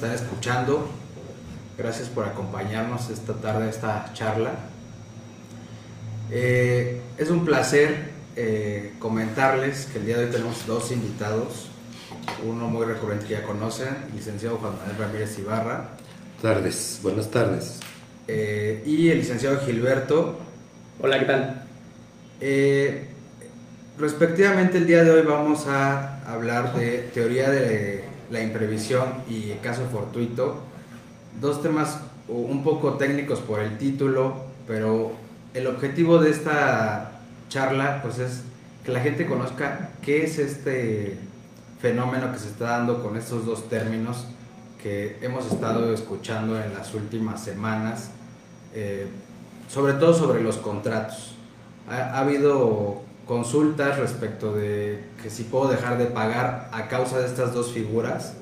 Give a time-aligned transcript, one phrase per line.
[0.00, 0.88] están escuchando.
[1.76, 4.52] Gracias por acompañarnos esta tarde, esta charla.
[6.30, 11.68] Eh, es un placer eh, comentarles que el día de hoy tenemos dos invitados.
[12.46, 15.90] Uno muy recurrente que ya conocen, el licenciado Juan Manuel Ramírez Ibarra.
[16.40, 17.80] Tardes, buenas tardes.
[18.26, 20.38] Eh, y el licenciado Gilberto.
[20.98, 21.66] Hola, ¿qué tal?
[23.98, 29.86] respectivamente, el día de hoy vamos a hablar de teoría de la imprevisión y caso
[29.90, 30.60] fortuito.
[31.40, 35.12] Dos temas un poco técnicos por el título, pero
[35.54, 37.12] el objetivo de esta
[37.48, 38.42] charla pues es
[38.84, 41.18] que la gente conozca qué es este
[41.80, 44.26] fenómeno que se está dando con estos dos términos
[44.82, 48.10] que hemos estado escuchando en las últimas semanas,
[48.74, 49.08] eh,
[49.68, 51.34] sobre todo sobre los contratos.
[51.88, 57.26] Ha, ha, habido consultas respecto de que si puedo dejar de pagar a causa de
[57.26, 58.34] estas dos figuras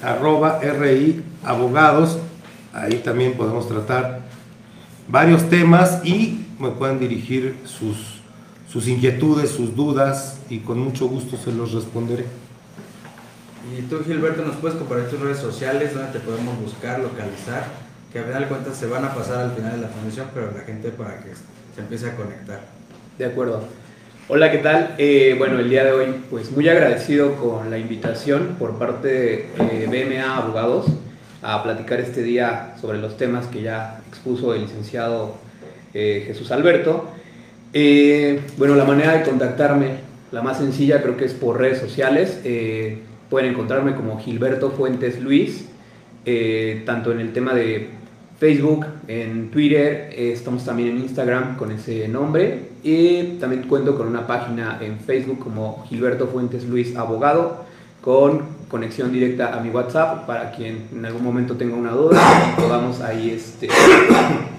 [0.00, 2.18] arroba RI Abogados.
[2.72, 4.20] Ahí también podemos tratar
[5.08, 8.22] varios temas y me pueden dirigir sus
[8.72, 12.24] sus inquietudes, sus dudas y con mucho gusto se los responderé.
[13.76, 17.66] Y tú, Gilberto, nos puedes compartir tus redes sociales, donde te podemos buscar, localizar,
[18.10, 20.50] que a final de cuentas se van a pasar al final de la transmisión, pero
[20.52, 21.34] la gente para que
[21.74, 22.60] se empiece a conectar.
[23.18, 23.62] De acuerdo.
[24.28, 24.94] Hola, ¿qué tal?
[24.96, 29.48] Eh, bueno, el día de hoy, pues muy agradecido con la invitación por parte de
[29.58, 30.86] eh, BMA Abogados
[31.42, 35.36] a platicar este día sobre los temas que ya expuso el licenciado
[35.94, 37.08] eh, Jesús Alberto.
[37.72, 39.96] Eh, bueno, la manera de contactarme,
[40.30, 42.40] la más sencilla creo que es por redes sociales.
[42.44, 42.98] Eh,
[43.30, 45.68] pueden encontrarme como Gilberto Fuentes Luis,
[46.84, 47.88] tanto en el tema de
[48.38, 54.26] Facebook, en Twitter, estamos también en Instagram con ese nombre y también cuento con una
[54.26, 57.64] página en Facebook como Gilberto Fuentes Luis Abogado
[58.02, 62.20] con conexión directa a mi WhatsApp para quien en algún momento tenga una duda
[62.56, 63.68] podamos ahí este,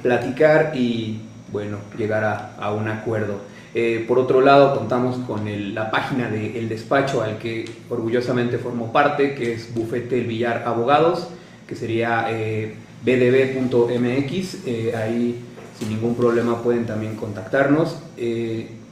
[0.03, 1.19] platicar y
[1.53, 3.35] bueno, llegar a, un acuerdo.
[3.75, 8.91] Eh, por otro lado, contamos con la página del El Despacho al que orgullosamente formo
[8.91, 11.27] parte, que es Bufete El Villar Abogados,
[11.67, 14.67] que sería eh, bdb.mx.
[14.67, 15.39] Eh, ahí
[15.77, 17.97] sin ningún problema pueden también contactarnos.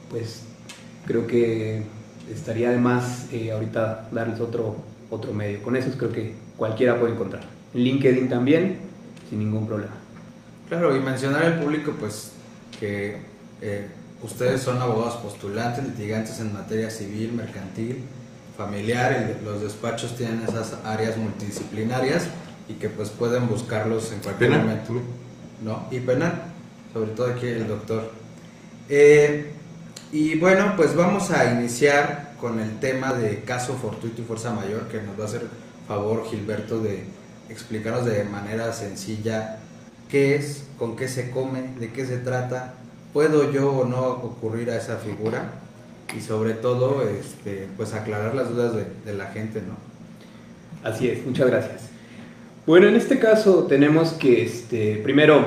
[0.08, 0.44] pues
[1.06, 1.82] creo que
[2.32, 4.76] estaría de más ahorita darles otro,
[5.12, 5.62] otro medio.
[5.62, 7.44] Con eso creo que cualquiera puede encontrar.
[7.74, 8.78] En LinkedIn también,
[9.28, 9.92] sin ningún problema.
[10.68, 12.32] Claro, y mencionar al público, pues
[12.80, 13.18] que
[13.60, 13.86] eh,
[14.22, 17.98] ustedes son abogados postulantes, litigantes en materia civil, mercantil,
[18.56, 22.28] familiar, y los despachos tienen esas áreas multidisciplinarias
[22.68, 24.94] y que pues pueden buscarlos en cualquier momento.
[25.62, 25.86] ¿no?
[25.90, 26.42] Y penal,
[26.92, 28.10] sobre todo aquí el doctor.
[28.88, 29.52] Eh,
[30.10, 34.88] y bueno, pues vamos a iniciar con el tema de caso fortuito y fuerza mayor,
[34.88, 35.42] que nos va a hacer
[35.86, 37.04] favor Gilberto de
[37.48, 39.60] explicarnos de manera sencilla
[40.10, 42.74] qué es, con qué se come, de qué se trata,
[43.12, 45.52] puedo yo o no ocurrir a esa figura
[46.16, 49.76] y sobre todo este, pues aclarar las dudas de, la gente, ¿no?
[50.82, 51.82] Así es, muchas gracias.
[52.66, 55.46] Bueno, en este caso tenemos que, este, primero,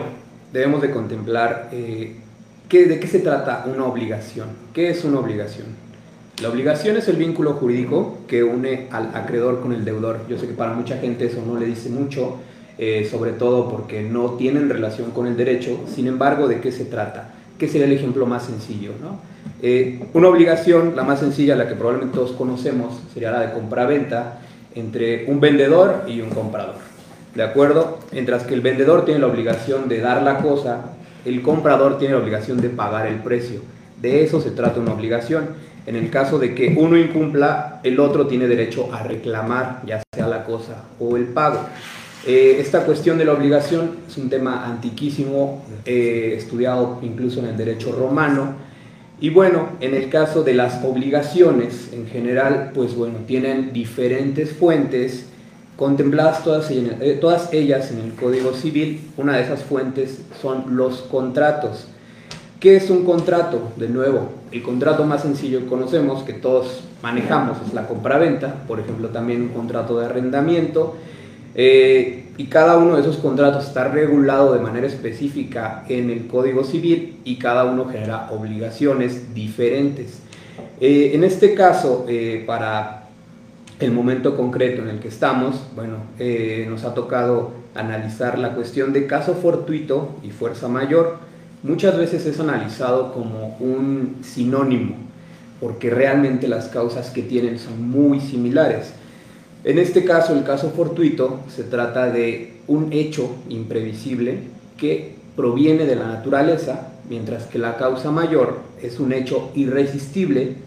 [0.53, 2.15] debemos de contemplar eh,
[2.69, 4.47] de qué se trata una obligación.
[4.73, 5.84] ¿Qué es una obligación?
[6.41, 10.19] La obligación es el vínculo jurídico que une al acreedor con el deudor.
[10.27, 12.39] Yo sé que para mucha gente eso no le dice mucho,
[12.77, 15.79] eh, sobre todo porque no tienen relación con el derecho.
[15.87, 17.33] Sin embargo, ¿de qué se trata?
[17.57, 18.91] ¿Qué sería el ejemplo más sencillo?
[19.61, 24.39] Eh, una obligación, la más sencilla, la que probablemente todos conocemos, sería la de compra-venta
[24.75, 26.75] entre un vendedor y un comprador.
[27.33, 27.99] ¿De acuerdo?
[28.11, 30.81] Mientras que el vendedor tiene la obligación de dar la cosa,
[31.23, 33.61] el comprador tiene la obligación de pagar el precio.
[34.01, 35.47] De eso se trata una obligación.
[35.85, 40.27] En el caso de que uno incumpla, el otro tiene derecho a reclamar, ya sea
[40.27, 41.59] la cosa o el pago.
[42.25, 47.57] Eh, esta cuestión de la obligación es un tema antiquísimo, eh, estudiado incluso en el
[47.57, 48.55] derecho romano.
[49.21, 55.27] Y bueno, en el caso de las obligaciones en general, pues bueno, tienen diferentes fuentes
[55.77, 59.01] contempladas todas, eh, todas ellas en el Código Civil.
[59.17, 61.87] Una de esas fuentes son los contratos.
[62.65, 63.73] ¿Qué es un contrato?
[63.75, 68.79] De nuevo, el contrato más sencillo que conocemos, que todos manejamos, es la compraventa, por
[68.79, 70.95] ejemplo, también un contrato de arrendamiento.
[71.53, 76.63] Eh, y cada uno de esos contratos está regulado de manera específica en el Código
[76.63, 80.23] Civil y cada uno genera obligaciones diferentes.
[80.81, 83.09] Eh, en este caso, eh, para
[83.79, 85.97] el momento concreto en el que estamos, bueno,
[86.67, 91.34] nos ha tocado analizar la cuestión de caso fortuito y fuerza mayor.
[91.65, 94.97] Muchas veces es analizado como un sinónimo,
[95.59, 98.93] porque realmente las causas que tienen son muy similares.
[99.63, 104.41] En este caso, el caso fortuito, se trata de un hecho imprevisible
[104.77, 110.57] que proviene de la naturaleza, mientras que la causa mayor es un hecho irresistible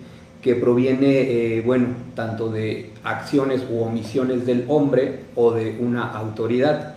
[0.42, 6.96] que proviene, eh, bueno, tanto de acciones u omisiones del hombre o de una autoridad.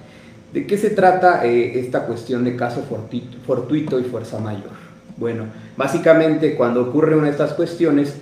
[0.53, 4.71] ¿De qué se trata eh, esta cuestión de caso fortuito, fortuito y fuerza mayor?
[5.18, 5.45] Bueno,
[5.77, 8.15] básicamente cuando ocurre una de estas cuestiones,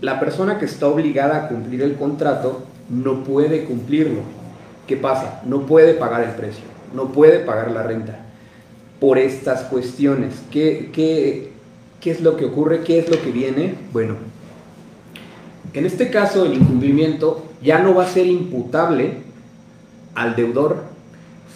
[0.00, 4.20] la persona que está obligada a cumplir el contrato no puede cumplirlo.
[4.86, 5.40] ¿Qué pasa?
[5.44, 8.18] No puede pagar el precio, no puede pagar la renta
[9.00, 10.34] por estas cuestiones.
[10.50, 11.52] ¿Qué, qué,
[12.00, 12.82] qué es lo que ocurre?
[12.82, 13.74] ¿Qué es lo que viene?
[13.92, 14.16] Bueno,
[15.72, 19.22] en este caso el incumplimiento ya no va a ser imputable
[20.14, 20.91] al deudor,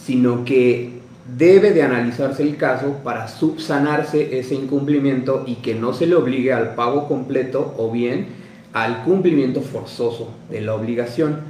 [0.06, 0.91] sino que
[1.37, 6.53] debe de analizarse el caso para subsanarse ese incumplimiento y que no se le obligue
[6.53, 8.29] al pago completo o bien
[8.73, 11.41] al cumplimiento forzoso de la obligación.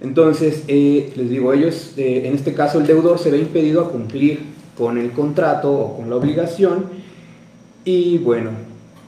[0.00, 3.90] Entonces, eh, les digo, ellos, eh, en este caso el deudor se ve impedido a
[3.90, 4.38] cumplir
[4.78, 6.86] con el contrato o con la obligación
[7.84, 8.50] y bueno,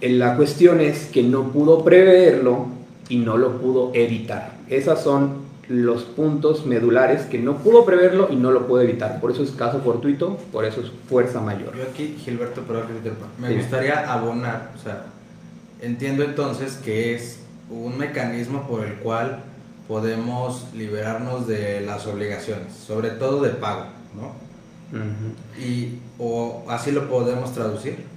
[0.01, 2.67] la cuestión es que no pudo preverlo
[3.09, 4.57] y no lo pudo evitar.
[4.69, 5.42] Esos son
[5.73, 9.21] los puntos medulares que no pudo preverlo y no lo pudo evitar.
[9.21, 11.77] Por eso es caso fortuito, por eso es fuerza mayor.
[11.77, 12.85] Yo aquí, Gilberto, pero
[13.39, 15.07] me gustaría abonar, o sea,
[15.81, 17.41] entiendo entonces que es
[17.71, 19.41] un mecanismo por el cual
[19.89, 24.43] podemos liberarnos de las obligaciones, sobre todo de pago, ¿no?
[25.59, 28.12] y, o así lo podemos traducir.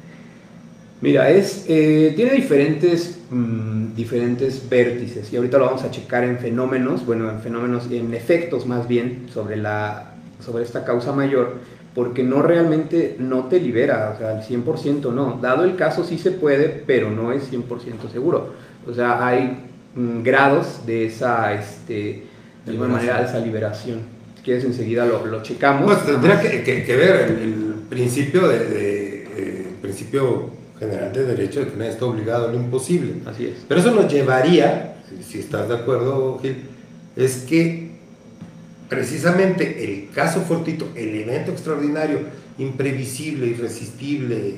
[1.02, 6.40] Mira, es, eh, tiene diferentes, mm, diferentes vértices y ahorita lo vamos a checar en
[6.40, 11.56] fenómenos, bueno, en fenómenos, en efectos más bien sobre, la, sobre esta causa mayor,
[11.94, 15.40] porque no realmente no te libera, o sea, al 100% no.
[15.42, 18.54] Dado el caso sí se puede, pero no es 100% seguro.
[18.88, 22.24] O sea, hay mm, grados de esa, este,
[22.66, 24.00] de alguna manera, de esa liberación.
[24.38, 25.92] Si quieres, enseguida lo, lo checamos.
[25.92, 31.78] Pues tendrá que, que, ver el, principio de, de principio general de derecho de que
[31.78, 33.16] nadie está obligado a lo imposible.
[33.26, 33.66] Así es.
[33.68, 36.66] Pero eso nos llevaría, si estás de acuerdo, Gil,
[37.16, 37.96] es que
[38.90, 42.20] precisamente el caso fortito, el evento extraordinario,
[42.58, 44.56] imprevisible, irresistible,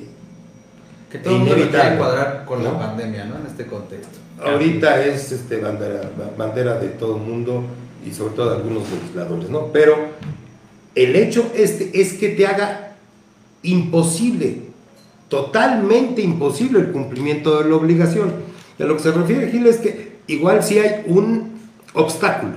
[1.10, 3.38] que todo el mundo lo quiere cuadrar con la pandemia, ¿no?
[3.38, 4.18] En este contexto.
[4.40, 7.64] Ahorita es este, bandera, bandera de todo el mundo
[8.06, 9.72] y sobre todo de algunos legisladores, ¿no?
[9.72, 9.96] Pero
[10.94, 12.96] el hecho este es que te haga
[13.62, 14.67] imposible,
[15.28, 18.32] totalmente imposible el cumplimiento de la obligación.
[18.78, 21.58] a lo que se refiere Gil es que igual si hay un
[21.94, 22.54] obstáculo,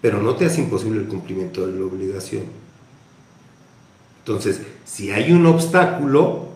[0.00, 2.44] pero no te hace imposible el cumplimiento de la obligación.
[4.20, 6.48] Entonces, si hay un obstáculo,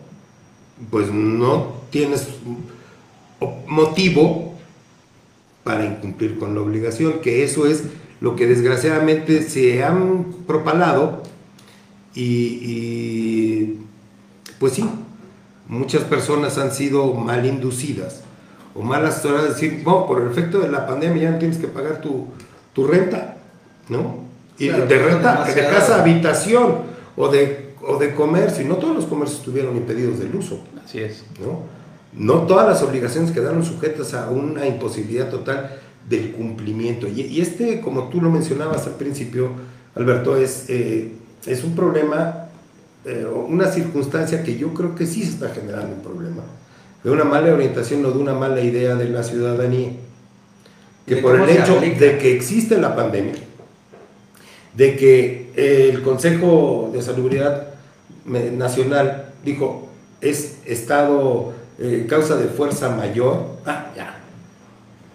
[0.89, 2.27] pues no tienes
[3.67, 4.53] motivo
[5.63, 7.83] para incumplir con la obligación, que eso es
[8.21, 11.23] lo que desgraciadamente se han propalado
[12.15, 13.77] y,
[14.63, 14.89] pues sí,
[15.67, 18.21] muchas personas han sido mal inducidas
[18.73, 21.57] o malas horas de decir, bueno, por el efecto de la pandemia ya no tienes
[21.57, 22.27] que pagar tu,
[22.71, 23.35] tu renta,
[23.89, 24.23] ¿no?
[24.57, 26.75] Y Claro, de renta, de casa habitación
[27.17, 28.63] o de, o de comercio.
[28.63, 30.63] Y no todos los comercios estuvieron impedidos del uso.
[30.81, 31.25] Así es.
[31.41, 31.63] ¿no?
[32.13, 35.77] No todas las obligaciones quedaron sujetas a una imposibilidad total
[36.07, 37.05] del cumplimiento.
[37.09, 39.49] Y, y este, como tú lo mencionabas al principio,
[39.93, 41.11] Alberto, es, eh,
[41.45, 42.47] es un problema,
[43.05, 46.43] eh, una circunstancia que yo creo que sí se está generando un problema.
[47.03, 49.91] De una mala orientación o de una mala idea de la ciudadanía.
[51.05, 51.99] Que ¿De por el hecho aplica?
[51.99, 53.33] de que existe la pandemia,
[54.73, 57.67] de que eh, el Consejo de Salubridad
[58.25, 59.89] Nacional dijo,
[60.21, 64.22] es estado eh, causa de fuerza mayor, ah, ya.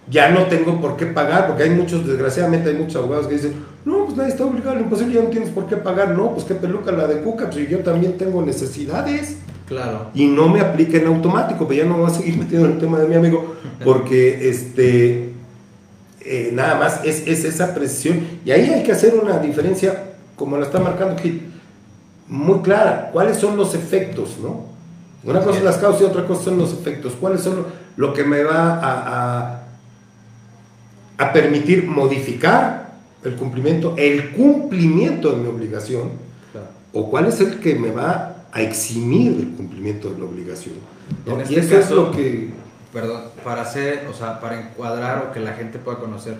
[0.09, 3.53] Ya no tengo por qué pagar, porque hay muchos, desgraciadamente hay muchos abogados que dicen,
[3.85, 6.45] no, pues nadie está obligado lo imposible, ya no tienes por qué pagar, no, pues
[6.45, 9.37] qué peluca la de Cuca, pues yo también tengo necesidades
[9.67, 10.07] Claro.
[10.15, 12.73] y no me aplica en automático, pero ya no me voy a seguir metiendo en
[12.73, 15.33] el tema de mi amigo, porque este,
[16.21, 18.19] eh, nada más es, es esa precisión.
[18.45, 21.51] Y ahí hay que hacer una diferencia, como la está marcando Gil,
[22.27, 23.09] muy clara.
[23.13, 24.37] ¿Cuáles son los efectos?
[24.41, 24.65] ¿no?
[25.23, 27.13] Una cosa son las causas y otra cosa son los efectos.
[27.19, 28.79] ¿Cuáles son lo, lo que me va a,
[29.49, 29.63] a,
[31.19, 36.11] a permitir modificar el cumplimiento, el cumplimiento de mi obligación?
[36.51, 36.67] claro.
[36.93, 40.75] o cuál es el que me va a eximir del cumplimiento de la obligación.
[41.25, 41.33] ¿no?
[41.33, 42.49] En y este eso es caso- lo que...
[42.91, 46.33] Perdón, para hacer, o sea, para encuadrar o que la gente pueda conocer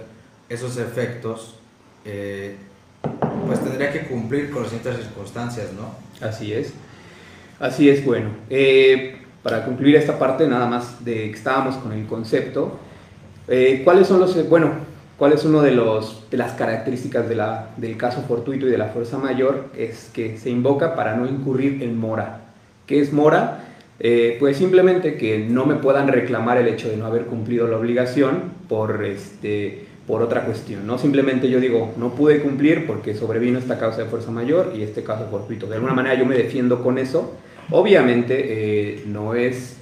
[0.50, 1.54] esos efectos,
[2.06, 2.56] eh,
[3.46, 5.94] pues tendría que cumplir con ciertas circunstancias, ¿no?
[6.28, 6.74] Así es.
[7.60, 8.30] Así es, bueno.
[8.50, 12.80] eh, para concluir esta parte, nada más de que estábamos con el concepto,
[13.50, 14.72] eh, ¿cuáles son los, eh, bueno,
[15.18, 19.66] cuál es uno de los las características del caso fortuito y de la fuerza mayor?
[19.76, 22.42] Es que se invoca para no incurrir en mora.
[22.86, 23.66] ¿Qué es mora?
[24.00, 27.78] Eh, pues simplemente que no me puedan reclamar el hecho de no haber cumplido la
[27.78, 30.98] obligación por este por otra cuestión, ¿no?
[30.98, 35.04] Simplemente yo digo, no pude cumplir porque sobrevino esta causa de fuerza mayor y este
[35.04, 35.68] caso fortuito.
[35.68, 37.36] De alguna manera yo me defiendo con eso.
[37.70, 39.78] Obviamente no es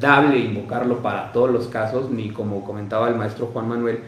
[0.00, 4.00] dable invocarlo para todos los casos, ni como comentaba el maestro Juan Manuel,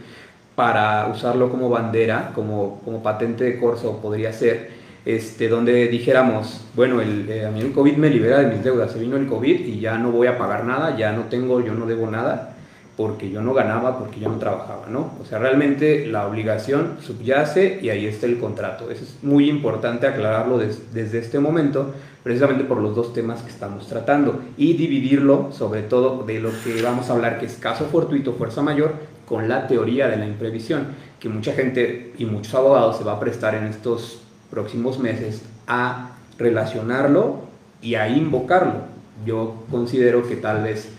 [0.55, 4.71] para usarlo como bandera, como, como patente de corso podría ser,
[5.05, 8.91] este, donde dijéramos, bueno, el, eh, a mí el COVID me libera de mis deudas,
[8.91, 11.73] se vino el COVID y ya no voy a pagar nada, ya no tengo, yo
[11.73, 12.55] no debo nada,
[12.97, 15.11] porque yo no ganaba, porque yo no trabajaba, ¿no?
[15.21, 18.89] O sea, realmente la obligación subyace y ahí está el contrato.
[18.89, 21.93] Eso es muy importante aclararlo des- desde este momento,
[22.27, 26.81] precisamente por los dos temas que estamos tratando y dividirlo, sobre todo, de lo que
[26.81, 30.87] vamos a hablar, que es caso fortuito, fuerza mayor, con la teoría de la imprevisión,
[31.21, 34.19] que mucha gente y muchos abogados se va a prestar en estos
[34.51, 37.43] próximos meses a relacionarlo
[37.81, 38.81] y a invocarlo.
[39.25, 40.91] Yo considero que tal vez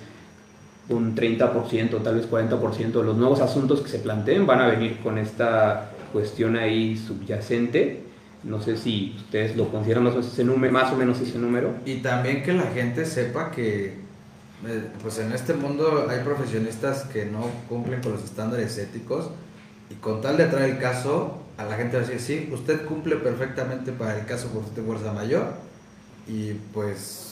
[0.88, 4.97] un 30%, tal vez 40% de los nuevos asuntos que se planteen van a venir
[5.02, 8.07] con esta cuestión ahí subyacente.
[8.45, 11.38] No sé si ustedes lo consideran más o menos ese número, más o menos ese
[11.38, 11.75] número.
[11.85, 13.99] Y también que la gente sepa que,
[14.66, 19.30] eh, pues en este mundo hay profesionistas que no cumplen con los estándares éticos
[19.90, 22.85] y con tal de traer el caso, a la gente va a decir, sí, usted
[22.85, 25.54] cumple perfectamente para el caso por de fuerza mayor
[26.28, 27.28] y pues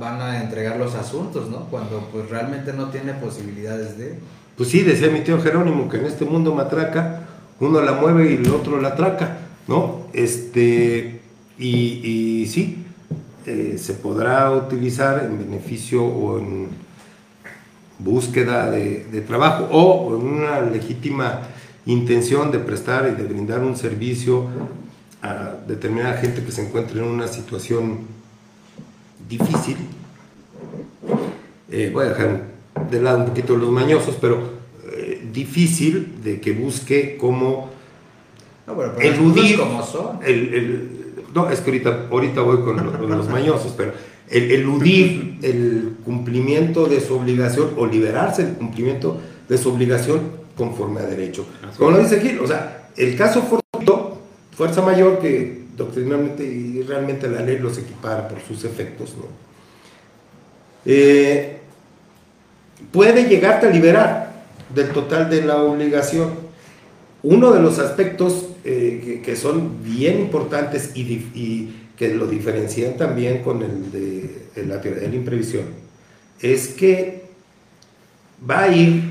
[0.00, 1.66] van a entregar los asuntos, ¿no?
[1.70, 4.18] Cuando pues realmente no tiene posibilidades de...
[4.56, 7.22] Pues sí, decía mi tío Jerónimo, que en este mundo matraca,
[7.60, 10.06] uno la mueve y el otro la atraca, ¿no?
[10.12, 11.20] Este,
[11.58, 12.84] y, sí,
[13.46, 16.68] eh, se podrá utilizar en beneficio o en
[17.98, 21.42] búsqueda de, de trabajo o en una legítima
[21.86, 24.48] intención de prestar y de brindar un servicio
[25.22, 28.00] a determinada gente que se encuentre en una situación
[29.28, 29.76] difícil.
[31.70, 32.42] Eh, voy a dejar
[32.90, 34.38] de lado un poquito los mañosos, pero
[34.92, 37.70] eh, difícil de que busque cómo
[38.66, 40.18] No, bueno, pero las eludir como son.
[40.24, 40.90] el, el-
[41.34, 43.92] no, es que ahorita, ahorita voy con, lo- con los mañosos, pero
[44.28, 49.18] el eludir el cumplimiento de su obligación o liberarse del cumplimiento
[49.48, 50.20] de su obligación
[50.56, 51.44] conforme a derecho.
[51.68, 54.18] Así Como lo dice aquí, o sea, el caso fortuito,
[54.56, 59.26] fuerza mayor que doctrinalmente y realmente la ley los equipara por sus efectos, ¿no?
[60.86, 61.58] Eh,
[62.92, 64.32] puede llegarte a liberar
[64.74, 66.45] del total de la obligación.
[67.28, 73.42] Uno de los aspectos eh, que, que son bien importantes y, que lo diferencian también
[73.42, 75.64] con el de, de la teoría de la imprevisión
[76.40, 77.24] es que
[78.48, 79.02] va a ir,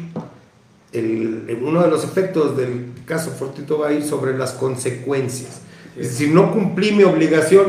[0.93, 5.61] el- uno de los efectos del caso fortuito va a ir sobre las consecuencias.
[5.97, 7.65] Es decir, no cumplí mi obligación,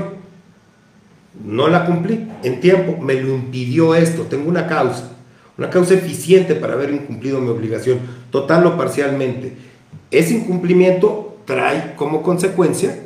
[1.45, 5.13] no la cumplí en tiempo, me lo impidió esto, tengo una causa,
[5.59, 7.99] una causa eficiente para haber incumplido mi obligación,
[8.31, 9.53] total o parcialmente.
[10.11, 12.99] Ese incumplimiento trae como consecuencia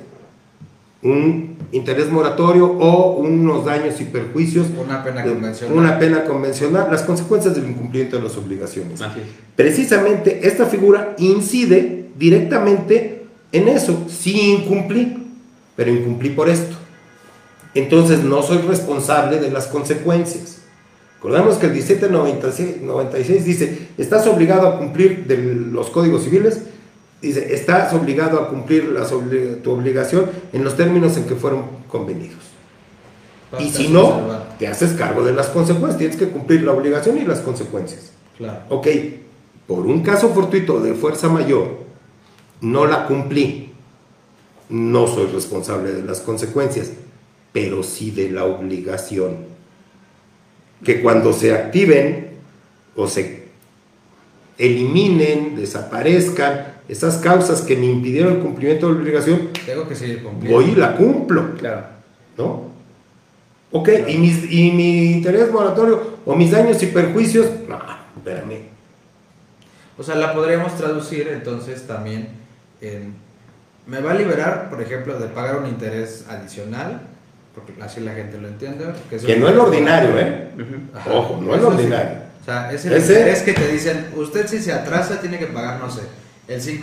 [1.02, 4.66] un interés moratorio o unos daños y perjuicios.
[4.84, 5.78] Una pena de- convencional.
[5.78, 9.00] Una pena convencional, las consecuencias del incumplimiento de las obligaciones.
[9.00, 9.20] Así.
[9.56, 14.04] Precisamente esta figura incide directamente en eso.
[14.08, 15.16] Sí incumplí,
[15.74, 16.76] pero incumplí por esto.
[17.74, 20.58] Entonces no soy responsable de las consecuencias.
[21.16, 26.62] Recordamos que el 1796 96 dice, estás obligado a cumplir de los códigos civiles,
[27.20, 29.10] dice, estás obligado a cumplir las
[29.62, 32.38] tu obligación en los términos en que fueron convenidos.
[33.58, 34.22] Y si no,
[34.58, 38.12] te haces cargo de las consecuencias, tienes que cumplir la obligación y las consecuencias.
[38.36, 38.60] Claro.
[38.68, 38.86] Ok,
[39.66, 41.80] por un caso fortuito de fuerza mayor,
[42.60, 43.72] no la cumplí.
[44.68, 46.92] No soy responsable de las consecuencias,
[47.52, 49.38] pero sí de la obligación.
[50.84, 52.38] Que cuando se activen
[52.94, 53.48] o se
[54.58, 60.22] eliminen, desaparezcan esas causas que me impidieron el cumplimiento de la obligación, Tengo que seguir
[60.22, 60.60] cumpliendo.
[60.60, 61.54] voy y la cumplo.
[61.56, 61.84] Claro.
[62.36, 62.70] ¿no?
[63.72, 67.78] Ok, ¿y, mis- y mi interés moratorio o mis daños y perjuicios, no,
[68.16, 68.68] espérame.
[69.98, 72.28] O sea, la podríamos traducir entonces también
[72.80, 73.14] en...
[73.86, 77.02] Me va a liberar, por ejemplo, de pagar un interés adicional,
[77.54, 78.86] porque así la gente lo entiende.
[79.08, 80.48] Que, no es lo ordinario, ¿eh?
[80.94, 81.76] Ajá, Ojo, no es lo sí.
[81.76, 82.10] ordinario.
[82.40, 85.46] O sea, es el Ese- interés que te dicen, usted si se atrasa tiene que
[85.46, 86.02] pagar, no sé,
[86.50, 86.82] el 5%,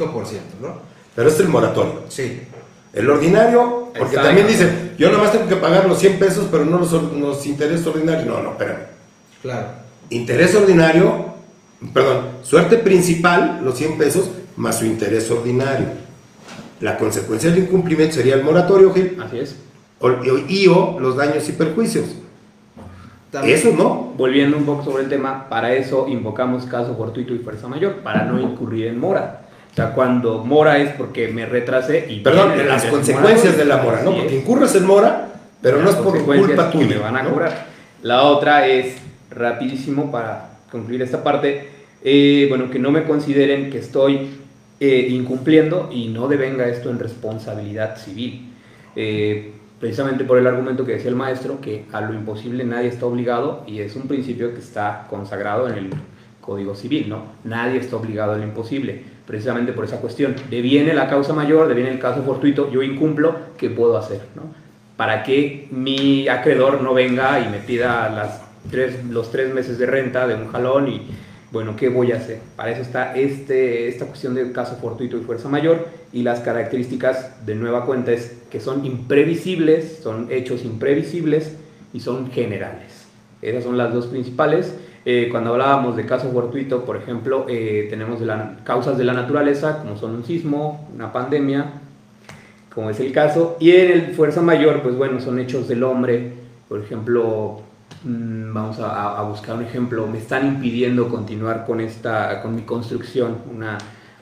[0.62, 0.80] ¿no?
[1.16, 2.02] Pero es el moratorio.
[2.10, 2.42] Sí.
[2.94, 4.22] El ordinario, porque Exacto.
[4.28, 7.86] también dicen, yo nomás tengo que pagar los 100 pesos, pero no los, los intereses
[7.86, 8.26] ordinarios.
[8.26, 8.80] No, no, espérame.
[9.42, 9.68] Claro.
[10.10, 11.26] Interés ordinario,
[11.94, 15.88] perdón, suerte principal, los 100 pesos, más su interés ordinario.
[16.80, 19.56] La consecuencia del incumplimiento sería el moratorio, Gil, Así es.
[20.00, 20.12] o-
[20.48, 22.06] y o los daños y perjuicios.
[23.32, 24.14] También- Eso no.
[24.18, 28.24] Volviendo un poco sobre el tema, para eso invocamos caso fortuito y fuerza mayor, para
[28.24, 29.47] no incurrir en mora.
[29.78, 32.22] O sea, cuando mora es porque me retrasé y...
[32.22, 34.16] Perdón, viene las consecuencias de la mora, ¿no?
[34.16, 34.42] Porque es.
[34.42, 35.30] incurres en mora,
[35.62, 36.96] pero no es por culpa que tuya.
[36.96, 37.30] me van a ¿no?
[37.30, 37.68] cobrar.
[38.02, 38.96] La otra es,
[39.30, 41.68] rapidísimo para concluir esta parte,
[42.04, 44.30] eh, bueno, que no me consideren que estoy
[44.80, 48.52] eh, incumpliendo y no devenga esto en responsabilidad civil.
[48.96, 53.06] Eh, precisamente por el argumento que decía el maestro, que a lo imposible nadie está
[53.06, 55.90] obligado y es un principio que está consagrado en el
[56.48, 57.24] Código Civil, ¿no?
[57.44, 60.34] Nadie está obligado a lo imposible, precisamente por esa cuestión.
[60.50, 64.44] Deviene la causa mayor, deviene el caso fortuito, yo incumplo, ¿qué puedo hacer, no?
[64.96, 69.88] Para que mi acreedor no venga y me pida las tres, los tres meses de
[69.88, 71.08] renta de un jalón y,
[71.52, 72.40] bueno, ¿qué voy a hacer?
[72.56, 77.46] Para eso está este, esta cuestión del caso fortuito y fuerza mayor y las características
[77.46, 81.58] de nueva cuenta es que son imprevisibles, son hechos imprevisibles
[81.94, 83.06] y son generales.
[83.42, 84.74] Esas son las dos principales.
[85.10, 89.14] Eh, cuando hablábamos de caso fortuito, por ejemplo, eh, tenemos de la- causas de la
[89.14, 91.66] naturaleza, como son un sismo, una pandemia,
[92.76, 93.56] como es el caso.
[93.58, 96.34] Y en el fuerza mayor, pues bueno, son hechos del hombre.
[96.68, 97.62] Por ejemplo,
[98.04, 100.06] mm, vamos a, buscar un ejemplo.
[100.08, 103.78] Me están impidiendo continuar con, esta, con mi construcción, una,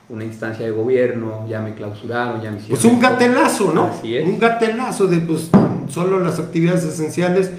[0.08, 3.86] una instancia de gobierno, ya me clausuraron, ya me hicieron Pues un gatelazo, ¿no?
[3.86, 4.24] Así es.
[4.24, 5.50] Un gatelazo de pues
[5.88, 7.50] solo las actividades esenciales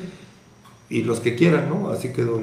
[0.89, 1.89] y los que quieran, ¿no?
[1.89, 2.39] Así quedó.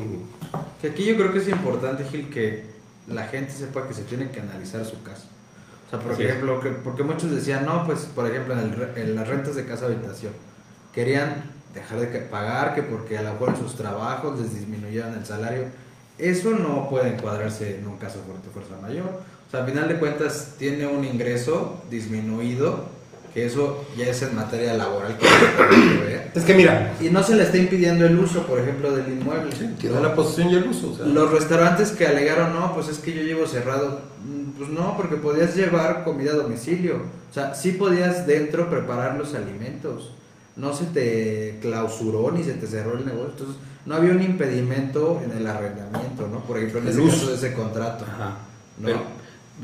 [0.80, 2.64] Que aquí yo creo que es importante, Gil, que
[3.08, 5.26] la gente sepa que se tiene que analizar su caso.
[5.86, 8.98] O sea, por Así ejemplo, que, porque muchos decían, no, pues, por ejemplo, en, el
[8.98, 10.32] en las rentas de casa habitación,
[10.92, 15.26] querían dejar de pagar, que porque a lo mejor en sus trabajos les disminuyeron el
[15.26, 15.64] salario.
[16.16, 19.06] Eso no puede encuadrarse en un caso de fuerza mayor.
[19.46, 22.88] O sea, al final de cuentas, tiene un ingreso disminuido,
[23.34, 26.30] que eso ya es en materia laboral que se ver.
[26.34, 29.50] Es que mira, Y no se le está impidiendo el uso, por ejemplo, del inmueble.
[29.80, 30.92] queda la posesión y el uso.
[30.92, 31.04] o sea.
[31.06, 34.00] Los restaurantes que alegaron, no, pues es que yo llevo cerrado.
[34.24, 36.96] Mm, Pues no, porque podías llevar comida a domicilio.
[37.30, 40.12] O sea, sí podías dentro preparar los alimentos.
[40.54, 43.30] No se te clausuró ni se te cerró el negocio.
[43.32, 46.38] Entonces, no había un impedimento en el arrendamiento, ¿no?
[46.44, 47.30] Por ejemplo, en El uso.
[47.30, 48.04] de ese contrato.
[48.04, 48.36] Ajá.
[48.78, 48.86] No.
[48.86, 49.00] Pero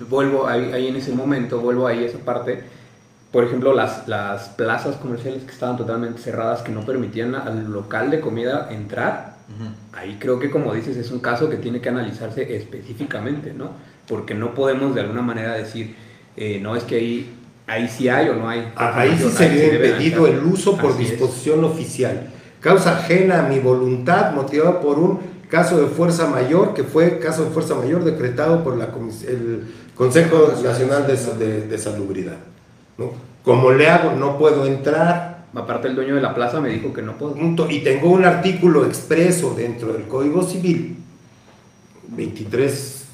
[0.09, 2.65] vuelvo ahí, ahí en ese momento, vuelvo ahí a esa parte.
[3.33, 8.11] Por ejemplo, las, las plazas comerciales que estaban totalmente cerradas, que no permitían al local
[8.11, 9.71] de comida entrar, Ujú.
[9.93, 13.71] ahí creo que como dices es un caso que tiene que analizarse específicamente, ¿no?
[14.09, 15.95] Porque no podemos de alguna manera decir,
[16.37, 17.35] eh, no es que ahí,
[17.69, 18.73] ahí sí hay o no hay.
[18.75, 21.11] Ah, Ahí sí sería impedido el uso por Así es.
[21.11, 22.31] disposición oficial.
[22.61, 27.45] Causa ajena a mi voluntad, motivada por un caso de fuerza mayor, que fue caso
[27.45, 29.65] de fuerza mayor decretado por la el
[29.95, 32.37] Consejo Nacional de, de- de Salubridad.
[33.01, 33.11] ¿No?
[33.43, 35.47] Como le hago, no puedo entrar.
[35.55, 37.35] Aparte el dueño de la plaza me dijo que no puedo.
[37.69, 40.97] y tengo un artículo expreso dentro del Código Civil,
[42.09, 43.05] 23,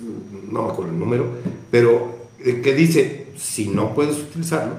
[0.51, 1.27] no me acuerdo el número,
[1.71, 4.75] pero eh, que dice, si no puedes utilizarlo,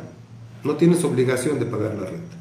[0.63, 2.35] no tienes obligación de pagar la renta.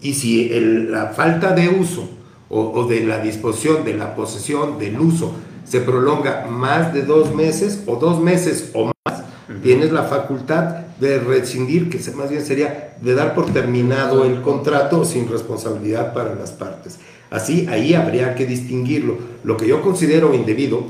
[0.00, 0.48] Y si
[0.88, 2.08] la falta de uso
[2.48, 5.32] o, de la disposición, de la posesión, del uso,
[5.64, 9.22] se prolonga más de dos meses o dos meses o más,
[9.62, 15.04] tienes la facultad de rescindir, que más bien sería de dar por terminado el contrato
[15.04, 16.98] sin responsabilidad para las partes.
[17.28, 19.18] Así, ahí habría que distinguirlo.
[19.42, 20.84] Lo que yo considero indebido,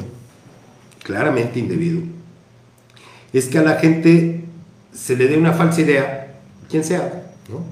[1.03, 2.03] claramente indebido,
[3.33, 4.44] es que a la gente
[4.92, 6.35] se le dé una falsa idea,
[6.68, 7.64] quien sea, ¿no?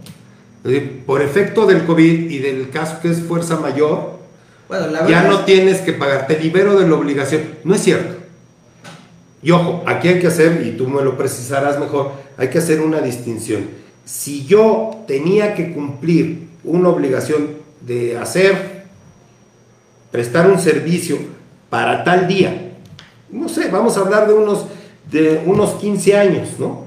[1.05, 4.19] Por efecto del COVID y del caso que es fuerza mayor,
[5.07, 7.43] ya no tienes que pagar, te libero de la obligación.
[7.65, 8.21] No es cierto.
[9.43, 12.81] Y ojo, aquí hay que hacer, y tú me lo precisarás mejor, hay que hacer
[12.81, 13.69] una distinción.
[14.07, 17.51] Si yo tenía que cumplir una obligación
[17.83, 18.87] de hacer,
[20.11, 21.19] prestar un servicio
[21.69, 22.79] para tal día,
[23.31, 24.65] no sé, vamos a hablar de unos,
[25.11, 26.85] de unos 15 años, ¿no?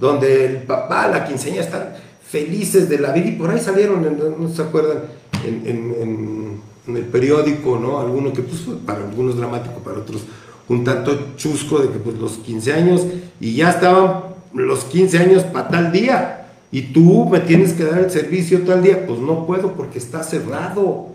[0.00, 1.94] Donde el papá, la quinceañera están
[2.28, 4.02] felices de la vida y por ahí salieron,
[4.38, 5.02] no se acuerdan,
[5.44, 8.00] en, el periódico, ¿no?
[8.00, 10.22] Alguno que pues para algunos dramático, para otros
[10.68, 13.06] un tanto chusco de que pues los 15 años
[13.40, 18.00] y ya estaban los 15 años para tal día y tú me tienes que dar
[18.00, 21.14] el servicio tal día, pues no puedo porque está cerrado.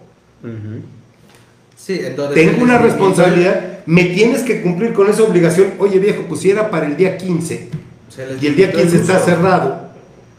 [1.75, 5.73] sí, entonces Tengo una responsabilidad, me tienes que cumplir con esa obligación.
[5.79, 7.69] Oye viejo, pues si era para el día 15
[8.41, 9.91] y el día 15 está cerrado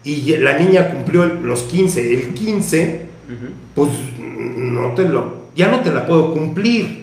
[0.05, 3.01] y la niña cumplió los 15, el 15,
[3.75, 7.03] pues no te lo, ya no te la puedo cumplir.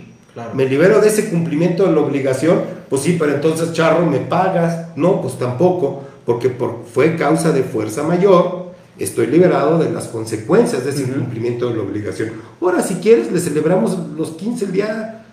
[0.54, 4.88] Me libero de ese cumplimiento de la obligación, pues sí, pero entonces charro, me pagas.
[4.96, 10.84] No, pues tampoco, porque por, fue causa de fuerza mayor, estoy liberado de las consecuencias
[10.84, 12.32] de ese cumplimiento de la obligación.
[12.62, 15.26] Ahora, si quieres, le celebramos los 15 el día,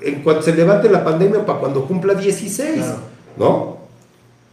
[0.00, 2.84] en cuanto se levante la pandemia, para cuando cumpla 16,
[3.36, 3.78] ¿no?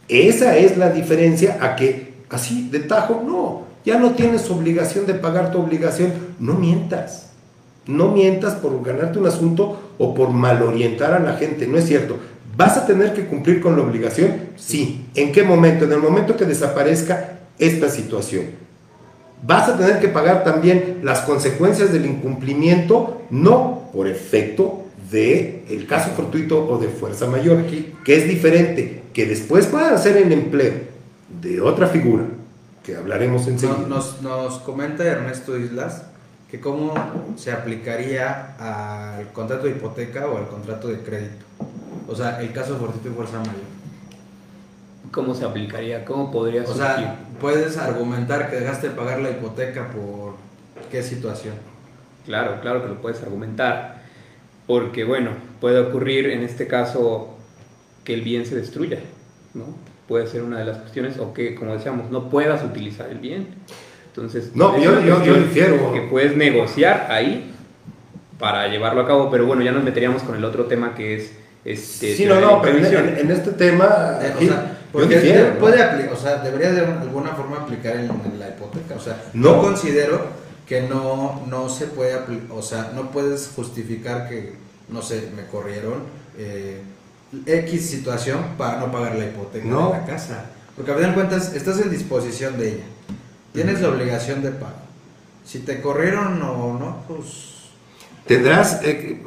[0.08, 5.14] Esa es la diferencia a que así de tajo, no, ya no tienes obligación de
[5.14, 7.30] pagar tu obligación, no mientas,
[7.86, 12.16] no mientas por ganarte un asunto o por malorientar a la gente, no es cierto.
[12.60, 14.50] ¿Vas a tener que cumplir con la obligación?
[14.56, 15.06] Sí.
[15.14, 15.86] ¿En qué momento?
[15.86, 18.50] En el momento que desaparezca esta situación.
[19.42, 23.22] ¿Vas a tener que pagar también las consecuencias del incumplimiento?
[23.30, 29.24] No, por efecto de el caso fortuito o de fuerza mayor, que es diferente, que
[29.24, 30.74] después puedan hacer el empleo
[31.40, 32.24] de otra figura
[32.84, 33.86] que hablaremos enseguida.
[33.88, 36.02] Nos, nos comenta Ernesto Islas
[36.50, 36.92] que cómo
[37.36, 38.56] se aplicaría
[39.16, 41.46] al contrato de hipoteca o al contrato de crédito.
[42.10, 43.54] O sea, el caso fortuito y fuerza mayor.
[45.12, 46.04] ¿Cómo se aplicaría?
[46.04, 50.34] ¿Cómo podría O sea, puedes argumentar que dejaste de pagar la hipoteca por
[50.90, 51.54] qué situación.
[52.26, 54.02] Claro, claro que lo puedes argumentar.
[54.66, 57.36] Porque, bueno, puede ocurrir en este caso
[58.02, 58.98] que el bien se destruya,
[59.54, 59.64] ¿no?
[60.10, 63.46] puede ser una de las cuestiones, o que, como decíamos, no puedas utilizar el bien.
[64.08, 67.54] Entonces, no, yo, yo, yo Que puedes negociar ahí
[68.40, 71.39] para llevarlo a cabo, pero bueno, ya nos meteríamos con el otro tema que es
[71.64, 74.18] este, sí, no, no, pero en, este tema.
[74.22, 75.16] Eh, o sea, porque
[75.60, 78.94] puede aplicar, o sea, debería de alguna forma aplicar en, la hipoteca.
[78.94, 80.26] O sea, no considero
[80.66, 82.18] que no, no se puede,
[82.50, 84.54] o sea, no puedes justificar que,
[84.88, 86.04] no sé, me corrieron.
[86.38, 86.80] Eh,
[87.46, 90.46] X situación para no pagar la hipoteca de la casa.
[90.74, 92.84] Porque a fin de cuentas estás en disposición de ella.
[93.52, 94.72] Tienes la obligación de pago.
[95.44, 97.50] Si te corrieron o no, pues...
[98.26, 98.80] Tendrás...
[98.82, 99.22] Eh,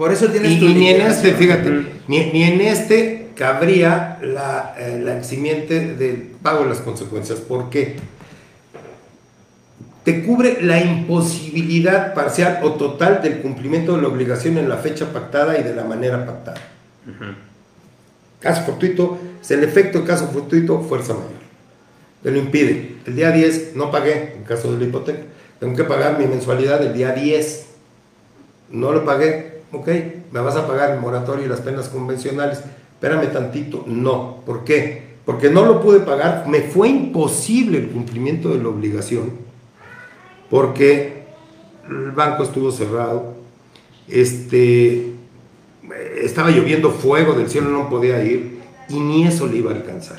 [0.00, 5.18] por eso tienes y, ni en este, fíjate, ni, en este cabría la, eh, la
[5.18, 7.40] eximiente del pago de las consecuencias.
[7.40, 7.96] ¿Por qué?
[10.02, 15.12] Te cubre la imposibilidad parcial o total del cumplimiento de la obligación en la fecha
[15.12, 16.62] pactada y de la manera pactada.
[18.38, 21.28] Caso fortuito, es el efecto de caso fortuito, fuerza mayor.
[22.22, 22.96] Me lo impide.
[23.04, 25.24] El día 10 no pagué, en caso de la hipoteca.
[25.58, 27.66] Tengo que pagar mi mensualidad el día 10.
[28.70, 29.59] No lo pagué.
[29.72, 29.88] Ok,
[30.32, 32.62] me vas a pagar el moratorio y las penas convencionales.
[32.94, 33.84] Espérame tantito.
[33.86, 34.42] No.
[34.44, 35.10] ¿Por qué?
[35.24, 36.46] Porque no lo pude pagar.
[36.48, 39.32] Me fue imposible el cumplimiento de la obligación.
[40.50, 41.24] Porque
[41.88, 43.34] el banco estuvo cerrado.
[44.08, 45.12] Este,
[46.22, 50.18] estaba lloviendo fuego del cielo, no podía ir y ni eso le iba a alcanzar.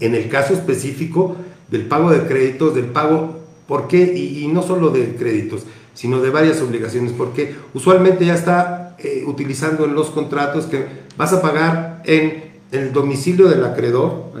[0.00, 1.36] En el caso específico
[1.70, 4.02] del pago de créditos, del pago, ¿por qué?
[4.14, 9.84] Y, no solo de créditos, sino de varias obligaciones, porque usualmente ya está eh, utilizando
[9.84, 14.32] en los contratos que vas a pagar en, el domicilio del acreedor,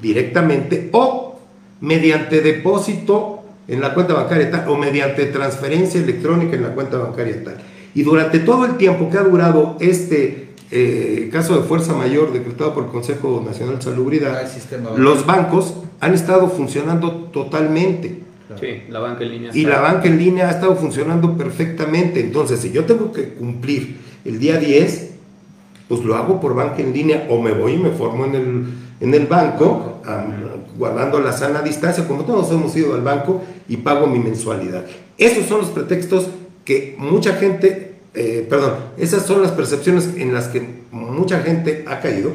[0.00, 1.40] directamente, o
[1.80, 7.42] mediante depósito en la cuenta bancaria tal, o mediante transferencia electrónica en la cuenta bancaria
[7.42, 7.56] tal.
[7.94, 12.74] Y durante todo el tiempo que ha durado este, eh, caso de fuerza mayor decretado
[12.74, 18.20] por el Consejo Nacional de Salubridad, Ah, los bancos han estado funcionando totalmente.
[18.60, 19.50] Sí, la banca en línea.
[19.54, 22.20] Y la banca en línea ha estado funcionando perfectamente.
[22.20, 25.12] Entonces, si yo tengo que cumplir el día 10,
[25.88, 28.64] pues lo hago por banca en línea o me voy y me formo en el,
[29.00, 30.32] en el banco, am,
[30.76, 34.84] guardando la sana distancia, como todos hemos ido al banco, y pago mi mensualidad.
[35.18, 36.28] Esos son los pretextos
[36.64, 42.00] que mucha gente, eh, perdón, esas son las percepciones en las que mucha gente ha
[42.00, 42.32] caído.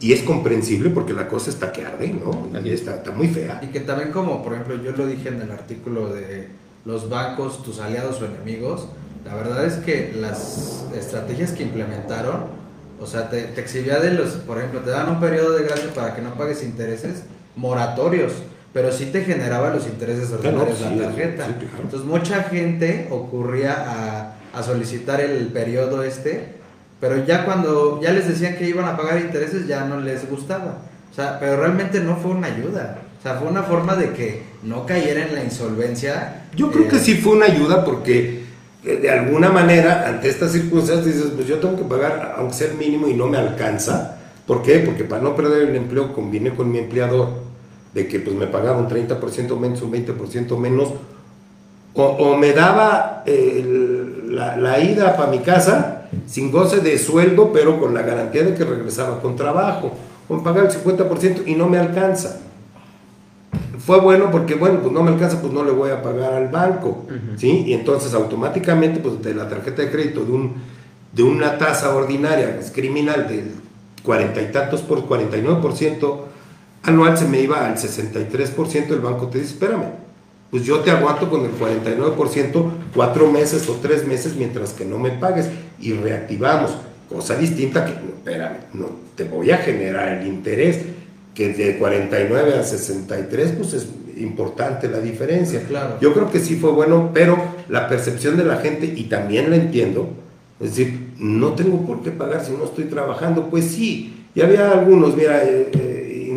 [0.00, 2.48] Y es comprensible porque la cosa está que arde, ¿no?
[2.62, 2.80] Y es.
[2.80, 3.60] está, está muy fea.
[3.62, 6.48] Y que también como, por ejemplo, yo lo dije en el artículo de
[6.84, 8.88] los bancos, tus aliados o enemigos,
[9.24, 12.44] la verdad es que las estrategias que implementaron,
[13.00, 15.92] o sea, te, te exhibía de los, por ejemplo, te dan un periodo de gracia
[15.92, 17.24] para que no pagues intereses
[17.56, 18.32] moratorios,
[18.72, 21.46] pero sí te generaba los intereses ordinarios sí, la tarjeta.
[21.46, 21.82] sí, claro.
[21.82, 26.57] Entonces mucha gente ocurría a, a solicitar el periodo este,
[27.00, 30.78] pero ya cuando ya les decían que iban a pagar intereses ya no les gustaba.
[31.10, 32.98] O sea, pero realmente no fue una ayuda.
[33.18, 36.44] O sea, fue una forma de que no cayera en la insolvencia.
[36.54, 38.44] Yo creo eh, que sí fue una ayuda porque
[38.84, 42.68] eh, de alguna manera ante estas circunstancias dices, pues yo tengo que pagar aunque sea
[42.68, 44.18] el mínimo y no me alcanza.
[44.46, 44.78] ¿Por qué?
[44.78, 47.28] Porque para no perder el empleo conviene con mi empleador
[47.94, 50.90] de que pues me pagaba un 30% menos, un 20% menos
[51.94, 53.97] o, o me daba eh, el-
[54.38, 58.54] la, la ida para mi casa sin goce de sueldo, pero con la garantía de
[58.54, 59.92] que regresaba con trabajo.
[60.28, 62.40] Me pagaba el 50% y no me alcanza.
[63.78, 66.48] Fue bueno porque, bueno, pues no me alcanza, pues no le voy a pagar al
[66.48, 67.06] banco.
[67.36, 67.64] ¿sí?
[67.66, 70.54] Y entonces automáticamente, pues de la tarjeta de crédito de, un,
[71.12, 73.52] de una tasa ordinaria, es criminal, del
[74.02, 76.18] cuarenta y tantos por 49%
[76.82, 79.84] anual, se me iba al 63%, el banco te dice, espérame,
[80.50, 84.98] pues yo te aguanto con el 49% cuatro meses o tres meses mientras que no
[84.98, 85.48] me pagues
[85.80, 86.72] y reactivamos.
[87.08, 90.80] Cosa distinta que, no, espérame, no, te voy a generar el interés,
[91.34, 95.62] que de 49 a 63, pues es importante la diferencia.
[95.68, 95.96] Claro.
[96.00, 99.56] Yo creo que sí fue bueno, pero la percepción de la gente, y también la
[99.56, 100.10] entiendo,
[100.60, 104.70] es decir, no tengo por qué pagar si no estoy trabajando, pues sí, y había
[104.70, 105.87] algunos, mira, eh, eh,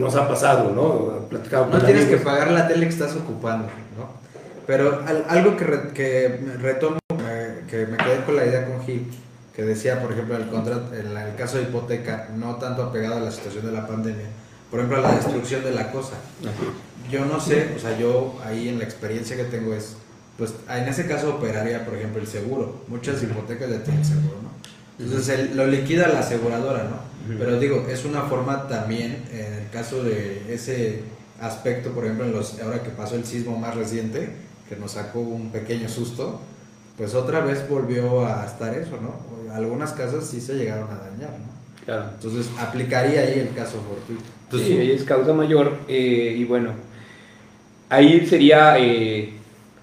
[0.01, 1.27] nos ha pasado, ¿no?
[1.29, 3.65] Platicado No tienes que pagar la tele que estás ocupando,
[3.97, 4.09] ¿no?
[4.67, 6.97] Pero al- algo que, re- que retomo,
[7.29, 9.07] eh, que me quedé con la idea con Gil,
[9.55, 13.17] que decía, por ejemplo, el, contrato, en la- el caso de hipoteca, no tanto apegado
[13.17, 14.25] a la situación de la pandemia,
[14.69, 16.13] por ejemplo, a la destrucción de la cosa.
[17.09, 19.95] Yo no sé, o sea, yo ahí en la experiencia que tengo es,
[20.37, 22.81] pues en ese caso operaría, por ejemplo, el seguro.
[22.87, 24.51] Muchas hipotecas ya tienen seguro, ¿no?
[25.03, 27.10] Entonces lo liquida la aseguradora, ¿no?
[27.27, 31.01] Pero digo, es una forma también, en el caso de ese
[31.39, 34.29] aspecto, por ejemplo, en los, ahora que pasó el sismo más reciente,
[34.69, 36.39] que nos sacó un pequeño susto,
[36.97, 39.53] pues otra vez volvió a estar eso, ¿no?
[39.53, 41.51] Algunas casas sí se llegaron a dañar, ¿no?
[41.85, 42.05] Claro.
[42.13, 44.23] Entonces aplicaría ahí el caso fortuito.
[44.51, 44.77] Sí, sí.
[44.77, 46.73] ahí es causa mayor eh, y bueno,
[47.89, 49.33] ahí sería eh,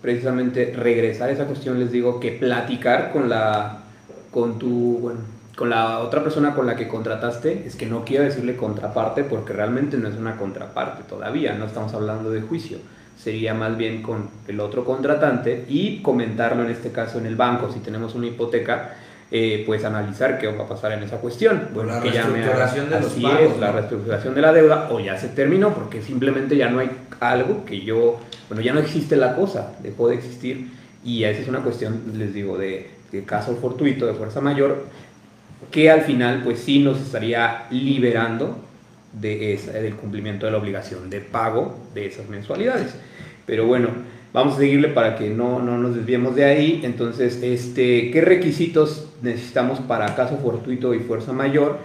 [0.01, 3.83] precisamente regresar a esa cuestión, les digo, que platicar con la,
[4.31, 5.21] con tu, bueno,
[5.59, 9.53] con la otra persona con la que contrataste, es que no quiero decirle contraparte porque
[9.53, 12.79] realmente no es una contraparte todavía, no estamos hablando de juicio,
[13.21, 17.73] sería más bien con el otro contratante y comentarlo en este caso en el banco,
[17.73, 18.95] si tenemos una hipoteca,
[19.33, 21.71] eh, pues analizar qué va a pasar en esa cuestión.
[21.75, 23.73] Bueno, La que ya me reestructuración de los así pagos, es, la ¿no?
[23.73, 27.81] reestructuración de la deuda o ya se terminó porque simplemente ya no hay algo que
[27.81, 30.71] yo, bueno, ya no existe la cosa, dejó de existir
[31.03, 34.85] y esa es una cuestión, les digo, de, de caso fortuito, de fuerza mayor,
[35.71, 38.59] que al final pues sí nos estaría liberando
[39.13, 42.95] de esa- del cumplimiento de la obligación de pago de esas mensualidades.
[43.47, 43.89] Pero bueno,
[44.33, 46.81] vamos a seguirle para que no, no nos desviemos de ahí.
[46.85, 51.79] Entonces, este, ¿qué requisitos necesitamos para caso fortuito y fuerza mayor?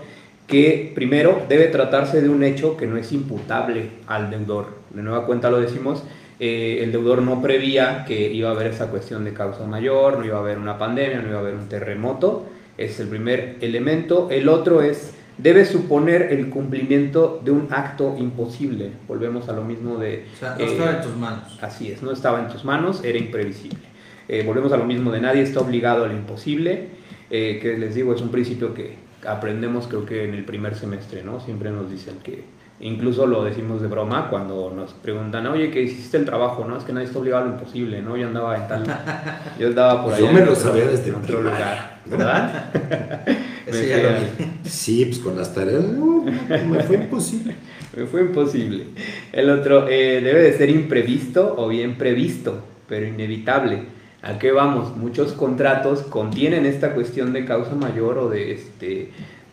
[0.47, 4.77] Que primero debe tratarse de un hecho que no es imputable al deudor.
[4.93, 6.03] De nueva cuenta lo decimos,
[6.39, 10.25] eh, el deudor no prevía que iba a haber esa cuestión de causa mayor, no
[10.25, 12.45] iba a haber una pandemia, no iba a haber un terremoto.
[12.77, 14.29] Es el primer elemento.
[14.31, 18.91] El otro es, debe suponer el cumplimiento de un acto imposible.
[19.07, 20.25] Volvemos a lo mismo de...
[20.33, 21.59] O sea, no eh, estaba en tus manos.
[21.62, 23.93] Así es, no estaba en tus manos, era imprevisible.
[24.27, 26.88] Eh, volvemos a lo mismo de nadie está obligado a lo imposible,
[27.29, 28.95] eh, que les digo, es un principio que
[29.27, 31.39] aprendemos creo que en el primer semestre, ¿no?
[31.39, 32.43] Siempre nos dicen que,
[32.79, 36.77] incluso lo decimos de broma cuando nos preguntan, oye, que hiciste el trabajo, ¿no?
[36.77, 38.17] Es que nadie está obligado a lo imposible, ¿no?
[38.17, 38.83] Yo andaba en tal...
[39.59, 42.71] Yo andaba por Yo allá me lo sabía desde en otro lugar, ¿verdad?
[43.71, 44.69] Me ya lo vi.
[44.69, 47.55] Sí, pues con las tareas no, me fue imposible.
[47.95, 48.88] Me fue imposible.
[49.31, 53.83] El otro, eh, debe de ser imprevisto o bien previsto, pero inevitable.
[54.21, 54.95] ¿A qué vamos?
[54.97, 59.12] Muchos contratos contienen esta cuestión de causa mayor o de este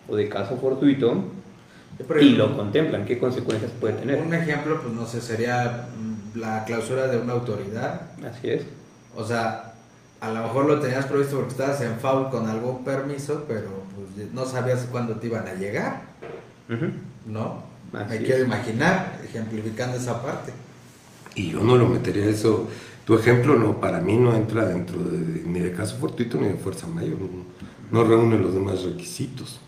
[0.09, 1.25] o de caso fortuito
[2.21, 4.21] y lo contemplan, qué consecuencias puede tener.
[4.21, 5.89] Un ejemplo, pues no sé, sería
[6.35, 8.03] mm, la clausura de una autoridad.
[8.25, 8.63] Así es.
[9.17, 9.75] O sea,
[10.21, 14.33] a lo mejor lo tenías previsto porque estabas en FAU con algún permiso, pero pues
[14.33, 16.03] no sabías cuándo te iban a llegar.
[17.27, 17.63] ¿no?
[17.93, 18.23] Así Me es.
[18.25, 20.53] quiero imaginar, ejemplificando esa parte.
[21.35, 22.69] Y yo no lo metería eso.
[23.05, 26.49] Tu ejemplo no, para mí no entra dentro de, de- ni de caso fortuito ni
[26.49, 27.19] de fuerza mayor.
[27.21, 27.45] No,
[27.91, 29.59] no reúne los demás requisitos.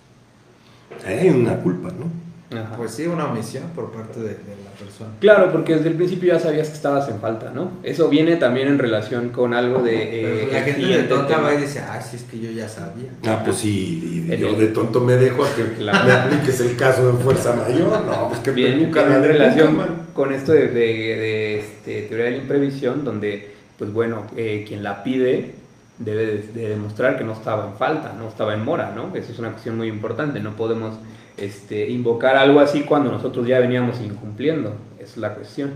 [1.06, 2.22] Hay una culpa, ¿no?
[2.54, 2.76] Ajá.
[2.76, 5.08] Pues sí, una omisión por parte de, de la persona.
[5.20, 7.70] Claro, porque desde el principio ya sabías que estabas en falta, ¿no?
[7.82, 9.94] Eso viene también en relación con algo de...
[10.02, 12.50] eh, Pero la el gente de tonta va y dice, ah, sí, es que yo
[12.50, 13.08] ya sabía.
[13.26, 16.04] Ah, pues sí, y yo de tonto me dejo a que Claro.
[16.06, 18.04] me apliques el caso de fuerza mayor.
[18.04, 22.02] No, pues que Bien, nunca en de relación nunca, con esto de, de- de, este,
[22.02, 25.54] teoría de la imprevisión, donde, pues bueno, eh, quien la pide
[25.98, 29.14] debe de, de demostrar que no estaba en falta, no estaba en mora, ¿no?
[29.14, 30.94] Eso es una cuestión muy importante, no podemos
[31.36, 35.70] este, invocar algo así cuando nosotros ya veníamos incumpliendo, es la cuestión.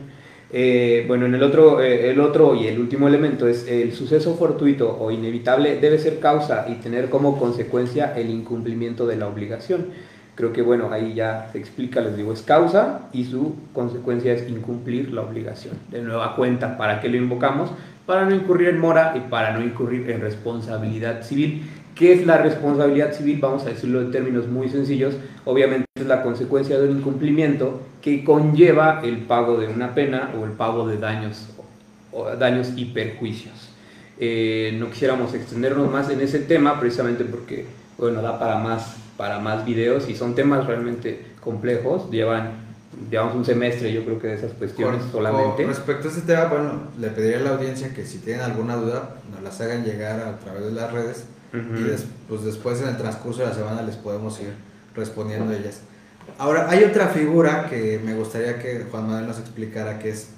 [0.52, 4.36] Eh, bueno, en el otro, eh, el otro y el último elemento es el suceso
[4.36, 9.86] fortuito o inevitable debe ser causa y tener como consecuencia el incumplimiento de la obligación.
[10.36, 14.48] Creo que bueno, ahí ya se explica, les digo, es causa y su consecuencia es
[14.48, 15.74] incumplir la obligación.
[15.90, 17.70] De nueva cuenta, ¿para qué lo invocamos?
[18.06, 21.68] Para no incurrir en mora y para no incurrir en responsabilidad civil.
[21.94, 23.38] ¿Qué es la responsabilidad civil?
[23.40, 25.14] Vamos a decirlo en términos muy sencillos.
[25.44, 30.44] Obviamente es la consecuencia de un incumplimiento que conlleva el pago de una pena o
[30.44, 31.48] el pago de daños,
[32.38, 33.70] daños y perjuicios.
[34.18, 37.66] Eh, no quisiéramos extendernos más en ese tema precisamente porque
[37.98, 42.10] bueno, da para más, para más videos y son temas realmente complejos.
[42.10, 42.65] Llevan,
[43.10, 45.62] llevamos un semestre yo creo que de esas cuestiones Con- solamente.
[45.64, 48.76] con respecto a este tema, bueno, le pediría a la audiencia que si tienen alguna
[48.76, 51.78] duda, nos las hagan llegar a través de las redes Ujú.
[51.80, 54.52] y des- pues después en el transcurso de la semana les podemos ir
[54.94, 55.80] respondiendo a ellas.
[56.38, 60.28] Ahora, hay otra figura que me gustaría que Juan Manuel nos explicara, que es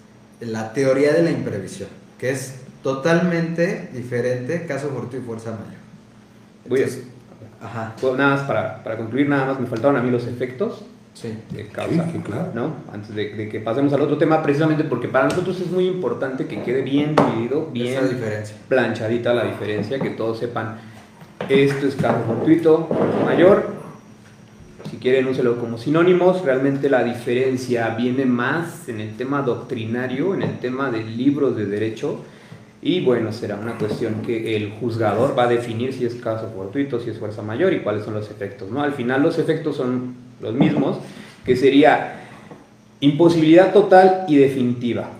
[0.40, 5.78] la teoría de la imprevisión, que es totalmente diferente caso fortuito y fuerza mayor.
[6.68, 7.06] Voy a- Entonces,
[7.62, 10.84] ajá, Pues nada más para, para concluir, nada más me faltaron a mí los efectos
[11.22, 11.34] sí.
[11.50, 12.04] de causa.
[12.04, 12.50] Sí, sí, claro.
[12.54, 12.72] ¿no?
[12.92, 16.46] Antes de, de que pasemos al otro tema, precisamente porque para nosotros es muy importante
[16.46, 18.56] que quede bien dividido, bien diferencia.
[18.68, 20.78] planchadita la diferencia, que todos sepan,
[21.48, 22.88] esto es caso fortuito,
[23.24, 23.78] mayor.
[24.90, 26.42] Si quieren, úselo como sinónimos.
[26.42, 31.66] Realmente la diferencia viene más en el tema doctrinario, en el tema de libros de
[31.66, 32.22] derecho.
[32.80, 37.00] Y bueno, será una cuestión que el juzgador va a definir si es caso fortuito,
[37.00, 38.70] si es fuerza mayor y cuáles son los efectos.
[38.70, 38.82] ¿no?
[38.82, 40.98] Al final los efectos son los mismos,
[41.44, 42.16] que sería
[43.00, 45.10] imposibilidad total y definitiva.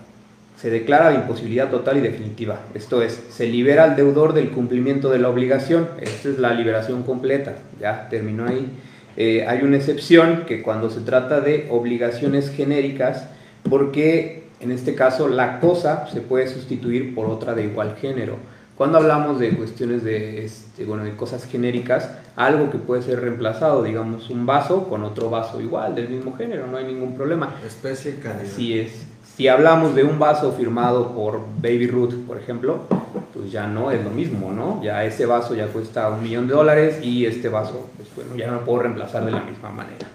[0.57, 2.59] Se declara la imposibilidad total y definitiva.
[2.73, 5.87] Esto es, se libera al deudor del cumplimiento de la obligación.
[6.01, 7.55] Esta es la liberación completa.
[7.79, 8.67] Ya terminó ahí.
[9.15, 13.27] Eh, hay una excepción que cuando se trata de obligaciones genéricas,
[13.69, 18.37] porque en este caso la cosa se puede sustituir por otra de igual género.
[18.79, 23.83] Cuando hablamos de cuestiones de, este, bueno, de cosas genéricas, algo que puede ser reemplazado,
[23.83, 27.55] digamos un vaso con otro vaso igual, del mismo género, no hay ningún problema.
[27.67, 28.45] Especie calidad.
[28.45, 29.05] Así es.
[29.35, 32.85] Si hablamos de un vaso firmado por Baby Ruth, por ejemplo,
[33.33, 34.81] pues ya no es lo mismo, ¿no?
[34.81, 38.47] Ya ese vaso ya cuesta un millón de dólares y este vaso, pues bueno, ya
[38.47, 40.07] no lo puedo reemplazar de la misma manera.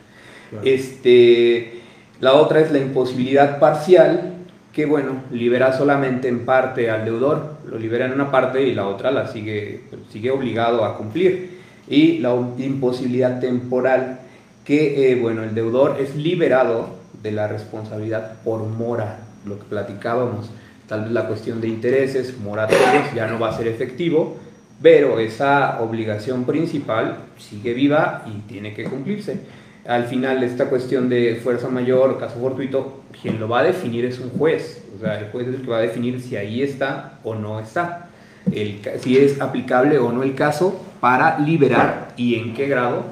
[0.49, 0.67] Claro.
[0.67, 1.83] Este,
[2.19, 4.37] la otra es la imposibilidad parcial,
[4.73, 8.87] que bueno, libera solamente en parte al deudor, lo libera en una parte y la
[8.87, 11.61] otra la sigue, sigue obligado a cumplir.
[11.89, 14.21] Y la imposibilidad temporal,
[14.65, 16.89] que eh, bueno, el deudor es liberado
[17.23, 20.51] de la responsabilidad por mora, lo que platicábamos,
[20.89, 24.37] tal vez la cuestión de intereses moratorios ya no va a ser efectivo,
[24.83, 29.41] pero esa obligación principal sigue viva y tiene que cumplirse.
[29.87, 34.19] Al final, esta cuestión de fuerza mayor caso fortuito, quien lo va a definir es
[34.19, 34.83] un juez.
[34.97, 37.61] O sea, el juez es el que va a definir si ahí está o no
[37.61, 38.09] está.
[38.53, 43.05] El, si es aplicable o no el caso para liberar y en qué grado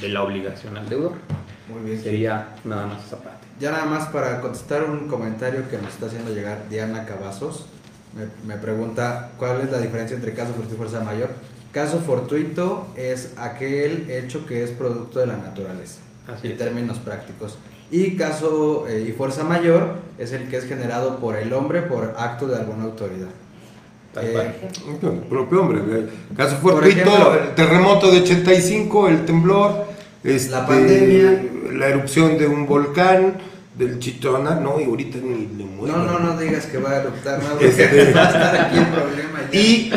[0.00, 1.12] de la obligación al deudor.
[1.72, 2.02] Muy bien.
[2.02, 3.46] Sería nada más esa parte.
[3.58, 7.66] Ya nada más para contestar un comentario que nos está haciendo llegar Diana Cavazos.
[8.14, 11.30] Me, me pregunta cuál es la diferencia entre caso fortuito y fuerza mayor.
[11.72, 16.58] Caso fortuito es aquel hecho que es producto de la naturaleza, Así en es.
[16.58, 17.58] términos prácticos.
[17.90, 22.14] Y caso eh, y fuerza mayor es el que es generado por el hombre por
[22.18, 23.28] acto de alguna autoridad.
[24.20, 24.52] Eh.
[25.02, 25.80] El propio hombre.
[25.80, 29.84] el Caso ejemplo, el terremoto de 85, el temblor,
[30.24, 31.44] este, La pandemia.
[31.72, 33.34] la erupción de un volcán,
[33.76, 35.86] del Chitona, no, y ahorita ni le muevo.
[35.94, 38.86] No, no, no digas que va a eruptar, porque Este- va a estar aquí el
[38.86, 39.40] problema.
[39.52, 39.58] ya.
[39.60, 39.92] Y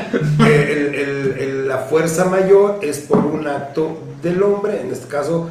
[0.45, 5.07] eh, el- el- el- la fuerza mayor es por un acto del hombre, en este
[5.07, 5.49] caso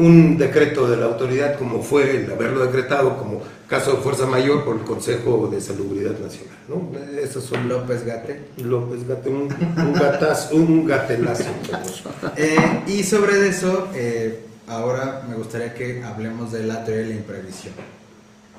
[0.00, 4.64] un decreto de la autoridad como fue el haberlo decretado como caso de fuerza mayor
[4.64, 6.56] por el Consejo de Salubridad Nacional.
[6.68, 6.90] ¿no?
[7.20, 8.40] Esos son López Gate.
[8.56, 11.44] López Gate, un, un, gatazo, un gatelazo.
[12.36, 17.16] eh, y sobre eso, eh, ahora me gustaría que hablemos de la teoría de la
[17.16, 17.74] imprevisión.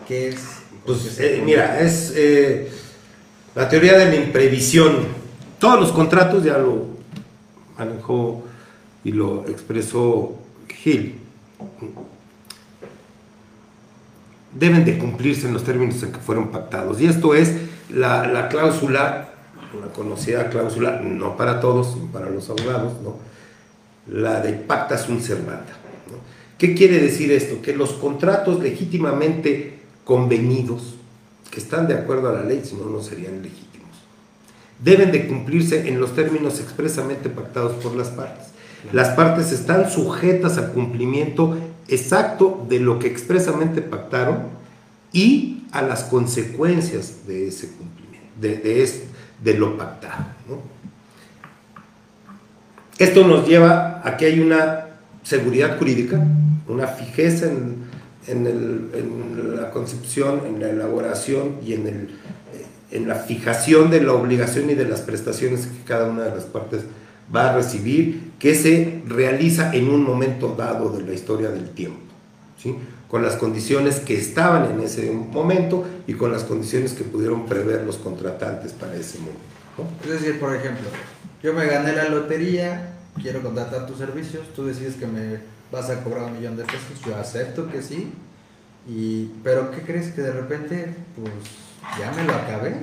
[0.07, 0.37] ¿Qué es?
[0.85, 2.71] Pues eh, mira, es eh,
[3.53, 5.07] la teoría de la imprevisión.
[5.59, 6.85] Todos los contratos ya lo
[7.77, 8.43] manejó
[9.03, 10.35] y lo expresó
[10.69, 11.21] Gil
[14.53, 16.99] deben de cumplirse en los términos en que fueron pactados.
[17.01, 17.53] Y esto es
[17.89, 19.29] la, la cláusula,
[19.77, 23.15] una conocida cláusula, no para todos, sino para los abogados, ¿no?
[24.07, 25.77] la de pacta sunt servanda.
[26.57, 27.61] ¿Qué quiere decir esto?
[27.61, 30.95] Que los contratos legítimamente convenidos,
[31.49, 33.89] que están de acuerdo a la ley, si no, no serían legítimos,
[34.79, 38.47] deben de cumplirse en los términos expresamente pactados por las partes.
[38.91, 41.55] Las partes están sujetas al cumplimiento
[41.87, 44.49] exacto de lo que expresamente pactaron
[45.11, 48.89] y a las consecuencias de ese cumplimiento, de, de,
[49.43, 50.25] de lo pactado.
[52.97, 54.87] Esto nos lleva a que hay una
[55.23, 56.23] seguridad jurídica,
[56.67, 57.89] una fijeza en,
[58.27, 62.09] en la concepción, en la elaboración y en, el,
[62.91, 66.43] en la fijación de la obligación y de las prestaciones que cada una de las
[66.43, 66.81] partes
[67.33, 71.99] va a recibir, que se realiza en un momento dado de la historia del tiempo,
[72.57, 72.75] ¿sí?
[73.07, 77.83] con las condiciones que estaban en ese momento y con las condiciones que pudieron prever
[77.83, 79.41] los contratantes para ese momento.
[80.03, 80.87] Es decir, por ejemplo,
[81.43, 85.39] yo me gané la lotería, quiero contratar tus servicios, tú decides que me
[85.71, 88.11] vas a cobrar un millón de pesos, yo acepto que sí,
[88.87, 91.33] y, pero ¿qué crees que de repente, pues
[91.99, 92.75] ya me lo acabé?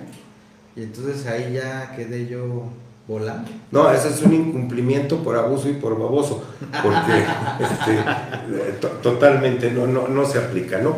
[0.76, 2.70] Y entonces ahí ya quedé yo
[3.08, 3.50] volando.
[3.72, 6.44] No, ese es un incumplimiento por abuso y por baboso,
[6.82, 7.24] porque
[7.64, 7.96] este,
[8.80, 10.96] to totalmente no, no, no, se aplica, ¿no?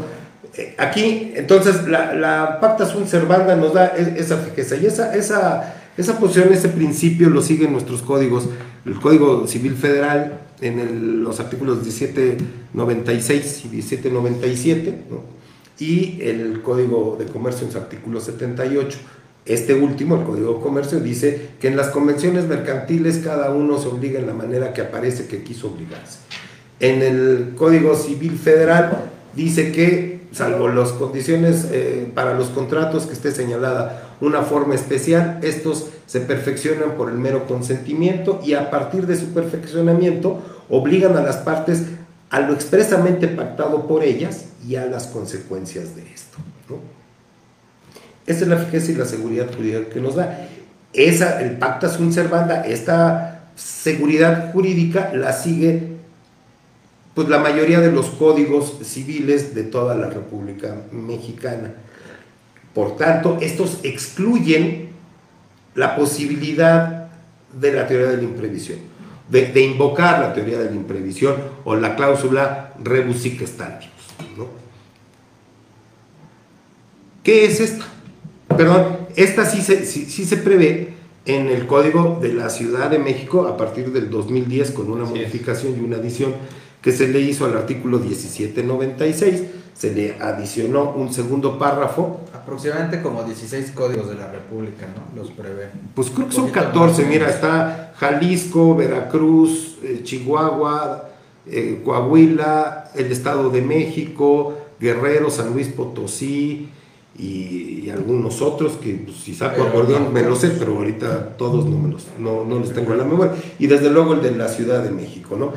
[0.55, 5.77] Eh, aquí, entonces, la, la pacta sunt servanda nos da esa fijeza y esa, esa,
[5.97, 8.49] esa posición, ese principio lo siguen nuestros códigos,
[8.85, 15.41] el Código Civil Federal en el, los artículos 1796 y 1797, ¿no?
[15.79, 18.99] y el Código de Comercio en su artículo 78.
[19.47, 23.89] Este último, el Código de Comercio, dice que en las convenciones mercantiles cada uno se
[23.89, 26.19] obliga en la manera que aparece que quiso obligarse.
[26.79, 33.15] En el Código Civil Federal dice que, salvo las condiciones eh, para los contratos que
[33.15, 39.07] esté señalada una forma especial, estos se perfeccionan por el mero consentimiento y a partir
[39.07, 41.85] de su perfeccionamiento obligan a las partes
[42.31, 46.39] a lo expresamente pactado por ellas y a las consecuencias de esto.
[46.69, 47.00] ¿no?
[48.27, 50.49] Esa es la fijeza y la seguridad jurídica que nos da.
[50.93, 56.01] Esa, el pacta sunt servanda, esta seguridad jurídica la sigue
[57.15, 61.75] pues la mayoría de los códigos civiles de toda la República Mexicana.
[62.75, 64.91] Por tanto, estos excluyen
[65.75, 67.09] la posibilidad
[67.53, 68.79] de la teoría de la imprevisión,
[69.29, 73.45] de, invocar la teoría de la imprevisión o la cláusula rebus sic.
[77.23, 77.85] ¿Qué es esta?
[78.57, 80.95] Perdón, esta sí se, sí, sí se prevé
[81.25, 85.77] en el Código de la Ciudad de México a partir del 2010 con una modificación
[85.77, 86.35] y una adición
[86.81, 89.43] que se le hizo al artículo 1796,
[89.75, 92.21] se le adicionó un segundo párrafo.
[92.33, 95.21] Aproximadamente como 16 códigos de la República, ¿no?
[95.21, 95.69] Los prevé.
[95.95, 101.11] Pues creo que son 14, mira, está Jalisco, Veracruz, eh, Chihuahua,
[101.47, 106.71] eh, Coahuila, el Estado de México, Guerrero, San Luis Potosí
[107.21, 111.67] y, y algunos otros que pues, si saco acordeón me lo sé, pero ahorita todos
[111.67, 113.33] no, me los, no, no los tengo en la memoria.
[113.59, 115.53] Y desde luego el de la Ciudad de México, ¿no?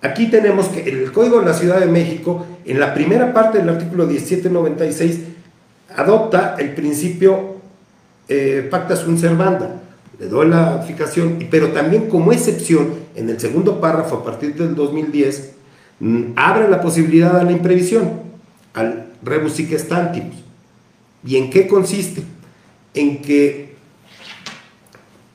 [0.00, 3.68] Aquí tenemos que el Código de la Ciudad de México, en la primera parte del
[3.68, 5.20] artículo 1796,
[5.94, 7.56] adopta el principio
[8.28, 9.80] eh, pacta sunt servanda.
[10.18, 14.74] Le doy la fijación, pero también como excepción, en el segundo párrafo, a partir del
[14.74, 15.52] 2010,
[16.00, 18.22] mmm, abre la posibilidad a la imprevisión,
[18.74, 20.42] al rebus sic stantibus.
[21.24, 22.22] ¿Y en qué consiste?
[22.94, 23.74] En que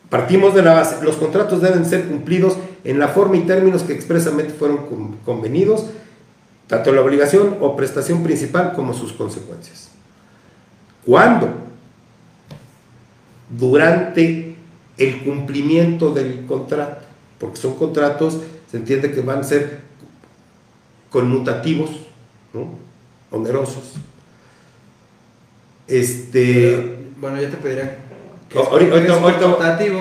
[0.10, 3.94] partimos de la base, los contratos deben ser cumplidos en la forma y términos que
[3.94, 5.88] expresamente fueron convenidos,
[6.68, 9.90] tanto la obligación o prestación principal como sus consecuencias.
[11.06, 11.50] ¿Cuándo?
[13.50, 14.56] Durante
[14.98, 17.06] el cumplimiento del contrato,
[17.40, 19.82] porque son contratos, se entiende que van a ser
[21.10, 21.92] conmutativos,
[23.32, 23.94] onerosos.
[25.88, 27.98] Este, bueno, yo te pediría
[28.50, 28.68] Que es-
[29.14, 29.20] Ahorita-.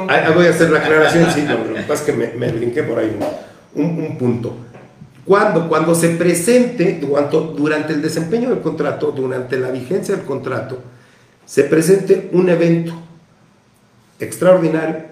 [0.09, 2.53] Ah, voy a hacer la aclaración, sí, no, lo que pasa es que me, me
[2.53, 3.17] brinqué por ahí
[3.75, 4.57] un, un- un punto.
[5.25, 10.79] Cuando, cuando se presente, durante, durante el desempeño del contrato, durante la vigencia del contrato,
[11.45, 12.95] se presente un evento
[14.21, 15.05] extraordinario,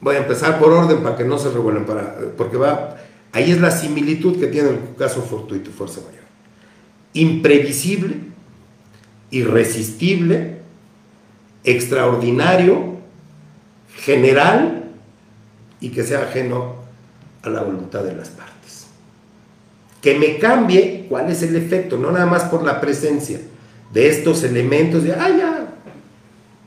[0.00, 2.96] voy a empezar por orden para que no se revuelvan, para, porque va,
[3.32, 6.24] ahí es la similitud que tiene el caso fortuito y fuerza mayor.
[7.14, 8.16] Imprevisible,
[9.30, 10.58] irresistible,
[11.64, 12.96] extraordinario,
[13.96, 14.84] general
[15.80, 16.76] y que sea ajeno
[17.42, 18.86] a la voluntad de las partes.
[20.00, 23.40] Que me cambie cuál es el efecto, no nada más por la presencia
[23.92, 25.74] de estos elementos de, ah, ya,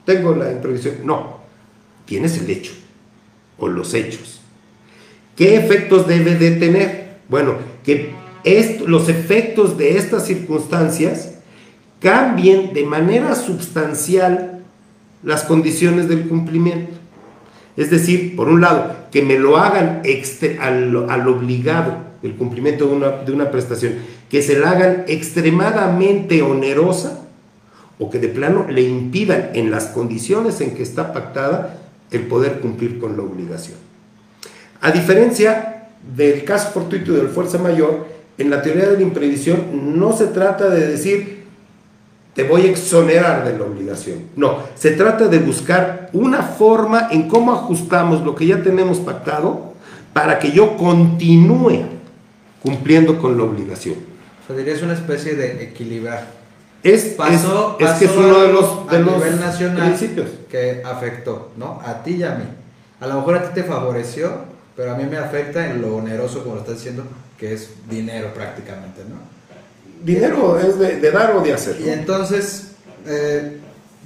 [0.06, 0.96] tengo la imprevisión.
[1.04, 1.40] No,
[2.06, 2.74] tienes el hecho
[3.58, 4.42] o los hechos.
[5.36, 7.18] ¿Qué efectos debe de tener?
[7.30, 8.12] Bueno, que
[8.44, 11.31] esto- los efectos de estas circunstancias
[12.02, 14.60] cambien de manera sustancial
[15.24, 16.92] las condiciones del cumplimiento.
[17.78, 20.02] Es decir, por un lado, que me lo hagan
[20.60, 23.94] al, al obligado el cumplimiento de una, de una prestación,
[24.30, 27.22] que se la hagan extremadamente onerosa
[28.00, 31.78] o que de plano le impidan en las condiciones en que está pactada
[32.10, 33.78] el poder cumplir con la obligación.
[34.82, 40.00] A diferencia del caso fortuito y del fuerza mayor, en la teoría de la imprevisión
[40.00, 41.41] no se trata de decir
[42.34, 44.24] te voy a exonerar de la obligación.
[44.36, 49.74] No, se trata de buscar una forma en cómo ajustamos lo que ya tenemos pactado
[50.14, 51.84] para que yo continúe
[52.64, 53.96] cumpliendo con la obligación.
[54.44, 56.28] O sea, dirías una especie de equilibrar.
[56.84, 59.88] Es, Pasó, es, es que es pasó uno de los, de a los nivel nacional
[59.88, 60.30] principios.
[60.50, 61.80] que afectó, ¿no?
[61.86, 62.46] A ti y a mí.
[63.00, 64.32] A lo mejor a ti te favoreció,
[64.76, 67.04] pero a mí me afecta en lo oneroso, como lo estás diciendo,
[67.38, 69.16] que es dinero prácticamente, ¿no?
[70.04, 71.78] Dinero es de, de dar o de hacer.
[71.82, 72.74] Y entonces
[73.06, 73.58] eh,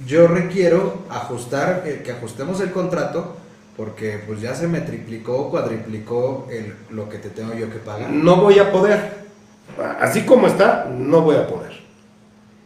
[0.06, 3.36] yo requiero ajustar, que, que ajustemos el contrato,
[3.76, 8.10] porque pues ya se me triplicó, cuadriplicó el- lo que te tengo yo que pagar.
[8.10, 9.26] no voy a poder.
[10.00, 11.72] Así como está, no voy a poder.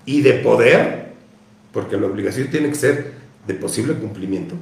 [0.07, 1.13] Y de poder,
[1.73, 3.13] porque la obligación tiene que ser
[3.47, 4.55] de posible cumplimiento,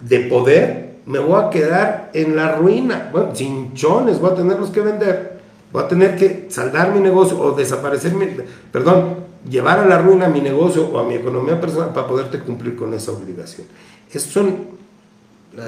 [0.00, 3.08] de poder, me voy a quedar en la ruina.
[3.12, 5.31] Bueno, chinchones, voy a tenerlos que vender.
[5.72, 8.26] Voy a tener que saldar mi negocio o desaparecer mi,
[8.70, 9.16] perdón,
[9.48, 12.92] llevar a la ruina mi negocio o a mi economía personal para poderte cumplir con
[12.94, 13.66] esa obligación.
[14.12, 14.56] Eso son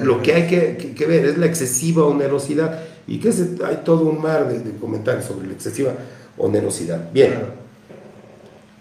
[0.03, 3.81] lo que hay que, que- que ver es la excesiva onerosidad y que se- hay
[3.83, 5.91] todo un mar de, de comentarios sobre la excesiva
[6.37, 7.11] onerosidad.
[7.11, 7.47] Bien, Claro.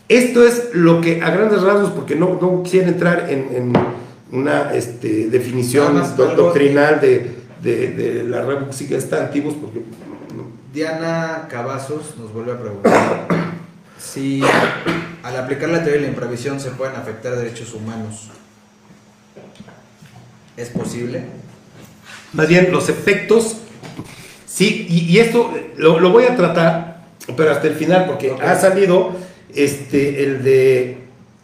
[0.09, 3.73] esto es lo que a grandes rasgos, porque no, no quisiera entrar en, en
[4.33, 7.31] una este, definición doctrinal de,
[7.63, 8.59] de, de la red
[8.89, 9.81] que está antiguos, porque
[10.75, 13.27] Diana Cavazos nos vuelve a preguntar
[13.99, 14.43] si
[15.23, 18.29] al aplicar la teoría de la imprevisión se pueden afectar derechos humanos.
[20.57, 21.23] ¿Es posible?
[22.33, 23.59] Más bien, los efectos,
[24.47, 27.05] sí, y, y esto lo, lo voy a tratar,
[27.37, 29.13] pero hasta el final, porque ha salido
[29.55, 30.99] este, el de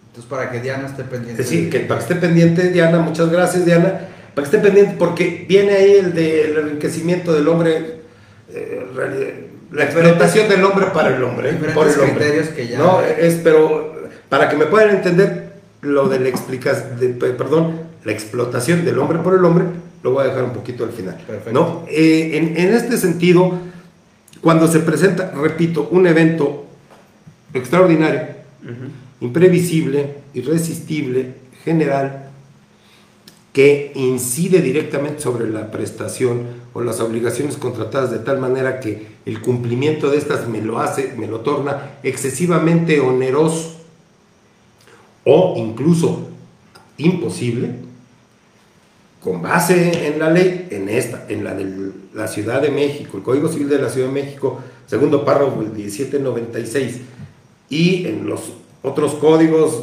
[0.08, 1.42] Entonces, para que Diana esté pendiente.
[1.42, 4.58] Es decir, de- que para que esté pendiente, Diana, muchas gracias, Diana, para que esté
[4.58, 7.99] pendiente, porque viene ahí el del enriquecimiento del hombre,
[8.54, 12.26] eh, la explotación del hombre para el hombre, Diferentes por el hombre.
[12.26, 13.94] criterios que ya- No, es, pero
[14.28, 15.50] para que me puedan entender
[15.82, 19.64] lo de la explicación, perdón, la explotación del hombre por el hombre,
[20.02, 21.16] lo voy a dejar un poquito al final.
[21.26, 21.52] Perfecto.
[21.52, 21.84] ¿no?
[21.88, 23.58] Eh, en, en este sentido,
[24.40, 26.66] cuando se presenta, repito, un evento
[27.54, 28.22] extraordinario,
[29.20, 31.34] imprevisible, irresistible,
[31.64, 32.29] general,
[33.52, 39.40] que incide directamente sobre la prestación o las obligaciones contratadas de tal manera que el
[39.40, 43.76] cumplimiento de estas me lo hace, me lo torna excesivamente oneroso
[45.24, 46.28] o incluso
[46.96, 47.70] imposible,
[49.20, 53.22] con base en la ley, en esta, en la de la Ciudad de México, el
[53.22, 57.00] Código Civil de la Ciudad de México, segundo párrafo, el 1796,
[57.68, 59.82] y en los otros códigos,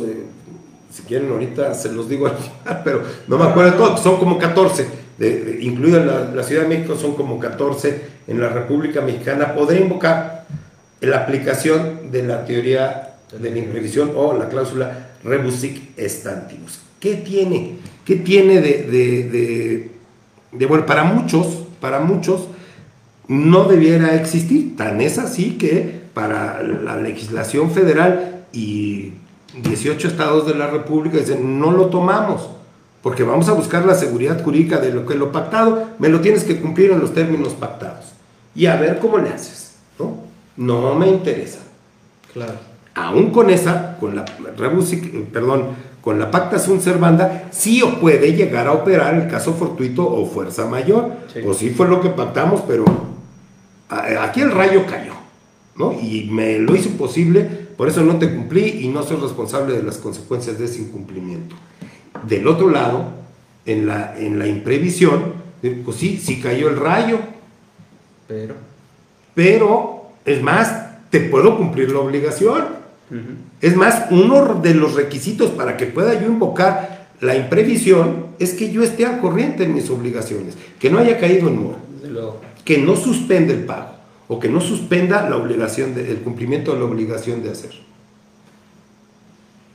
[0.92, 4.18] si quieren ahorita se los digo al final, pero no me acuerdo de todos, son
[4.18, 5.60] como 14, de,
[6.34, 10.46] la, Ciudad de México, son como 14 en la República Mexicana, podré invocar
[11.02, 16.80] la aplicación de la teoría de la imprevisión o la cláusula rebusic stantibus.
[17.00, 17.76] ¿Qué tiene?
[18.06, 19.92] ¿Qué tiene de- de-
[20.52, 20.86] de bueno?
[20.86, 22.48] Para muchos, para muchos,
[23.28, 24.76] no debiera existir.
[24.78, 29.12] Tan es así que para la legislación federal y
[29.64, 32.50] 18 estados de la República dicen, no lo tomamos,
[33.02, 36.44] porque vamos a buscar la seguridad jurídica de lo que lo pactado, me lo tienes
[36.44, 38.06] que cumplir en los términos pactados.
[38.56, 40.18] Y a ver cómo le haces, ¿no?
[40.58, 41.60] No me interesa
[42.34, 42.54] Claro.
[42.96, 45.64] aún con esa, con la perdón,
[46.02, 50.26] con la pacta sunt servanda, sí o puede llegar a operar el caso fortuito o
[50.26, 51.12] fuerza mayor.
[51.34, 51.40] Sí.
[51.44, 52.86] Pues sí fue lo que pactamos, pero
[54.22, 55.14] aquí el rayo cayó,
[55.76, 55.94] ¿no?
[55.94, 59.84] Y me lo hizo imposible, por eso no te cumplí y no soy responsable de
[59.84, 61.56] las consecuencias de ese incumplimiento.
[62.28, 63.12] Del otro lado,
[63.68, 67.20] en la, en la imprevisión, eh, pues sí, sí cayó el rayo,
[68.28, 68.56] Pero,
[69.36, 72.66] pero es más, te puedo cumplir la obligación.
[73.62, 78.72] Es más, uno de los requisitos para que pueda yo invocar la imprevisión es que
[78.72, 81.78] yo esté al corriente en mis obligaciones, que no haya caído en mora,
[82.66, 83.97] que no suspenda el pago
[84.28, 87.72] o que no suspenda la obligación de- el cumplimiento de la obligación de hacer.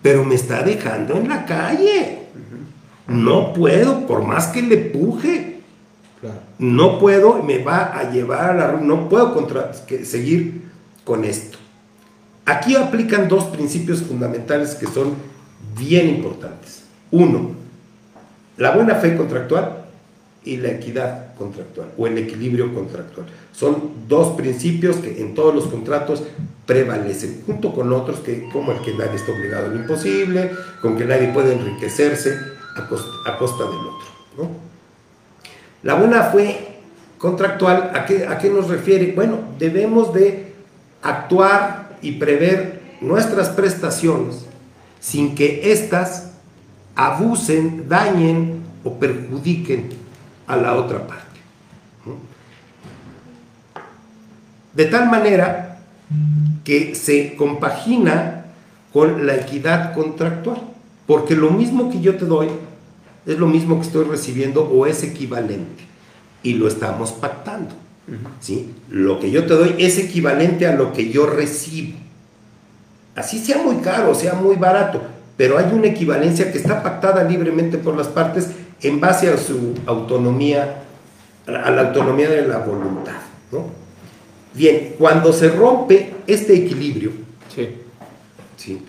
[0.03, 2.19] Pero me está dejando en la calle.
[3.07, 5.61] No puedo, por más que le puje,
[6.21, 6.39] claro.
[6.59, 10.63] no puedo, me va a llevar a la ru- no puedo contra- que- seguir
[11.05, 11.59] con esto.
[12.45, 15.15] Aquí aplican dos principios fundamentales que son
[15.79, 16.85] bien importantes.
[17.11, 17.51] Uno,
[18.57, 19.85] la buena fe contractual
[20.45, 23.27] y la equidad contractual o el equilibrio contractual.
[23.53, 26.23] Son dos principios que en todos los contratos
[26.67, 30.97] prevalecen, junto con otros que, como el que nadie está obligado a lo imposible, con
[30.97, 32.39] que nadie puede enriquecerse
[32.77, 32.87] a
[33.39, 34.51] costa, del otro.
[35.83, 36.79] La buena fe
[37.19, 39.13] contractual, ¿a qué, ¿a qué nos refiere?
[39.13, 40.53] Bueno, debemos de
[41.03, 44.47] actuar y prever nuestras prestaciones
[45.01, 46.31] sin que éstas
[46.95, 49.91] abusen, dañen o perjudiquen
[50.47, 51.32] a la otra parte.
[54.75, 55.79] De tal manera
[56.65, 58.47] que se compagina
[58.93, 60.63] con la equidad contractual,
[61.07, 62.49] porque lo mismo que yo te doy
[63.27, 65.85] es lo mismo que estoy recibiendo o es equivalente
[66.43, 67.75] y lo estamos pactando.
[68.41, 68.75] ¿sí?
[68.89, 71.99] Lo que yo te doy es equivalente a lo que yo recibo.
[73.15, 75.03] Así sea muy caro, sea muy barato,
[75.37, 78.51] pero hay una equivalencia que está pactada libremente por las partes
[78.81, 80.83] en base a su autonomía,
[81.47, 83.17] a la autonomía de la voluntad.
[83.51, 83.67] ¿no?
[84.55, 87.13] Bien, cuando se rompe este equilibrio,
[87.55, 87.69] Sí.
[88.57, 88.83] ¿sí?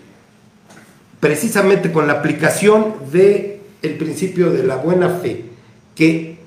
[1.20, 5.46] precisamente con la aplicación del el principio de la buena fe,
[5.94, 6.38] que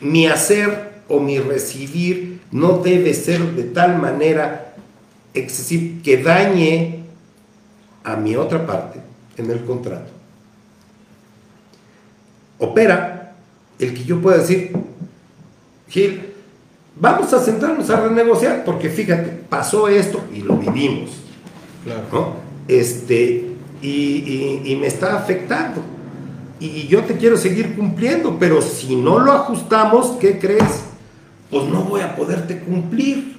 [0.00, 4.74] mi hacer o mi recibir no debe ser de tal manera
[5.34, 7.04] excesivo que dañe
[8.04, 9.00] a mi otra parte
[9.36, 10.10] en el contrato.
[12.58, 13.34] Opera
[13.78, 14.72] el que yo pueda decir,
[15.88, 16.32] Gil,
[16.98, 21.10] vamos a sentarnos a renegociar, porque fíjate, pasó esto y lo vivimos.
[21.84, 22.02] Claro.
[22.12, 22.32] ¿no?
[22.68, 23.50] Este,
[23.82, 25.80] y, y- y me está afectando.
[26.58, 30.84] Y yo te quiero seguir cumpliendo, pero si no lo ajustamos, ¿qué crees?
[31.50, 33.36] Pues no voy a poderte cumplir.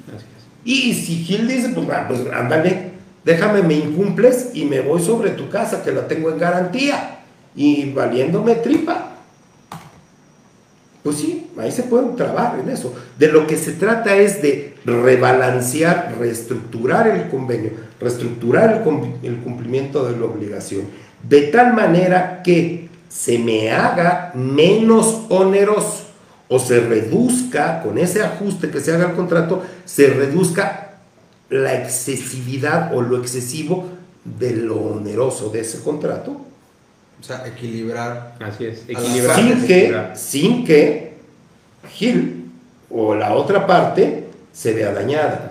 [0.63, 2.91] Y si Gil dice, pues, ah, pues ándale,
[3.25, 7.19] déjame, me incumples y me voy sobre tu casa, que la tengo en garantía,
[7.55, 9.13] y valiéndome tripa.
[11.03, 12.93] Pues sí, ahí se pueden trabar en eso.
[13.17, 19.37] De lo que se trata es de rebalancear, reestructurar el convenio, reestructurar el, cum- el
[19.37, 20.83] cumplimiento de la obligación,
[21.27, 26.05] de tal manera que se me haga menos oneroso
[26.49, 30.95] o se reduzca, con ese ajuste que se haga al contrato, se reduzca
[31.49, 33.85] la excesividad o lo excesivo
[34.23, 36.31] de lo oneroso de ese contrato
[37.19, 38.35] O sea, equilibrar.
[38.39, 38.83] Así es.
[38.89, 39.35] A la Equilibrar.
[39.35, 40.17] sin que, equilibrar.
[40.17, 41.06] sin que
[41.97, 42.51] Gil
[42.91, 45.49] o la otra parte se vea dañada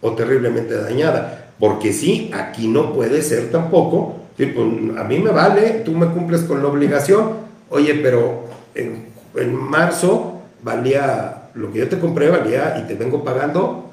[0.00, 1.52] o terriblemente dañada.
[1.58, 4.66] Porque sí, aquí no puede ser tampoco, sí, pues,
[4.98, 7.32] a mí me vale, tú me cumples con la obligación,
[7.68, 13.22] oye, pero en, en marzo valía, lo que yo te compré valía y te vengo
[13.22, 13.90] pagando,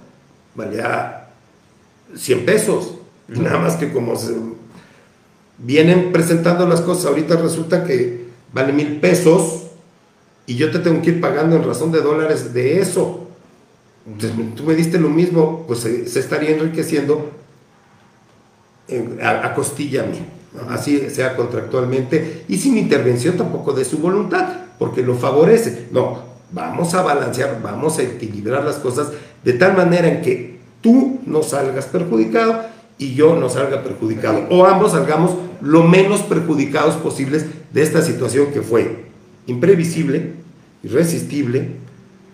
[0.56, 1.28] valía
[2.16, 2.96] 100 pesos.
[3.28, 4.34] Y nada más que como se
[5.58, 9.69] vienen presentando las cosas, ahorita resulta que vale mil pesos
[10.50, 13.28] y yo te tengo que ir pagando en razón de dólares de eso.
[14.08, 17.30] Entonces, tú me diste lo mismo, pues se, se estaría enriqueciendo
[18.88, 20.26] en- a, a costilla mía.
[20.54, 20.72] ¿no?
[20.74, 24.48] Así sea contractualmente y sin intervención tampoco de su voluntad,
[24.80, 25.88] porque lo favorece.
[25.92, 26.20] No,
[26.52, 29.10] vamos a balancear, vamos a equilibrar las cosas
[29.44, 32.64] de tal manera en que tú no salgas perjudicado
[32.98, 35.32] y yo no salga perjudicado, o ambos salgamos
[35.62, 39.06] lo menos perjudicados posibles de esta situación que fue
[39.46, 40.34] imprevisible,
[40.84, 41.72] irresistible,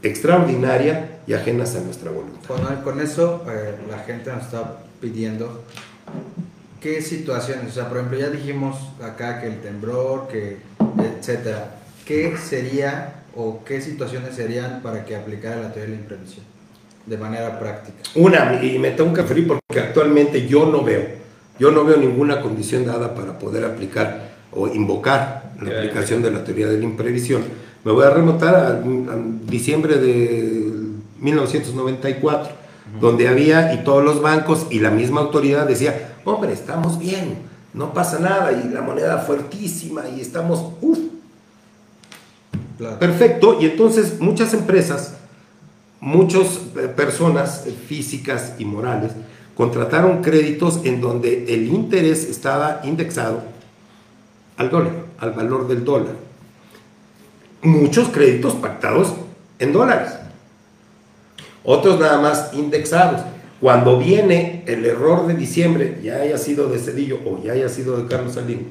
[0.03, 2.47] extraordinaria y ajenas a nuestra voluntad.
[2.47, 5.63] Con, con eso, eh, la gente nos está pidiendo
[6.79, 10.57] qué situaciones, o sea, por ejemplo, ya dijimos acá que el temblor, que
[11.03, 11.75] etcétera.
[12.05, 16.45] ¿Qué sería o qué situaciones serían para que aplicara la teoría de la imprevisión
[17.05, 17.97] de manera práctica?
[18.15, 21.03] Una, y me tengo que referir porque actualmente yo no veo,
[21.57, 26.43] yo no veo ninguna condición dada para poder aplicar o invocar la aplicación de la
[26.43, 27.43] teoría de la imprevisión,
[27.85, 30.73] me voy a remontar a, a diciembre de
[31.19, 32.51] 1994,
[32.99, 37.37] donde había y todos los bancos y la misma autoridad decía, hombre, estamos bien,
[37.73, 40.97] no pasa nada y la moneda fuertísima y estamos, uff.
[42.99, 45.13] Perfecto, y entonces muchas empresas,
[46.01, 49.11] muchas eh, personas físicas y morales
[49.55, 53.43] contrataron créditos en donde el interés estaba indexado
[54.57, 56.15] al dólar, al valor del dólar.
[57.65, 59.15] Muchos créditos pactados
[59.57, 60.11] en dólares,
[61.63, 63.21] otros nada más indexados.
[63.59, 67.97] Cuando viene el error de diciembre, ya haya sido de Cedillo o ya haya sido
[67.97, 68.65] de Carlos Salinas,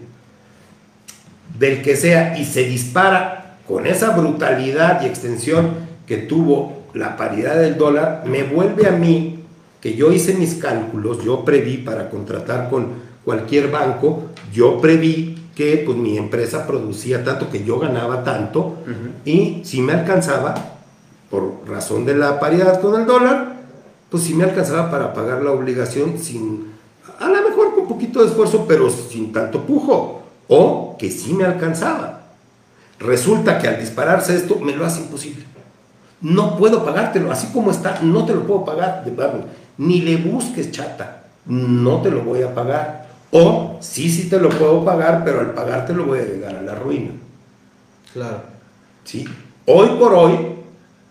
[1.58, 5.70] del que sea, y se dispara con esa brutalidad y extensión
[6.06, 9.40] que tuvo la paridad del dólar, me vuelve a mí,
[9.80, 12.92] que yo hice mis cálculos, yo preví para contratar con
[13.24, 18.76] cualquier banco, yo preví que pues mi empresa producía tanto, que yo ganaba tanto,
[19.24, 20.54] y si me alcanzaba,
[21.30, 23.54] por razón de la paridad con el dólar,
[24.10, 26.72] pues si me alcanzaba para pagar la obligación sin,
[27.18, 31.44] a lo mejor con poquito de esfuerzo, pero sin tanto pujo, o que sí me
[31.44, 32.22] alcanzaba.
[32.98, 35.44] Resulta que al dispararse esto me lo hace imposible.
[36.20, 39.12] No puedo pagártelo, así como está, no te lo puedo pagar, de
[39.76, 43.03] ni le busques chata, no te lo voy a pagar.
[43.36, 46.62] O sí, sí te lo puedo pagar, pero al pagarte lo voy a llegar a
[46.62, 47.10] la ruina.
[48.12, 48.42] Claro.
[49.02, 49.24] Sí.
[49.66, 50.38] Hoy por hoy,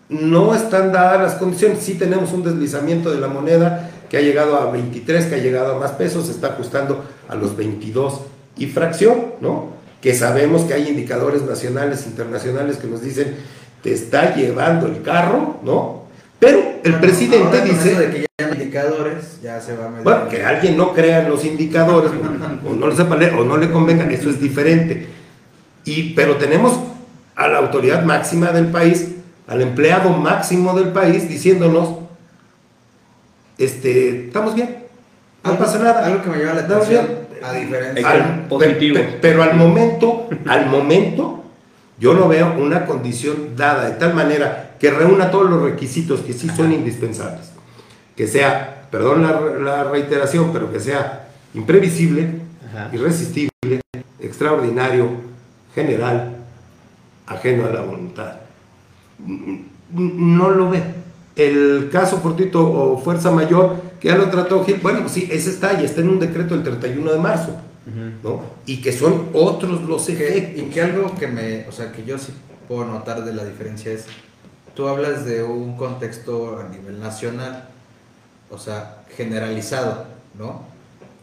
[0.08, 1.80] no están dadas las condiciones.
[1.80, 5.76] Sí tenemos un deslizamiento de la moneda que ha llegado a 23, que ha llegado
[5.76, 8.22] a más pesos, se está ajustando a los 22
[8.56, 9.74] y fracción, ¿no?
[10.00, 13.36] Que sabemos que hay indicadores nacionales, internacionales que nos dicen,
[13.82, 16.03] te está llevando el carro, ¿no?
[16.46, 17.96] Pero el presidente dice...
[17.96, 20.04] De que ya hay indicadores, ya se va a medir.
[20.04, 22.12] Bueno, que alguien no crea en los indicadores,
[22.66, 25.08] o no le sepa leer, o no le convenga, eso es diferente.
[25.86, 26.80] Y, pero tenemos
[27.36, 29.14] a la autoridad máxima del país
[29.48, 31.98] al empleado máximo del país diciéndonos,
[33.58, 34.84] este, estamos bien,
[35.44, 36.06] no pasa nada.
[36.06, 37.08] Algo que me lleva la atención,
[37.44, 39.00] a diferencia positivo.
[39.22, 41.44] pero al momento, al momento,
[42.00, 46.34] yo no veo una condición dada de tal manera que reúna todos los requisitos que
[46.34, 47.54] sí son indispensables.
[48.18, 49.24] Que sea, perdón
[49.64, 52.42] la, reiteración, pero que sea imprevisible,
[52.92, 53.80] irresistible,
[54.20, 55.08] extraordinario,
[55.74, 56.36] general,
[57.28, 58.34] ajeno a la voluntad
[59.94, 60.84] no lo ve.
[61.36, 65.82] El caso fortuito o fuerza mayor, que ya lo trató Gil, bueno, sí, ese está
[65.82, 67.56] y está en un decreto del 31 de marzo,
[68.22, 68.42] ¿no?
[68.66, 70.62] Y que son otros los efectos.
[70.62, 72.34] Y que algo que me, o sea, que yo sí
[72.68, 74.06] puedo notar de la diferencia es,
[74.74, 77.70] tú hablas de un contexto a nivel nacional,
[78.50, 80.06] o sea, generalizado,
[80.38, 80.64] ¿no?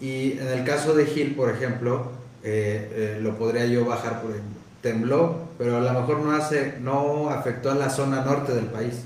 [0.00, 2.10] Y en el caso de Gil, por ejemplo,
[2.42, 6.76] eh, eh, lo podría yo bajar por ejemplo tembló, pero a lo mejor no hace,
[6.80, 9.02] no afectó a la zona norte del país,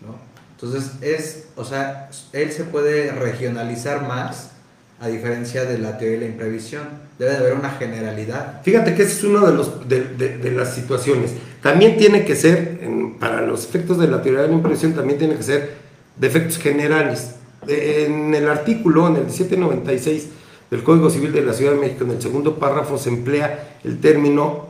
[0.00, 0.16] ¿no?
[0.52, 4.52] Entonces es, o sea, él se puede regionalizar más
[5.00, 6.84] a diferencia de la teoría de la imprevisión.
[7.18, 8.62] Debe de haber una generalidad.
[8.62, 11.32] Fíjate que ese es uno de, los, de, las situaciones.
[11.62, 12.80] También tiene que ser,
[13.18, 15.74] para los efectos de la teoría de la imprevisión, también tiene que ser
[16.16, 17.34] de efectos generales.
[17.66, 20.28] En el artículo, en el 1796
[20.70, 23.98] del Código Civil de la Ciudad de México, en el segundo párrafo, se emplea el
[23.98, 24.66] término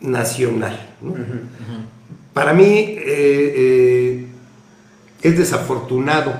[0.00, 0.78] nacional.
[2.32, 4.26] Para mí eh, eh,
[5.22, 6.32] es desafortunado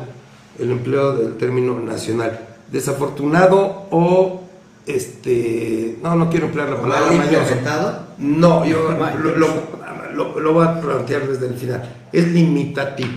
[0.58, 2.47] el empleo del término nacional.
[2.70, 4.42] Desafortunado o
[4.86, 7.42] este no no quiero emplear la palabra mayor.
[8.18, 8.90] No, yo
[10.14, 11.82] lo, lo, voy a plantear desde el final.
[12.12, 13.10] Es limitativo,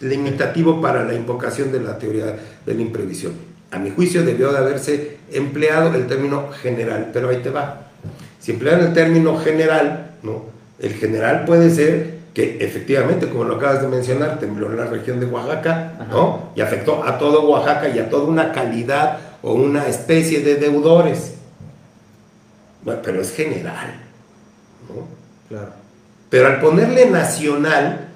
[0.00, 2.36] limitativo para la invocación de la teoría
[2.66, 3.32] de la imprevisión.
[3.70, 7.88] A mi juicio debió de haberse empleado el término general, pero ahí te va.
[8.38, 10.44] Si emplean el término general, ¿no?
[10.78, 15.20] El general puede ser que efectivamente, como lo acabas de mencionar, tembló en la región
[15.20, 16.50] de Oaxaca, ¿no?
[16.54, 21.34] Y afectó a todo Oaxaca y a toda una calidad o una especie de deudores.
[22.84, 24.00] Bueno, pero es general,
[24.88, 25.06] ¿no?
[25.48, 25.72] Claro.
[26.30, 28.08] Pero al ponerle nacional,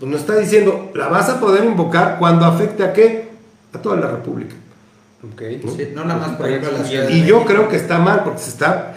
[0.00, 3.28] pues nos está diciendo, la vas a poder invocar cuando afecte a qué?
[3.72, 4.56] A toda la República.
[5.32, 5.62] Okay.
[5.94, 6.04] ¿no?
[6.04, 8.94] nada más por ejemplo la ciudad Y yo creo que está mal porque se está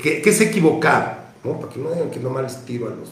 [0.00, 1.58] que, que es equivocado, ¿no?
[1.58, 3.10] Para que no digan que no mal tiro a, los,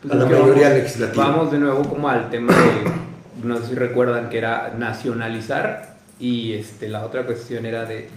[0.00, 1.28] pues a la mayoría legislativa.
[1.28, 6.54] Vamos de nuevo como al tema de, no sé si recuerdan que era nacionalizar y
[6.54, 8.08] este, la otra cuestión era de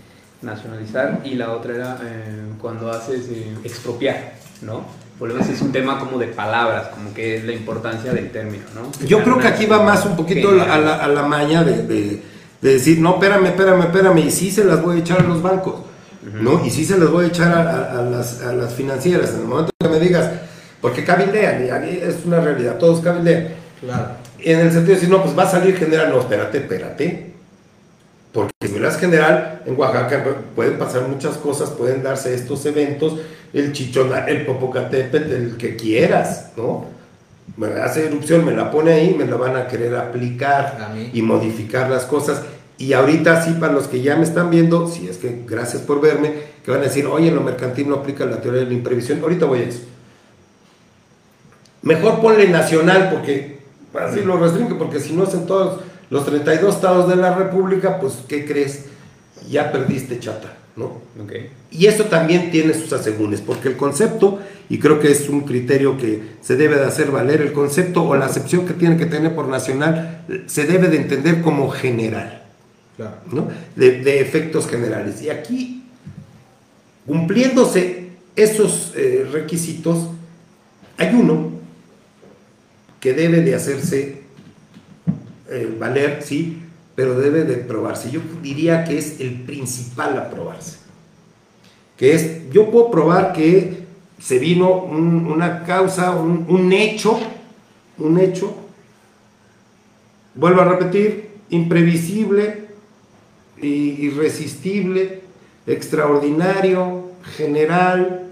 [0.41, 4.85] nacionalizar y la otra era eh, cuando haces eh, expropiar, ¿no?
[5.19, 9.05] Volvemos, es un tema como de palabras, como que es la importancia del término, ¿no?
[9.05, 12.21] Yo creo que aquí va más un poquito a la, a la, maña de, de,
[12.61, 15.41] de, decir, no, espérame, espérame, espérame, y sí se las voy a echar a los
[15.41, 15.75] bancos
[16.41, 16.65] ¿no?
[16.65, 19.45] Y sí se los voy a echar a, a las, a las financieras en el
[19.45, 20.29] momento que me digas,
[20.83, 23.47] porque cabildean, y ahí es una realidad, todos cabildean.
[23.79, 24.17] Claro.
[24.37, 27.31] En el sentido de decir, no, pues va a salir general, no, espérate, espérate.
[28.33, 33.17] Porque si me das general, en Oaxaca pueden pasar muchas cosas, pueden darse estos eventos,
[33.53, 36.87] el chichón, el popocatépetl, el que quieras, ¿no?
[37.55, 41.21] Me hace erupción, me la pone ahí, me la van a querer aplicar A y
[41.21, 42.41] modificar las cosas.
[42.77, 46.01] Y ahorita sí, para los que ya me están viendo, si es que gracias por
[46.01, 46.33] verme,
[46.65, 49.21] que van a decir, oye, en lo mercantil no aplica la teoría de la imprevisión,
[49.21, 49.92] ahorita voy a eso.
[51.83, 53.59] Mejor ponle nacional porque
[53.93, 57.99] así lo restringe, porque si no es en todos los 32 estados de la República,
[57.99, 58.85] pues ¿qué crees?
[59.49, 60.85] Ya perdiste chata, ¿no?
[61.21, 61.33] Ok.
[61.71, 65.97] Y eso también tiene sus asegúnes, porque el concepto, y creo que es un criterio
[65.97, 69.35] que se debe de hacer valer, el concepto o la acepción que tiene que tener
[69.35, 72.39] por nacional, se debe de entender como general.
[72.95, 73.15] Claro.
[73.31, 73.47] ¿no?
[73.75, 75.21] de, de efectos generales.
[75.23, 75.83] Y aquí,
[77.07, 80.09] cumpliéndose esos eh, requisitos,
[80.97, 81.62] hay uno
[83.03, 84.21] que debe de hacerse
[85.49, 86.61] eh, valer, sí,
[86.95, 88.09] pero debe de probarse.
[88.09, 90.77] Yo diría que es el principal a probarse.
[91.97, 93.83] Que es, yo puedo probar que
[94.21, 97.19] se vino un- una causa, un, hecho,
[97.97, 98.55] un hecho,
[100.35, 102.67] vuelvo a repetir, imprevisible,
[103.61, 105.23] irresistible,
[105.67, 108.29] extraordinario, general,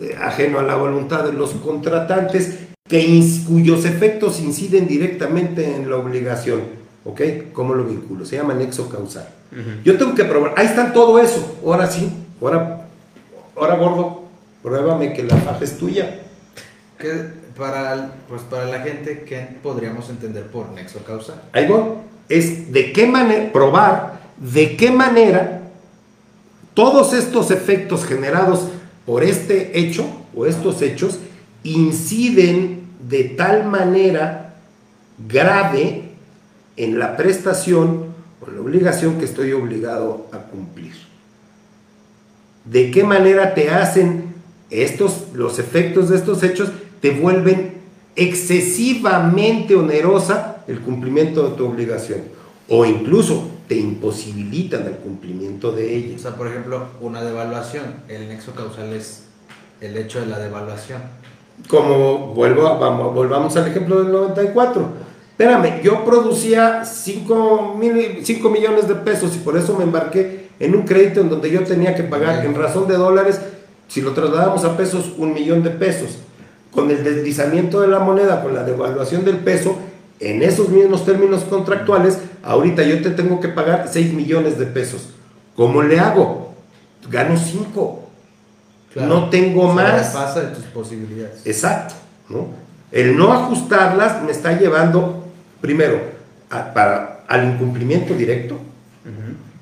[0.00, 5.96] eh, ajeno a la voluntad de los contratantes, que cuyos efectos inciden directamente en la
[5.96, 6.62] obligación.
[7.04, 7.20] ¿Ok?
[7.52, 8.24] ¿Cómo lo vinculo?
[8.26, 9.28] Se llama nexo causal.
[9.84, 10.54] Yo tengo que probar.
[10.56, 11.58] Ahí está todo eso.
[11.64, 12.10] Ahora sí.
[12.40, 12.86] Ahora,
[13.56, 14.22] ahora gordo,
[14.62, 16.20] pruébame que la faja es tuya.
[16.98, 21.42] ¿Qué- para, pues para la gente, ¿qué podríamos entender por nexo causal?
[21.52, 21.82] Ahí voy.
[22.28, 25.62] Es de qué manera, probar de qué manera
[26.74, 28.68] todos estos efectos generados
[29.04, 30.04] por este hecho
[30.36, 31.18] o estos hechos
[31.64, 32.77] inciden
[33.08, 34.54] de tal manera
[35.26, 36.10] grave
[36.76, 40.92] en la prestación o la obligación que estoy obligado a cumplir.
[42.64, 44.34] ¿De qué manera te hacen
[44.70, 47.78] estos, los efectos de estos hechos, te vuelven
[48.14, 52.20] excesivamente onerosa el cumplimiento de tu obligación?
[52.68, 56.20] O incluso te imposibilitan el cumplimiento de O ellas.
[56.20, 57.84] sea, por ejemplo, una devaluación.
[58.08, 59.24] El nexo causal es
[59.80, 61.00] el hecho de la devaluación.
[61.66, 65.08] Como vuelvo vamos, volvamos al ejemplo del 94.
[65.32, 71.20] Espérame, yo producía 5 millones de pesos y por eso me embarqué en un crédito
[71.20, 73.40] en donde yo tenía que pagar en razón de dólares,
[73.86, 76.18] si lo trasladamos a pesos, un millón de pesos.
[76.72, 79.76] Con el deslizamiento de la moneda, con la devaluación del peso,
[80.20, 85.10] en esos mismos términos contractuales, ahorita yo te tengo que pagar 6 millones de pesos.
[85.54, 86.52] ¿Cómo le hago?
[87.08, 88.07] Gano 5.
[89.06, 90.08] No tengo más.
[90.08, 91.40] Pasa de tus posibilidades.
[91.44, 91.94] Exacto,
[92.28, 92.48] ¿no?
[92.90, 95.24] El no ajustarlas me está llevando,
[95.60, 96.00] primero,
[96.50, 98.56] a- para, al incumplimiento directo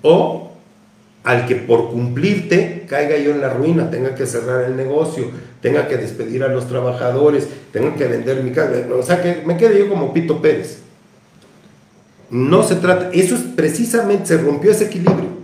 [0.03, 0.53] o
[1.25, 5.25] al que por cumplirte caiga yo en la ruina, tenga que cerrar el negocio,
[5.61, 9.57] tenga que despedir a los trabajadores, tenga que vender mi casa, o sea, que me
[9.57, 10.83] quede yo como Pito Pérez.
[12.31, 15.36] No se trata, eso es precisamente, se rompió ese equilibrio.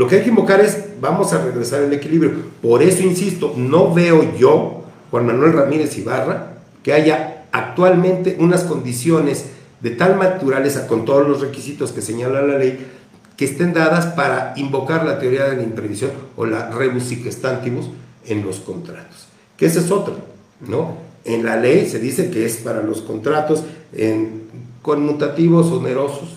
[0.00, 2.32] Lo que hay que invocar es, vamos a regresar al equilibrio.
[2.62, 9.50] Por eso, insisto, no veo yo, Juan Manuel Ramírez Ibarra, que haya actualmente unas condiciones
[9.82, 12.78] de tal naturaleza, con todos los requisitos que señala la ley,
[13.36, 17.90] que estén dadas para invocar la teoría de la imprevisión o la rebus stantibus
[18.24, 19.26] en los contratos.
[19.58, 20.16] Que ese es otro,
[20.66, 20.96] ¿no?
[21.26, 24.44] En la ley se dice que es para los contratos en
[24.80, 26.36] conmutativos onerosos,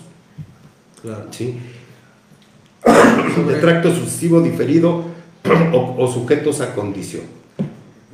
[1.00, 1.26] Claro.
[1.30, 1.58] ¿sí?
[2.84, 5.04] De tracto sucesivo diferido
[5.72, 7.22] o, o sujetos a condición.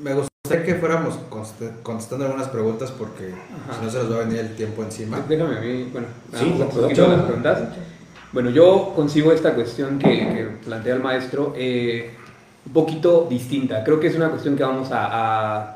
[0.03, 1.15] Me gustaría que fuéramos
[1.83, 3.33] contestando algunas preguntas porque
[3.79, 5.21] si no se nos va a venir el tiempo encima.
[5.29, 7.17] Déjame a mí, bueno, Sí, vamos un no, poquito no.
[7.17, 7.63] las preguntas.
[8.33, 12.11] Bueno, yo consigo esta cuestión que, que plantea el maestro eh,
[12.65, 13.83] un poquito distinta.
[13.85, 15.07] Creo que es una cuestión que vamos a,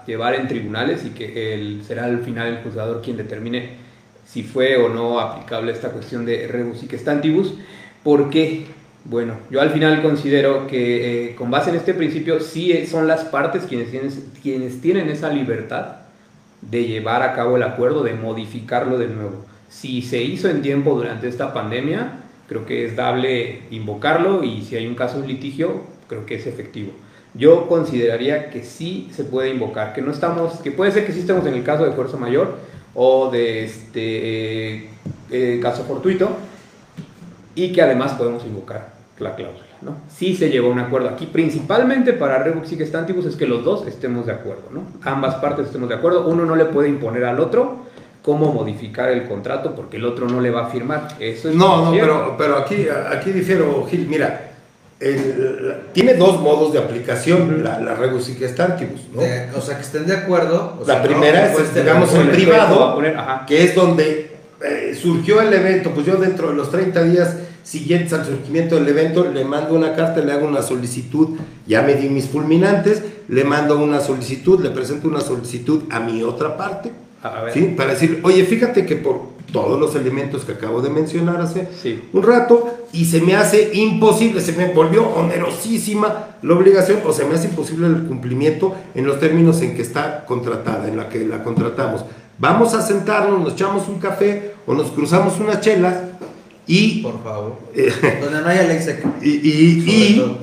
[0.00, 3.82] a llevar en tribunales y que el, será al final el juzgador quien determine
[4.26, 7.54] si fue o no aplicable esta cuestión de rebus y stantibus.
[8.02, 8.66] ¿Por qué?
[9.04, 13.24] Bueno, yo al final considero que eh, con base en este principio sí son las
[13.24, 14.10] partes quienes tienen,
[14.42, 15.96] quienes tienen esa libertad
[16.62, 19.44] de llevar a cabo el acuerdo, de modificarlo de nuevo.
[19.68, 24.76] Si se hizo en tiempo durante esta pandemia, creo que es dable invocarlo y si
[24.76, 26.92] hay un caso de litigio, creo que es efectivo.
[27.34, 31.20] Yo consideraría que sí se puede invocar, que no estamos, que puede ser que sí
[31.20, 32.58] estemos en el caso de fuerza mayor
[32.94, 34.88] o de este eh,
[35.30, 36.30] eh, caso fortuito
[37.54, 38.93] y que además podemos invocar.
[39.18, 39.96] La cláusula, ¿no?
[40.14, 42.76] Sí se llegó a un acuerdo aquí, principalmente para Rebus y
[43.26, 44.82] es que los dos estemos de acuerdo, ¿no?
[45.02, 47.84] Ambas partes estemos de acuerdo, uno no le puede imponer al otro
[48.22, 51.08] cómo modificar el contrato porque el otro no le va a firmar.
[51.20, 54.06] Eso es No, no, pero, pero aquí, aquí difiero, Gil.
[54.08, 54.50] Mira,
[54.98, 58.28] el- tiene dos modos de aplicación la, la rebus
[59.12, 59.20] ¿no?
[59.20, 60.78] De- o sea, que estén de acuerdo.
[60.80, 62.94] o La sea, primera no, es, pues, digamos, en privado.
[62.94, 67.36] Poner, que es donde eh, surgió el evento, pues yo dentro de los 30 días
[67.64, 71.30] siguientes al surgimiento del evento le mando una carta, le hago una solicitud,
[71.66, 76.22] ya me di mis fulminantes, le mando una solicitud, le presento una solicitud a mi
[76.22, 76.92] otra parte.
[77.54, 77.74] ¿sí?
[77.76, 82.02] Para decir, oye, fíjate que por todos los elementos que acabo de mencionar hace Sí.
[82.12, 87.24] un rato, y se me hace imposible, se me volvió onerosísima la obligación, o se
[87.24, 91.24] me hace imposible el cumplimiento en los términos en que está contratada, en la que
[91.24, 92.04] la contratamos.
[92.38, 95.94] Vamos a sentarnos, nos echamos un café o nos cruzamos unas chelas
[96.66, 97.58] y, Por favor.
[98.22, 99.12] Donde no haya ley seca.
[99.22, 100.36] y, y- y-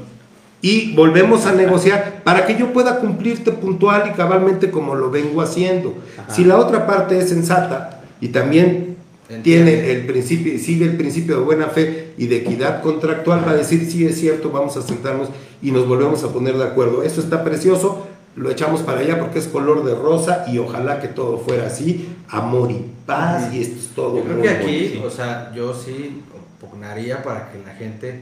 [0.63, 5.41] y volvemos a negociar para que yo pueda cumplirte puntual y cabalmente como lo vengo
[5.41, 5.95] haciendo.
[6.19, 6.32] Ajá.
[6.32, 8.95] Si la otra parte es sensata y también
[9.28, 9.72] Entiende.
[9.72, 13.55] tiene el principio, sigue el principio de buena fe y de equidad contractual, va a
[13.55, 15.30] decir, sí es cierto, vamos a sentarnos
[15.63, 17.01] y nos volvemos a poner de acuerdo.
[17.01, 18.05] Esto está precioso,
[18.36, 22.07] lo echamos para allá porque es color de rosa y ojalá que todo fuera así,
[22.30, 22.86] amor y
[23.16, 24.18] paz y esto es todo.
[24.18, 25.07] Yo creo que aquí, bonito.
[25.07, 26.22] o sea, yo sí
[26.59, 28.22] pugnaría para que la gente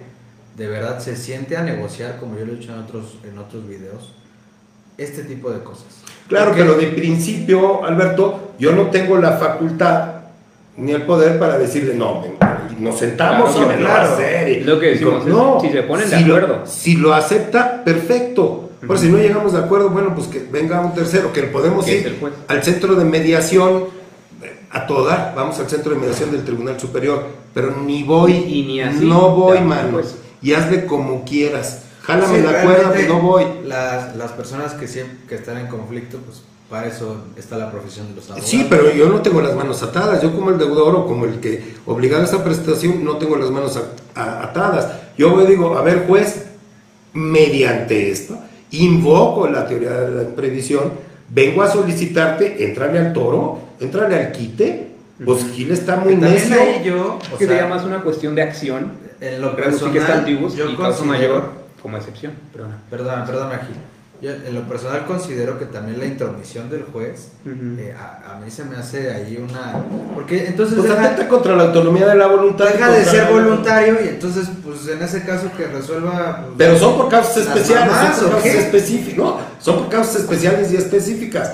[0.56, 3.68] de verdad se siente a negociar, como yo lo he dicho en otros, en otros
[3.68, 4.14] videos,
[4.98, 5.86] este tipo de cosas.
[6.28, 10.16] Claro, Porque- pero de principio, Alberto, yo no tengo la facultad
[10.78, 12.24] ni el poder para decirle, no,
[12.78, 14.14] y nos sentamos Claro, y me lo claro.
[14.14, 14.50] hacer.
[14.50, 16.66] y- Lo que y decimos con- es, si se ponen de si lo- acuerdo.
[16.66, 18.66] si lo acepta, perfecto.
[18.82, 22.18] Pero si no llegamos de acuerdo, bueno, pues que venga un tercero, que podemos ir
[22.48, 23.86] al centro de mediación
[24.72, 28.82] a toda, vamos al centro de mediación del Tribunal Superior, pero ni voy, Y ni
[28.82, 30.16] así, no voy, mano, pues.
[30.42, 31.84] y hazle como quieras.
[32.04, 33.44] Jálame Sí, la cuerda, pues no voy.
[33.66, 38.10] Las, las personas que, siempre, que están en conflicto, pues para eso está la profesión
[38.10, 38.50] de los abogados.
[38.50, 40.22] Sí, pero yo no tengo las manos atadas.
[40.22, 43.50] Yo como el deudor o como el que obligado a esta prestación no tengo las
[43.50, 44.88] manos a- a- atadas.
[45.18, 46.46] Yo y digo, a ver juez,
[47.14, 48.38] mediante esto,
[48.72, 50.92] invoco la teoría de la imprevisión,
[51.30, 54.92] vengo a solicitarte, entrarle al toro, entrarle al quite,
[55.26, 56.62] pues Gil está muy Que necio.
[56.62, 58.92] ahí yo, o que sea, sería más una cuestión de acción.
[59.22, 61.52] en lo Rebus sic personal, stantibus yo y considero- mayor
[61.82, 62.32] como excepción.
[62.54, 62.78] Perdona.
[62.90, 63.74] Perdón, perdón, aquí.
[64.22, 67.80] Yo en lo personal considero que también la intromisión del juez Ujú.
[67.80, 69.82] eh, a, a mí se me hace ahí una
[70.14, 72.66] porque entonces Pues deja, atenta contra la autonomía de la voluntad.
[72.66, 76.98] deja de ser voluntario y entonces pues en ese caso que resuelva pues, Pero son
[76.98, 78.60] por causas especiales, mamás, son por ¿o causas qué?
[78.60, 79.18] específicas.
[79.18, 81.54] No, son por causas especiales y específicas.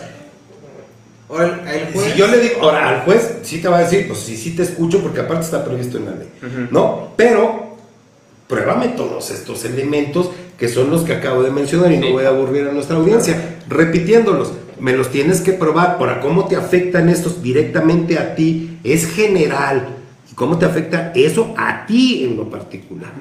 [1.35, 3.81] O el, el juez Si yo le digo, ahora al juez sí te va a
[3.81, 6.27] decir, pues sí, sí te escucho porque aparte está previsto en la ley.
[6.71, 7.09] ¿no?
[7.15, 7.75] Pero
[8.47, 12.29] pruébame todos estos elementos que son los que acabo de mencionar y no voy a
[12.29, 14.53] aburrir a nuestra audiencia, repitiéndolos.
[14.79, 19.89] Me los tienes que probar para cómo te afectan estos directamente a ti, es general.
[20.31, 23.11] ¿Y cómo te afecta eso a ti en lo particular?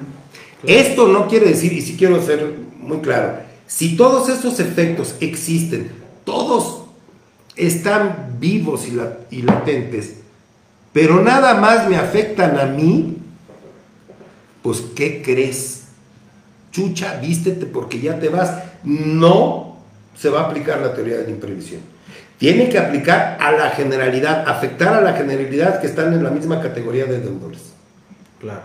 [0.65, 5.91] Esto no quiere decir, y sí quiero ser muy claro, si todos estos efectos existen,
[6.23, 6.84] todos
[7.55, 10.15] están vivos y, la- y latentes,
[10.93, 13.17] pero nada más me afectan a mí,
[14.61, 15.83] pues ¿qué crees?
[16.71, 18.51] Chucha, vístete porque ya te vas.
[18.83, 19.77] No
[20.17, 21.81] se va a aplicar la teoría de la imprevisión.
[22.37, 26.61] Tiene que aplicar a la generalidad, afectar a la generalidad que están en la misma
[26.61, 27.61] categoría de deudores.
[28.41, 28.61] claro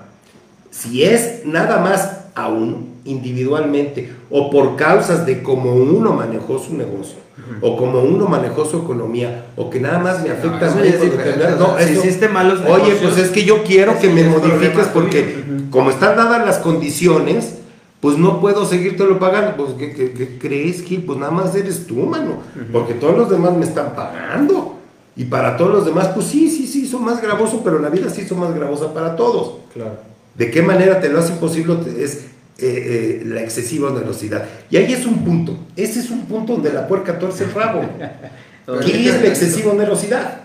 [0.70, 6.74] Si es nada más a uno, individualmente, o por causas de cómo uno manejó su
[6.76, 7.18] negocio,
[7.60, 11.00] o como uno manejó su economía, o que nada más me afecta eso a es
[11.00, 11.44] diferente,
[11.86, 15.90] si eso- hiciste malos Oye, pues es que yo quiero que me modifiques porque como
[15.90, 17.56] están dadas las condiciones,
[18.00, 19.56] pues no puedo seguírtelo pagando.
[19.56, 21.02] Pues, ¿qué, qué- qué crees, Gil?
[21.04, 22.38] Pues nada más eres tú, mano.
[22.72, 24.76] Porque todos los demás me están pagando.
[25.16, 28.08] Y para todos los demás, pues sí, sí, sí, son más gravoso, pero la vida
[28.08, 29.56] sí son más gravosa para todos.
[29.74, 29.98] claro
[30.34, 31.76] ¿De qué manera te lo hace imposible?
[31.98, 32.26] Es
[32.62, 34.44] eh, eh, la excesiva onerosidad.
[34.70, 35.56] Y ahí es un punto.
[35.76, 37.80] Ese es un punto donde la puerca torce el rabo.
[38.00, 40.40] ¿Qué ahorita- es la excesiva onerosidad?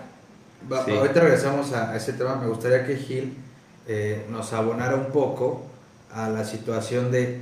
[0.84, 0.90] Sí.
[0.92, 2.36] Ahorita regresamos a, a ese tema.
[2.36, 3.34] Me gustaría que Gil
[3.86, 5.64] eh, nos abonara un poco
[6.12, 7.40] a la situación de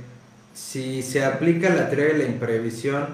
[0.53, 3.07] si se aplica la teoría de la imprevisión,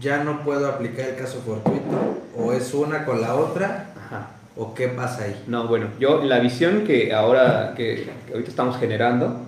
[0.00, 4.30] ya no puedo aplicar el caso fortuito, o es una con la otra, Ajá.
[4.56, 5.44] o qué pasa ahí.
[5.46, 9.40] No, bueno, yo la visión que ahora, que, que ahorita estamos generando,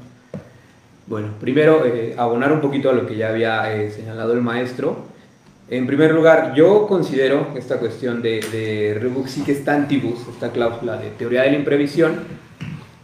[1.07, 5.05] bueno, primero eh, abonar un poquito a lo que ya había eh, señalado el maestro.
[5.69, 11.11] En primer lugar, yo considero esta cuestión de, de rebus sic stantibus, esta cláusula de
[11.11, 12.15] teoría de la imprevisión,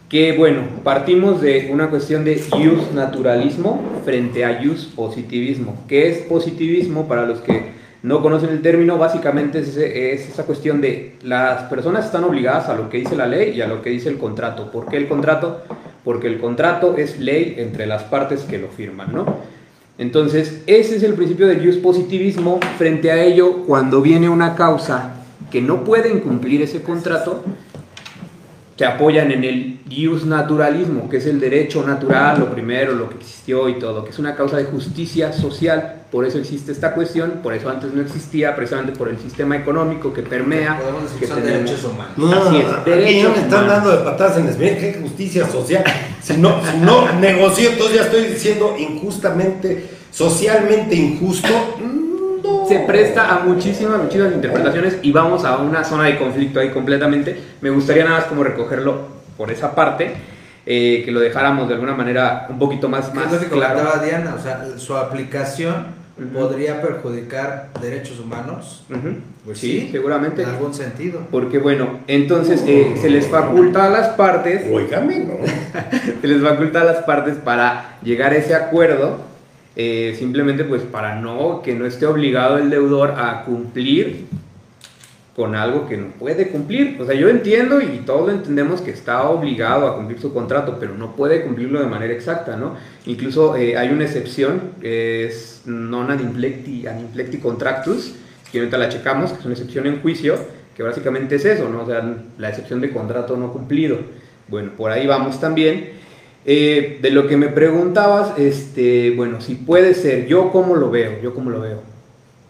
[0.09, 5.83] que bueno, partimos de una cuestión de use naturalismo frente a use positivismo.
[5.87, 8.97] ¿Qué es positivismo para los que no conocen el término?
[8.97, 13.27] Básicamente es, es, esa cuestión de las personas están obligadas a lo que dice la
[13.27, 14.71] ley y a lo que dice el contrato.
[14.71, 15.63] ¿Por qué el contrato?
[16.03, 19.25] Porque el contrato es ley entre las partes que lo firman, ¿no?
[19.97, 22.59] Entonces, ese es el principio del use positivismo.
[22.77, 25.15] Frente a ello, cuando viene una causa
[25.51, 27.43] que no pueden cumplir ese contrato,
[28.77, 33.15] se apoyan en el ius naturalismo, que es el derecho natural, lo primero, lo que
[33.17, 35.99] existió y todo, que es una causa de justicia social.
[36.11, 40.11] Por eso existe esta cuestión, por eso antes no existía, precisamente por el sistema económico
[40.13, 40.79] que permea.
[40.79, 41.69] Podemos decir que son tenemos.
[41.69, 42.13] derechos humanos.
[42.17, 43.67] No, Así es, aquí derechos me están humanos.
[43.83, 45.83] dando de patadas en el ¿Qué justicia social?
[46.21, 51.47] Si no, si no negocio, entonces ya estoy diciendo injustamente, socialmente injusto.
[52.67, 57.37] Se presta a muchísimas, muchísimas interpretaciones y vamos a una zona de conflicto ahí completamente.
[57.61, 59.07] Me gustaría nada más como recogerlo
[59.37, 60.13] por esa parte,
[60.65, 63.79] eh, que lo dejáramos de alguna manera un poquito más, Es más lo que claro.
[63.79, 68.85] comentaba Diana, o sea, su aplicación podría perjudicar derechos humanos.
[69.45, 70.43] Pues sí, sí, seguramente.
[70.43, 71.21] En algún sentido.
[71.31, 74.79] Porque bueno, entonces eh, se les faculta a las partes, ¿no?
[76.21, 79.21] se les faculta a las partes para llegar a ese acuerdo,
[79.75, 84.25] eh, simplemente pues para no, que no esté obligado el deudor a cumplir
[85.35, 86.97] con algo que no puede cumplir.
[87.01, 90.93] O sea, yo entiendo y todos entendemos que está obligado a cumplir su contrato, pero
[90.93, 92.75] no puede cumplirlo de manera exacta, ¿no?
[93.05, 98.13] Incluso eh, hay una excepción, es non ad inflecti contractus,
[98.51, 100.37] que ahorita la checamos, que es una excepción en juicio,
[100.75, 101.81] que básicamente es eso, ¿no?
[101.81, 102.03] O sea,
[102.37, 103.97] la excepción de contrato no cumplido.
[104.47, 106.02] Bueno, por ahí vamos también.
[106.45, 111.21] Eh, de lo que me preguntabas, este, bueno, si puede ser, yo cómo lo veo,
[111.21, 111.79] yo cómo lo veo.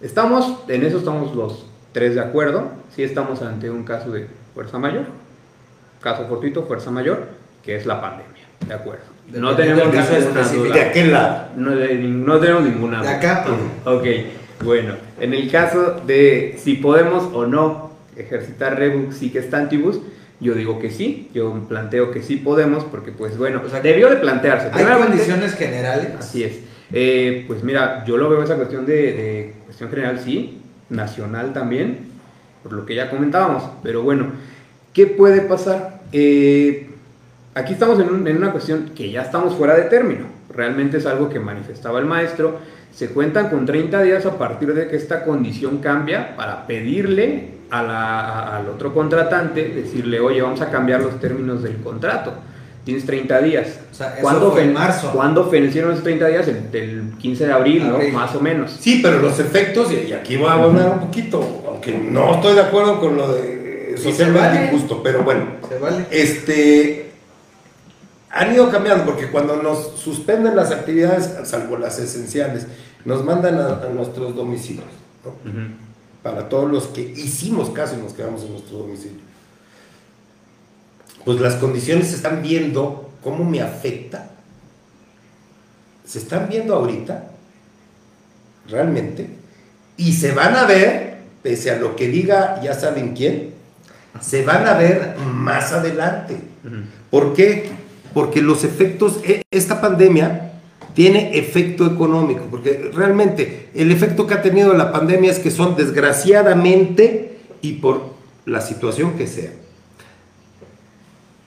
[0.02, 4.80] Estamos, en eso estamos los tres de acuerdo, sí estamos ante un caso de fuerza
[4.80, 5.04] mayor,
[6.02, 7.28] caso fortuito, fuerza mayor,
[7.64, 9.04] que es la pandemia, de acuerdo.
[9.32, 10.74] No tenemos caso específico.
[10.74, 11.48] De aquel lado.
[11.56, 13.46] No, de- no tenemos ninguna De acá,
[13.86, 14.04] Ok,
[14.66, 20.00] bueno, en el caso de si podemos o no ejercitar rebus sic stantibus,
[20.44, 24.10] yo digo que sí, yo planteo que sí podemos, porque pues bueno, O sea, debió
[24.10, 24.70] de plantearse.
[24.74, 26.10] Hay condiciones generales.
[26.20, 26.60] Así es.
[26.92, 32.00] Eh, pues mira, yo lo veo esa cuestión de, de cuestión general, sí, nacional también,
[32.62, 33.64] por lo que ya comentábamos.
[33.82, 34.28] Pero bueno,
[34.94, 36.02] ¿qué puede pasar?
[36.12, 36.90] Eh,
[37.56, 40.26] aquí estamos en, un- en una cuestión que ya estamos fuera de término.
[40.54, 42.60] Realmente es algo que manifestaba el maestro.
[42.94, 47.84] Se cuentan con 30 días a partir de que esta condición cambia para pedirle a
[47.84, 52.34] la- a- al otro contratante, decirle, oye, vamos a cambiar los términos del contrato.
[52.86, 53.80] Tienes 30 días.
[53.92, 55.12] O sea, eso ¿Cuándo fue en marzo.
[55.14, 55.46] ¿Cuándo
[55.94, 56.48] esos 30 días?
[56.50, 57.98] El, del 15 de abril, ¿no?
[58.12, 58.76] Más o menos.
[58.80, 62.62] Sí, pero los efectos, y aquí voy a abonar un poquito, aunque no estoy de
[62.62, 64.66] acuerdo con lo de socialmente vale.
[64.66, 66.06] injusto, pero bueno, Se vale.
[66.12, 67.12] este
[68.32, 72.66] han ido cambiando porque cuando nos suspenden las actividades, salvo las esenciales,
[73.06, 74.86] nos mandan a, a nuestros domicilios,
[75.24, 75.32] ¿no?
[76.24, 79.20] Para todos los que hicimos caso y nos quedamos en nuestro domicilio.
[81.26, 84.32] Pues las condiciones se están viendo, cómo me afecta.
[86.06, 87.30] Se están viendo ahorita,
[88.70, 89.30] realmente,
[89.98, 93.54] y se van a ver, pese a lo que diga ya saben quién,
[94.22, 96.38] se van a ver más adelante.
[97.10, 97.70] ¿Por qué?
[98.14, 100.53] Porque los efectos, e- esta pandemia
[100.94, 105.76] tiene efecto económico, porque realmente el efecto que ha tenido la pandemia es que son
[105.76, 108.14] desgraciadamente y por
[108.46, 109.52] la situación que sea,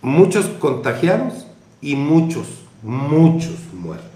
[0.03, 1.47] muchos contagiados
[1.81, 2.47] y muchos,
[2.83, 4.07] muchos muertos.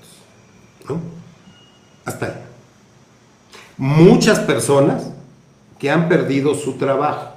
[2.04, 2.32] Hasta ahí.
[3.76, 5.10] Muchas personas
[5.78, 7.34] que han perdido su trabajo.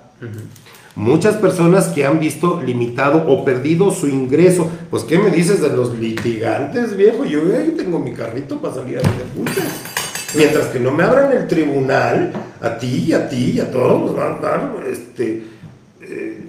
[0.96, 4.70] Muchas personas que han visto limitado o perdido su ingreso.
[4.90, 7.26] Pues, ¿qué me dices de los litigantes, viejo?
[7.26, 9.66] Yo, yo tengo mi carrito para salir a de putas.
[10.36, 14.02] Mientras que no me abran el tribunal, a ti y a ti y a todos
[14.02, 15.44] nos van a andar este,
[16.02, 16.46] eh,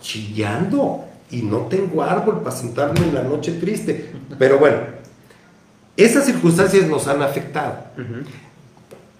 [0.00, 1.04] chillando.
[1.30, 4.12] Y no tengo árbol para sentarme en la noche triste.
[4.38, 4.78] Pero bueno,
[5.96, 7.74] esas circunstancias nos han afectado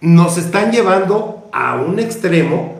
[0.01, 2.78] nos están llevando a un extremo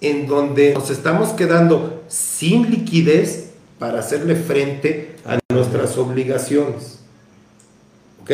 [0.00, 7.00] en donde nos estamos quedando sin liquidez para hacerle frente a nuestras obligaciones.
[8.22, 8.30] ¿Ok?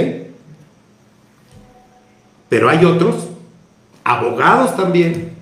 [2.48, 3.28] Pero hay otros,
[4.04, 5.32] abogados también,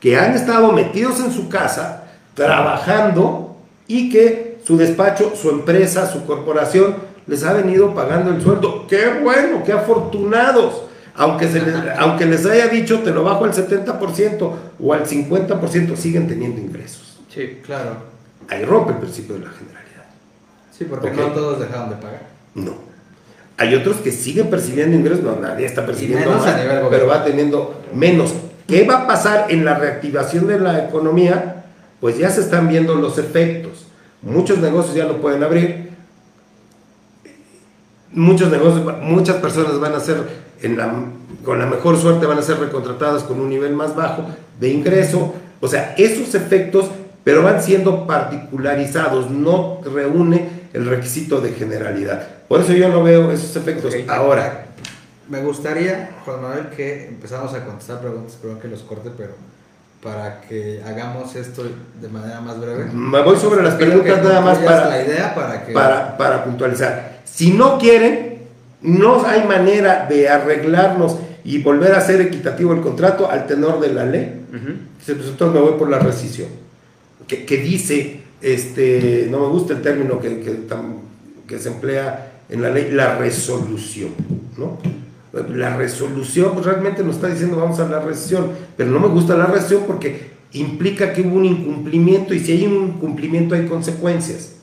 [0.00, 2.04] que han estado metidos en su casa,
[2.34, 3.56] trabajando
[3.86, 8.86] y que su despacho, su empresa, su corporación les ha venido pagando el sueldo.
[8.86, 9.62] ¡Qué bueno!
[9.64, 10.82] ¡Qué afortunados!
[11.16, 15.96] Aunque, se les, aunque les haya dicho te lo bajo al 70% o al 50%,
[15.96, 17.20] siguen teniendo ingresos.
[17.32, 17.60] Sí.
[17.64, 17.96] Claro.
[18.48, 20.04] Ahí rompe el principio de la generalidad.
[20.76, 21.14] Sí, porque Ok.
[21.16, 22.22] no todos dejaron de pagar.
[22.54, 22.74] No.
[23.56, 26.44] Hay otros que siguen percibiendo ingresos, no, nadie está percibiendo más,
[26.90, 28.34] pero va teniendo menos.
[28.66, 31.64] ¿Qué va a pasar en la reactivación de la economía?
[32.00, 33.86] Pues ya se están viendo los efectos.
[34.22, 35.90] Muchos negocios ya lo pueden abrir.
[38.10, 40.16] Muchos negocios, muchas personas van a ser,
[40.64, 40.92] en la-
[41.44, 44.24] con la mejor suerte, van a ser recontratadas con un nivel más bajo
[44.58, 45.34] de ingreso.
[45.60, 46.86] O sea, esos efectos,
[47.22, 52.26] pero van siendo particularizados, no reúne el requisito de generalidad.
[52.48, 53.94] Por eso yo no veo esos efectos.
[54.08, 54.60] Ahora,
[55.26, 59.30] Me gustaría, Juan Manuel, que empezamos a contestar preguntas, perdón que los corte, pero
[60.02, 61.62] para que hagamos esto
[61.98, 62.90] de manera más breve.
[62.92, 67.20] me voy sobre las preguntas nada más para, la idea para que para, para puntualizar.
[67.24, 68.33] Si no quieren,
[68.84, 73.92] no hay manera de arreglarnos y volver a ser equitativo el contrato al tenor de
[73.92, 74.42] la ley.
[74.50, 74.72] Ujú.
[74.98, 76.48] Dice, pues entonces me voy por la rescisión.
[77.26, 80.98] Que, que dice, este, no me gusta el término que, que, tam-
[81.46, 84.10] que se emplea en la ley, la resolución,
[84.56, 84.78] ¿no?
[85.54, 89.36] La resolución, pues realmente nos está diciendo vamos a la rescisión, pero no me gusta
[89.36, 94.53] la rescisión porque implica que hubo un incumplimiento y si hay un incumplimiento hay consecuencias.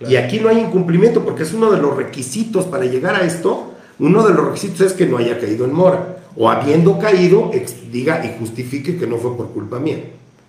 [0.00, 0.12] Claro.
[0.12, 3.74] Y aquí no hay incumplimiento porque es uno de los requisitos para llegar a esto.
[3.98, 6.16] Uno de los requisitos es que no haya caído en mora.
[6.36, 7.50] O habiendo caído,
[7.92, 9.98] diga y justifique que no fue por culpa mía.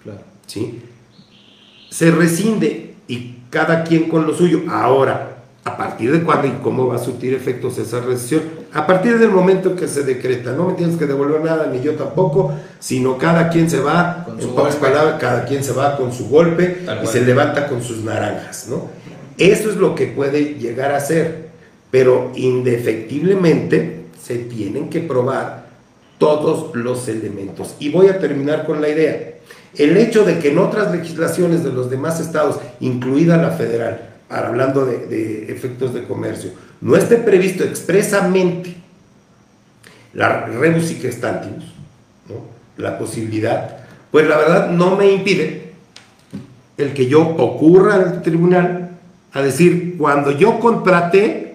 [0.02, 0.22] Claro.
[0.48, 0.82] ¿sí?
[1.90, 4.62] Se rescinde y cada quien con lo suyo.
[4.70, 8.44] Ahora, ¿a partir de cuándo y cómo va a surtir efectos esa rescisión?
[8.74, 10.54] A partir del momento que se decreta.
[10.54, 14.36] No me tienes que devolver nada, ni yo tampoco, sino cada quien se va, Con
[14.36, 17.14] en su pocas palabras, cada quien se va con su golpe Tal y cual.
[17.14, 19.01] se levanta con sus naranjas, ¿no?
[19.42, 21.50] Eso es lo que puede llegar a ser,
[21.90, 25.66] pero indefectiblemente se tienen que probar
[26.20, 27.76] todos los elementos.
[27.80, 29.40] Y voy a terminar con la idea.
[29.76, 34.86] El hecho de que en otras legislaciones de los demás estados, incluida la federal, hablando
[34.86, 38.76] de, efectos de comercio, no esté previsto expresamente
[40.14, 40.94] la rebus
[42.30, 42.46] ¿no?
[42.78, 43.78] la posibilidad,
[44.12, 45.72] pues la verdad no me impide
[46.78, 48.91] el que yo ocurra al tribunal
[49.34, 51.54] a decir, cuando yo contraté,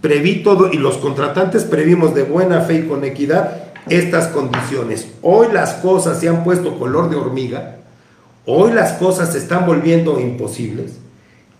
[0.00, 5.08] preví todo y los contratantes previmos de buena fe y con equidad estas condiciones.
[5.22, 7.76] Hoy las cosas se han puesto color de hormiga,
[8.46, 10.92] hoy las cosas se están volviendo imposibles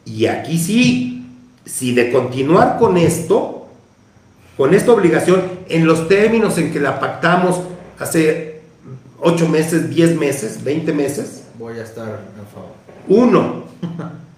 [0.05, 1.27] y aquí sí,
[1.65, 3.69] si de continuar con esto,
[4.57, 7.61] con esta obligación, en los términos en que la pactamos
[7.99, 8.61] hace
[9.21, 12.71] 8 meses, 10 meses, 20 meses, Voy a estar en favor.
[13.09, 13.65] uno,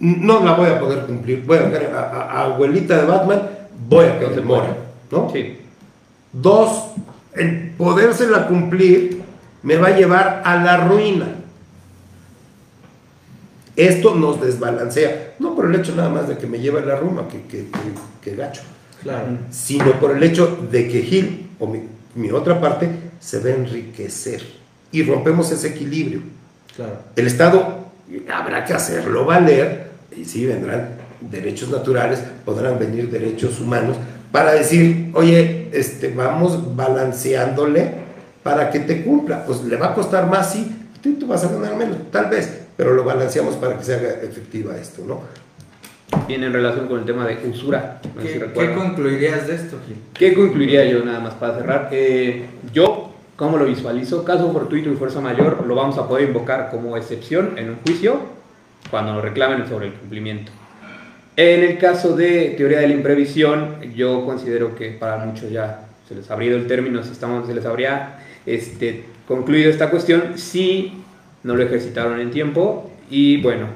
[0.00, 1.44] no la voy a poder cumplir.
[1.44, 3.42] Voy a dejar a, a- a abuelita de Batman,
[3.88, 4.76] voy a quedar se mora,
[5.10, 5.30] ¿no?
[5.32, 5.58] Sí.
[6.32, 6.90] Dos,
[7.34, 9.22] el podérsela cumplir
[9.62, 11.26] me va a llevar a la ruina.
[13.76, 16.96] Esto nos desbalancea, no por el hecho nada más de que me lleve a la
[16.96, 18.62] ruma, que, que, que- que gacho,
[19.02, 19.26] Claro.
[19.50, 21.82] sino por el hecho de que Gil, o mi,
[22.16, 24.42] mi otra parte, se va a enriquecer
[24.90, 26.20] y rompemos ese equilibrio.
[26.74, 26.98] Claro.
[27.14, 27.86] El Estado
[28.32, 29.87] habrá que hacerlo valer
[30.18, 30.90] y sí vendrán
[31.20, 33.96] derechos naturales, podrán venir derechos humanos
[34.32, 37.92] para decir, oye, este, vamos balanceándole
[38.42, 39.44] para que te cumpla.
[39.44, 40.70] Pues le va a costar más, sí,
[41.02, 44.08] tú, tú vas a ganar menos, tal vez, pero lo balanceamos para que se haga
[44.22, 45.20] efectiva esto, ¿no?
[46.26, 48.00] Viene en relación con el tema de usura.
[48.14, 49.96] no sé si ¿Qué, concluirías de esto, Gil?
[50.14, 51.88] ¿Qué concluiría yo nada más para cerrar?
[51.92, 54.24] Eh, yo, ¿cómo lo visualizo?
[54.24, 58.37] Caso fortuito y fuerza mayor lo vamos a poder invocar como excepción en un juicio
[58.90, 60.52] cuando nos reclamen sobre el cumplimiento.
[61.36, 66.14] En el caso de teoría de la imprevisión, yo considero que para muchos ya se
[66.14, 70.94] les habría ido el término, si estamos, se les habría este, concluido esta cuestión si
[71.44, 73.66] no lo ejercitaron en tiempo y bueno,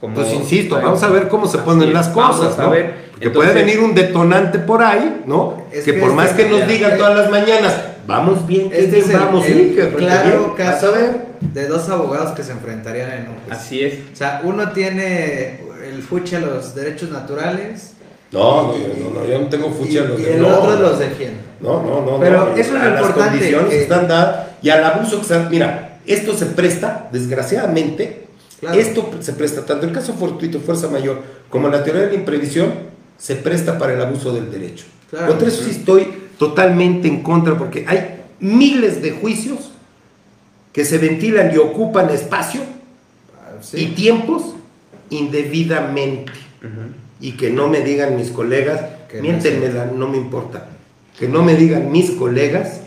[0.00, 0.14] como...
[0.14, 2.70] Pues insisto, vamos a ver cómo se ponen las cosas, a ¿no?
[2.70, 2.94] ver.
[3.10, 5.64] Porque Entonces- puede venir un detonante por ahí, ¿no?
[5.72, 7.76] Es que, que por este- más que nos digan todas las mañanas,
[8.06, 11.29] vamos bien, Este es el, vamos el claro bien, vas caso a ver.
[11.40, 13.52] De dos abogados que se enfrentarían en un juicio.
[13.52, 13.94] Así es.
[14.12, 17.92] O sea, uno tiene el fuche a los derechos naturales
[18.32, 20.58] No, no, no, no, yo no tengo y, fuchi a los y de- el no.
[20.60, 21.38] otro los defiende.
[21.60, 22.20] No, no, no.
[22.20, 25.16] Pero no, eso es a lo las importante, condiciones que- están dadas y al abuso
[25.16, 25.48] que están.
[25.50, 28.26] Mira, esto se presta, desgraciadamente,
[28.60, 28.78] Claro.
[28.78, 32.72] esto se presta, tanto el caso fortuito, fuerza mayor, como la teoría de la imprevisión,
[33.18, 34.84] se presta para el abuso del derecho.
[35.10, 35.26] Claro.
[35.28, 36.06] Contra eso sí estoy
[36.38, 39.69] totalmente en contra, porque hay miles de juicios
[40.72, 42.60] que se ventilan y ocupan espacio
[43.36, 44.54] Ah, y tiempos
[45.10, 46.32] indebidamente
[47.20, 48.80] y que no me digan mis colegas,
[49.14, 50.66] no miéntenmela, no me importa,
[51.18, 52.80] que no me digan mis colegas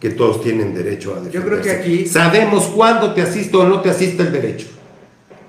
[0.00, 1.38] que todos tienen derecho a defenderse.
[1.38, 4.66] Yo creo que aquí- Sabemos cuándo te asiste o no te asiste el derecho.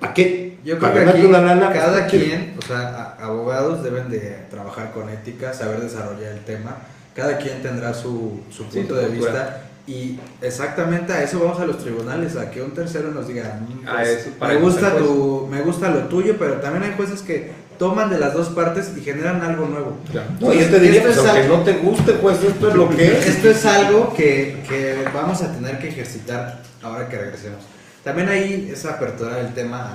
[0.00, 0.58] ¿Para qué?
[0.64, 1.72] Yo creo ¿Para que aquí una lana?
[1.72, 2.18] cada ¿Para qué?
[2.24, 6.76] quien, o sea, abogados deben de trabajar con ética, saber desarrollar el tema.
[7.14, 9.67] Cada quien tendrá su, su punto de vista.
[9.88, 13.88] Y exactamente a eso vamos a los tribunales, a que un tercero nos diga, "Mm,
[13.88, 15.08] A pues, eso, para me, eso gusta es el juez".
[15.08, 18.90] tu, me gusta lo tuyo, pero también hay jueces que toman de las dos partes
[18.96, 19.96] y generan algo nuevo.
[20.10, 20.28] Claro.
[20.40, 22.90] No, yo te diría, Esto pues es algo- no te guste, pues esto es lo
[22.90, 23.26] que es.
[23.28, 27.60] Esto es algo que, que vamos a tener que ejercitar ahora que regresemos.
[28.04, 29.92] También ahí esa apertura del tema,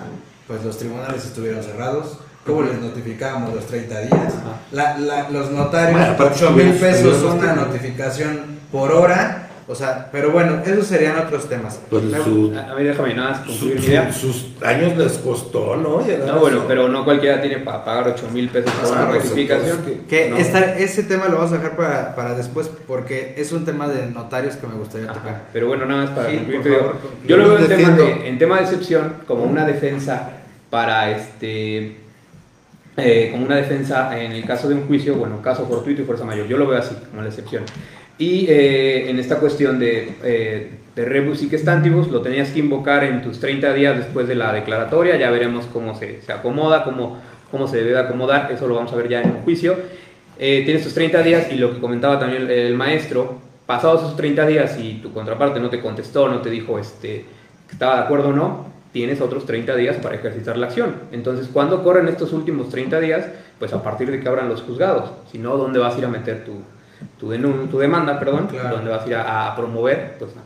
[0.47, 2.17] pues los tribunales estuvieron cerrados.
[2.45, 4.33] ¿Cómo les notificábamos los 30 días?
[4.71, 8.39] La- la- los notarios, Bueno, aparte 8 mil pesos una notificación
[8.71, 9.42] por hora.
[9.65, 11.79] O sea, pero bueno, esos serían otros temas.
[11.89, 14.11] Pues su- A a ver, déjame nada más su- concluir mi su- idea.
[14.11, 16.01] sus años les costó, ¿no?
[16.01, 16.65] No, bueno, eso.
[16.67, 19.77] pero no cualquiera tiene para pagar 8 mil pesos por Ah, una rectificación.
[19.77, 20.37] entonces, Que No.
[20.37, 24.07] esta- ese tema lo vamos a dejar para, para después porque es un tema de
[24.07, 25.41] notarios que me gustaría Ajá, tocar.
[25.53, 26.95] Pero bueno, nada más para Gil, concluir, favor,
[27.25, 30.29] yo lo veo en tema, de, en tema de excepción como una defensa
[30.69, 31.99] para este
[32.97, 36.25] eh, como una defensa en el caso de un juicio, bueno, caso fortuito y fuerza
[36.25, 37.63] mayor, yo lo veo así, como la excepción.
[38.17, 43.03] Y eh, en esta cuestión de, eh, de rebus y stantibus, lo tenías que invocar
[43.03, 47.17] en tus 30 días después de la declaratoria, ya veremos cómo se, se acomoda, cómo,
[47.49, 49.77] cómo se debe de acomodar, eso lo vamos a ver ya en un juicio.
[50.37, 54.15] Eh, tienes tus 30 días y lo que comentaba también el, el maestro, pasados esos
[54.15, 57.25] 30 días y tu contraparte no te contestó, no te dijo este,
[57.67, 60.95] que estaba de acuerdo o no, tienes otros 30 días para ejercitar la acción.
[61.11, 63.25] Entonces, ¿cuándo corren estos últimos 30 días?
[63.57, 65.11] Pues a partir de que abran los juzgados.
[65.31, 66.61] Si no, ¿dónde vas a ir a meter tu,
[67.19, 67.31] tu,
[67.67, 68.19] tu demanda?
[68.19, 68.75] Perdón, Claro.
[68.77, 70.15] ¿Dónde vas a ir a, a promover?
[70.19, 70.41] Pues no,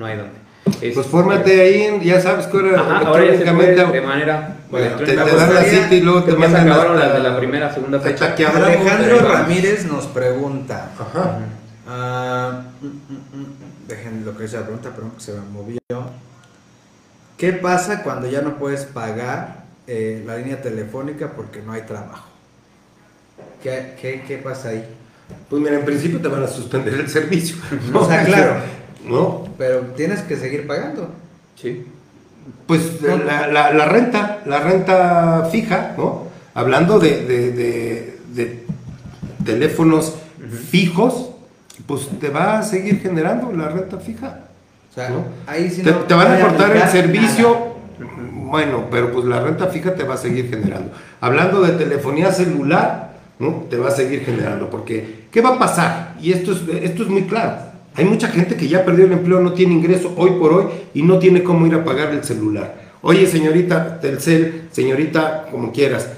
[0.00, 0.42] no hay dónde.
[0.80, 4.56] Es- Pues fórmate ahí, ya sabes que ahora Ajá, ahora ya se puede de manera
[4.70, 7.28] Bueno, te, te Me dan la cita y luego te mandan acabaron hasta- las de
[7.30, 8.24] la primera, segunda fecha.
[8.26, 8.46] hasta que.
[8.46, 9.18] Alejandro.
[9.28, 10.90] Ramírez nos pregunta.
[10.98, 11.38] Ajá.
[11.88, 13.46] Ah, mm, mm, mm,
[13.88, 15.78] dejen lo que dice la pregunta, perdón, que se me movió.
[17.36, 22.28] ¿Qué pasa cuando ya no puedes pagar eh, la línea telefónica porque no hay trabajo?
[23.62, 24.84] ¿Qué, qué, qué pasa ahí?
[25.48, 27.56] Pues mira, en principio te van a suspender el servicio.
[27.94, 28.54] O sea, claro.
[29.06, 29.44] ¿No?
[29.58, 31.10] Pero tienes que seguir pagando.
[31.60, 31.86] Sí.
[32.66, 36.24] Pues la, la- la renta, la renta fija, ¿no?
[36.54, 38.64] Hablando de, de- de- de
[39.44, 40.14] teléfonos
[40.70, 41.30] fijos,
[41.86, 44.40] pues te va a seguir generando la renta fija.
[44.90, 45.24] O sea, ¿no?
[45.46, 48.12] ahí sí te, no te van a cortar el servicio, nada.
[48.34, 50.92] bueno, pero pues la renta fija te va a seguir generando.
[51.20, 53.64] Hablando de telefonía celular, ¿no?
[53.70, 56.16] Te va a seguir generando, porque ¿qué va a pasar?
[56.22, 57.72] Y esto es, esto es muy claro.
[57.94, 60.64] Hay mucha gente que ya perdió el empleo, no tiene ingreso hoy por hoy
[60.94, 62.92] y no tiene cómo ir a pagar el celular.
[63.02, 66.08] Oye, señorita Telcel, señorita, como quieras,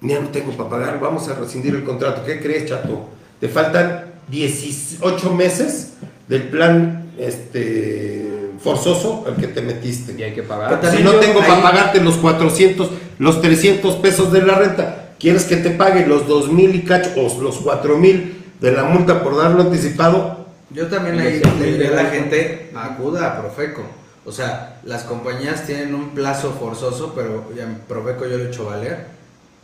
[0.00, 2.24] ya no tengo para pagar, vamos a rescindir el contrato.
[2.26, 3.08] ¿Qué crees, chato?
[3.40, 5.94] Te faltan 18 meses
[6.28, 10.14] del plan este, forzoso al que te metiste.
[10.18, 10.80] Y hay que pagar.
[10.90, 15.56] Si no tengo para pagarte los 400, los 300 pesos de la renta, ¿quieres que
[15.56, 19.36] te pague los 2 mil y cacho o los 4 mil de la multa por
[19.36, 20.46] darlo anticipado?
[20.70, 23.82] Yo también ahí le diría a la gente, acuda a Profeco.
[24.24, 28.48] O sea, las compañías tienen un plazo forzoso, pero ya en Profeco yo lo he
[28.48, 29.06] hecho valer.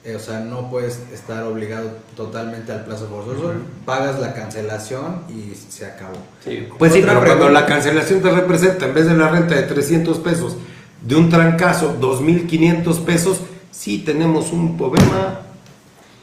[0.05, 3.53] Eh, o sea, no puedes estar obligado totalmente al plazo forzoso.
[3.85, 6.19] Pagas la cancelación y se acabó.
[6.45, 6.69] Sí.
[6.79, 10.19] Pues sí, pero cuando la cancelación te representa, en vez de la renta de 300
[10.19, 10.57] pesos,
[11.03, 13.41] de un trancazo, 2.500 pesos,
[13.71, 15.41] sí tenemos un problema.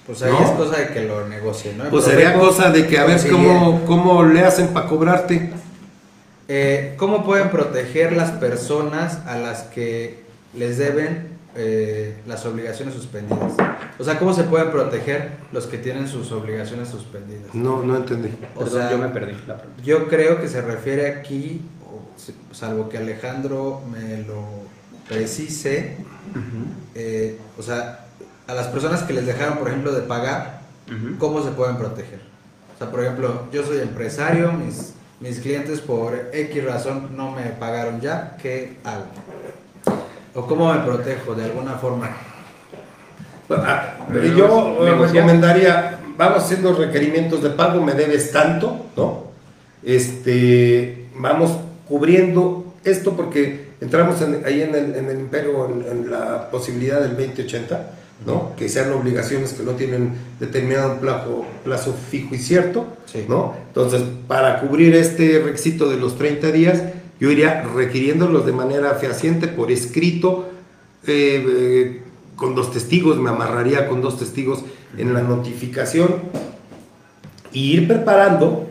[0.06, 0.46] Pues ahí ¿No?
[0.46, 1.86] es cosa de que lo negocien, ¿no?
[1.86, 5.52] Pues sería cosa de que a ver cómo, cómo le hacen para cobrarte.
[6.48, 10.24] Eh, ¿Cómo pueden proteger las personas a las que
[10.54, 13.54] les deben eh, las obligaciones suspendidas?
[13.98, 17.56] O sea, ¿cómo se pueden proteger los que tienen sus obligaciones suspendidas?
[17.56, 18.30] No, no entendí.
[18.56, 19.84] O Perdón, sea, yo me perdí la pregunta.
[19.84, 21.62] Yo creo que se refiere aquí,
[22.52, 24.46] salvo que Alejandro me lo
[25.08, 25.98] precise,
[26.94, 28.05] eh, o sea,
[28.48, 31.18] a las personas que les dejaron, por ejemplo, de pagar, Ujú.
[31.18, 32.20] ¿cómo se pueden proteger?
[32.76, 37.44] O sea, por ejemplo, yo soy empresario, mis, mis clientes por X razón no me
[37.52, 39.06] pagaron ya, ¿qué hago?
[40.36, 42.10] ¿O cómo me protejo de alguna forma?
[43.50, 43.96] Ah,
[44.36, 49.26] Yo eh, recomendaría, vamos haciendo requerimientos de pago, me debes tanto, ¿no?
[49.84, 51.58] Este, vamos
[51.88, 57.00] cubriendo esto porque entramos en- ahí en el, en el imperio en, en la posibilidad
[57.02, 57.90] del 2080,
[58.26, 58.56] ¿no?
[58.56, 63.26] Que sean obligaciones que no tienen determinado plazo, plazo fijo y cierto, Sí.
[63.28, 63.54] ¿no?
[63.68, 66.84] Entonces, para cubrir este requisito de los 30 días,
[67.20, 70.50] yo iría requiriéndolos de manera fehaciente por escrito,
[71.08, 72.02] eh, eh,
[72.36, 74.64] con dos testigos, me amarraría con dos testigos
[74.98, 76.16] en la notificación
[77.54, 78.68] y ir preparando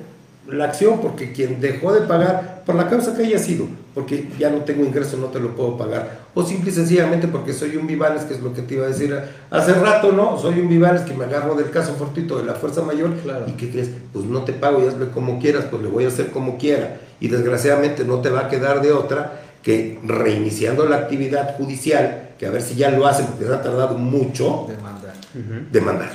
[0.46, 4.50] la acción, porque quien dejó de pagar por la causa que haya sido, porque ya
[4.50, 6.24] no tengo ingreso, no te lo puedo pagar.
[6.34, 8.88] O simple y sencillamente porque soy un Vivales, que es lo que te iba a
[8.88, 9.16] decir
[9.50, 10.38] hace rato, ¿no?
[10.38, 13.44] Soy un Vivales que me agarro del caso fortuito de la fuerza mayor Claro.
[13.46, 16.08] y que crees, pues no te pago y hazle como quieras, pues le voy a
[16.08, 17.00] hacer como quiera.
[17.20, 22.46] Y desgraciadamente no te va a quedar de otra que reiniciando la actividad judicial, que
[22.46, 24.66] a ver si ya lo hacen, porque se ha tardado mucho,
[25.72, 26.10] demandar.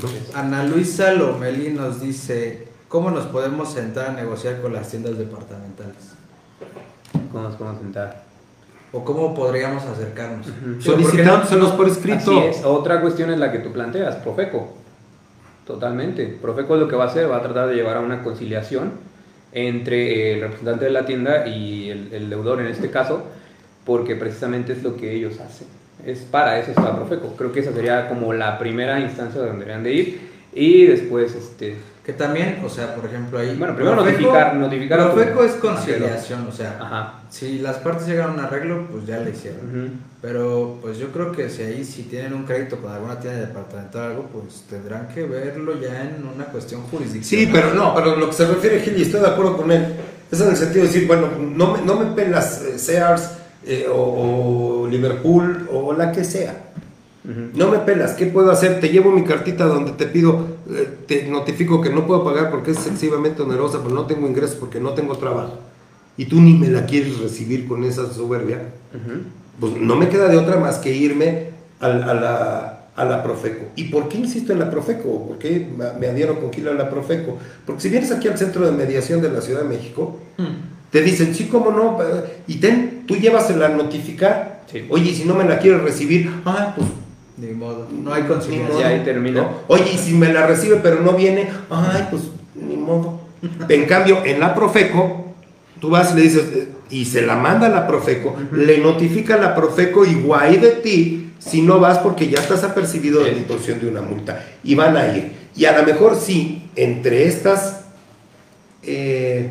[0.00, 0.08] ¿no?
[0.38, 6.14] Ana Luisa Lomelí nos dice, ¿cómo nos podemos sentar a negociar con las tiendas departamentales?
[7.30, 8.24] ¿Cómo nos podemos sentar?
[8.92, 10.48] ¿O cómo podríamos acercarnos?
[10.48, 12.38] Porque Solicitándoselos por escrito.
[12.38, 12.64] Así es.
[12.64, 14.74] Otra cuestión es la que tú planteas, Profeco.
[15.64, 16.26] Totalmente.
[16.26, 18.94] Profeco lo que va a hacer, va a tratar de llevar a una conciliación
[19.52, 23.22] entre el representante de la tienda y el, el deudor en este caso,
[23.86, 25.68] porque precisamente es lo que ellos hacen.
[26.04, 27.36] Es para eso está Profeco.
[27.38, 31.76] Creo que esa sería como la primera instancia donde deberían de ir y después este
[32.10, 33.54] Que también, o sea, por ejemplo, ahí...
[33.56, 37.14] Bueno, primero Profeco- notificar- notificar a tu- Profeco es conciliación, o sea, ajá.
[37.30, 39.92] si las partes llegan a un arreglo, pues ya le hicieron.
[40.20, 44.02] Pero pues yo creo que si ahí si tienen un crédito con alguna tienda departamental
[44.02, 47.46] o algo, pues tendrán que verlo ya en una cuestión jurisdiccional.
[47.46, 49.94] Sí, pero no, pero lo que se refiere Gil, y estoy de acuerdo con él,
[50.32, 53.30] es en el sentido de decir, bueno, no me, no me pelas eh, Sears
[53.64, 56.56] eh, o, o Liverpool o la que sea.
[57.22, 58.80] No me pelas, ¿qué puedo hacer?
[58.80, 62.70] Te llevo mi cartita donde te pido, eh, te notifico que no puedo pagar porque
[62.70, 65.58] es excesivamente onerosa, pero no tengo ingresos porque no tengo trabajo.
[66.16, 68.62] Y tú ni me la quieres recibir con esa soberbia.
[69.58, 71.48] Pues no me queda de otra más que irme
[71.80, 73.66] a, la, a la Profeco.
[73.76, 75.26] ¿Y por qué insisto en la Profeco?
[75.28, 75.68] ¿Por qué
[76.00, 77.36] me- adhiero con Gil a la Profeco?
[77.66, 80.46] Porque si vienes aquí al Centro de Mediación de la Ciudad de México, Hmm.
[80.90, 81.98] te dicen, sí, cómo no,
[82.46, 84.62] y ten, tú llévasela a notificar.
[84.72, 84.86] Sí.
[84.88, 86.88] Oye, si no me la quieres recibir, ah, pues
[87.40, 88.78] Ni modo, no hay conciliación.
[88.78, 89.42] Ya ahí termina.
[89.42, 89.50] ¿no?
[89.68, 92.22] Oye, y si me la recibe pero no viene, ay, pues
[92.54, 93.20] ni modo.
[93.68, 95.34] En cambio, en la Profeco,
[95.80, 99.34] tú vas y le dices, eh, y se la manda a la Profeco, le notifica
[99.34, 103.32] a la Profeco y guay de ti si no vas porque ya estás apercibido de
[103.32, 104.44] la imposición de una multa.
[104.62, 105.32] Y van a ir.
[105.56, 107.80] Y a lo mejor sí, entre estas,
[108.82, 109.48] eh,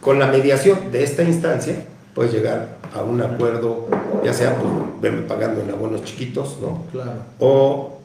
[0.00, 1.84] con la mediación de esta instancia,
[2.14, 3.88] puedes llegar a un acuerdo,
[4.24, 6.84] ya sea pues verme pagando en abonos chiquitos, ¿no?
[6.92, 7.12] Claro.
[7.38, 7.98] o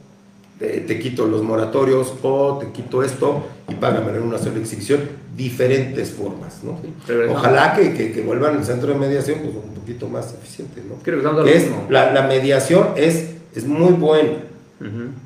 [0.58, 5.00] te, te quito los moratorios, o te quito esto y págame en una sola exhibición,
[5.36, 6.80] diferentes formas, ¿no?
[7.06, 7.38] regresamos.
[7.38, 11.00] Ojalá que, que, que vuelvan al centro de mediación pues, un poquito más eficiente, ¿no?
[11.02, 11.86] Que lo Que es, mismo.
[11.88, 14.32] la, la mediación es, es muy buena,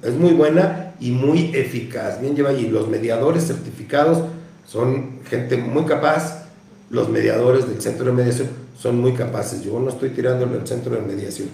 [0.02, 4.18] es muy buena y muy eficaz, bien lleva y los mediadores certificados
[4.66, 6.44] son gente muy capaz,
[6.90, 8.48] los mediadores del centro de mediación
[8.82, 11.48] son muy capaces, yo no estoy tirándole al centro de mediación,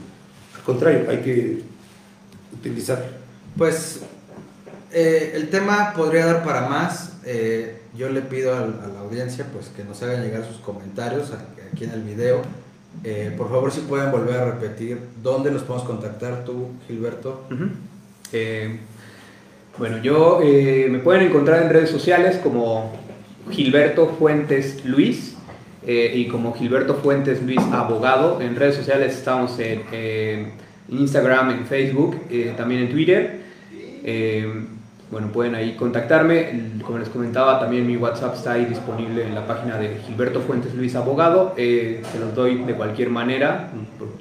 [0.57, 1.63] al contrario, hay que
[2.55, 3.05] utilizar
[3.57, 4.01] Pues
[4.93, 7.13] eh, el tema podría dar para más.
[7.27, 11.31] Eh, yo le pido a, la audiencia pues que nos hagan llegar sus comentarios
[11.73, 12.43] aquí en el video.
[13.05, 17.45] Eh, por favor, si pueden volver a repetir dónde los podemos contactar tú, Gilberto.
[18.33, 18.79] Eh,
[19.79, 22.93] bueno, yo eh, me pueden encontrar en redes sociales como
[23.51, 25.35] Gilberto Fuentes Luis
[25.91, 28.43] eh, y como Gilberto Fuentes Luis Abogado.
[28.43, 30.53] En redes sociales estamos en
[30.91, 33.41] Instagram, en Facebook, eh, también en Twitter.
[34.05, 34.67] Eh,
[35.11, 36.75] bueno, pueden ahí contactarme.
[36.85, 40.75] Como les comentaba, también mi WhatsApp está ahí disponible en la página de Gilberto Fuentes
[40.75, 41.55] Luis Abogado.
[41.57, 43.71] Se los doy de cualquier manera.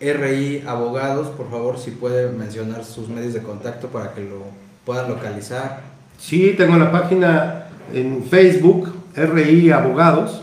[0.00, 4.42] RI Abogados, por favor, si puede mencionar sus medios de contacto para que lo
[4.84, 5.82] puedan localizar.
[6.18, 10.42] Sí, tengo la página en Facebook, RI Abogados,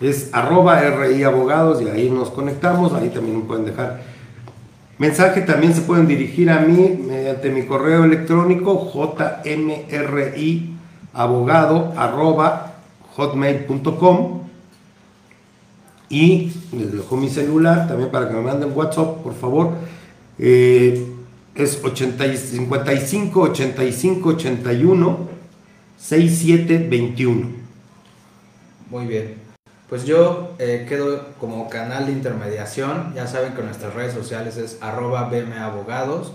[0.00, 4.02] es arroba RI Abogados y ahí nos conectamos, ahí también pueden dejar
[4.98, 8.90] mensaje, también se pueden dirigir a mí mediante mi correo electrónico
[11.14, 12.74] jmriabogado arroba
[13.16, 14.42] hotmail.com
[16.08, 19.70] y les dejo mi celular también para que me manden WhatsApp, por favor.
[20.38, 21.06] Eh,
[21.54, 25.18] es 80 y 55 85 81
[25.98, 27.61] 67 21.
[28.92, 29.36] Muy bien.
[29.88, 33.14] Pues yo eh, quedo como canal de intermediación.
[33.14, 36.34] Ya saben que nuestras redes sociales es arroba Abogados.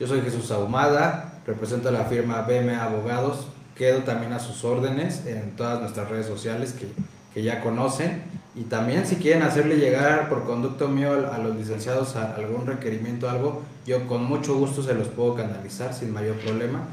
[0.00, 3.48] Yo soy Jesús Ahumada, represento a la firma BM Abogados.
[3.76, 6.86] Quedo también a sus órdenes en todas nuestras redes sociales que,
[7.34, 8.22] que ya conocen.
[8.54, 13.64] Y también si quieren hacerle llegar por conducto mío a los licenciados algún requerimiento, algo,
[13.84, 16.88] yo con mucho gusto se los puedo canalizar sin mayor problema.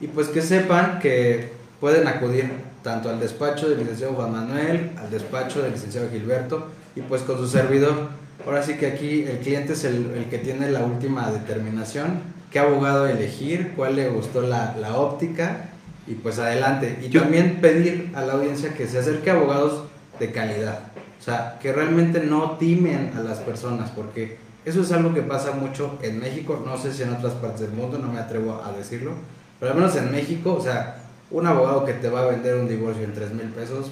[0.00, 2.50] Y pues que sepan que pueden acudir
[2.82, 7.38] tanto al despacho del licenciado Juan Manuel, al despacho del licenciado Gilberto y pues con
[7.38, 8.08] su servidor.
[8.46, 12.20] Ahora sí que aquí el cliente es el, el que tiene la última determinación,
[12.50, 15.70] qué abogado elegir, cuál le gustó la, la óptica
[16.06, 16.98] y pues adelante.
[17.02, 19.84] Y también pedir a la audiencia que se acerque a abogados
[20.18, 20.80] de calidad.
[21.18, 25.52] O sea, que realmente no timen a las personas, porque eso es algo que pasa
[25.52, 28.72] mucho en México, no sé si en otras partes del mundo, no me atrevo a
[28.72, 29.12] decirlo,
[29.58, 30.99] pero al menos en México, o sea,
[31.30, 33.90] un abogado que te va a vender un divorcio en 3 mil pesos,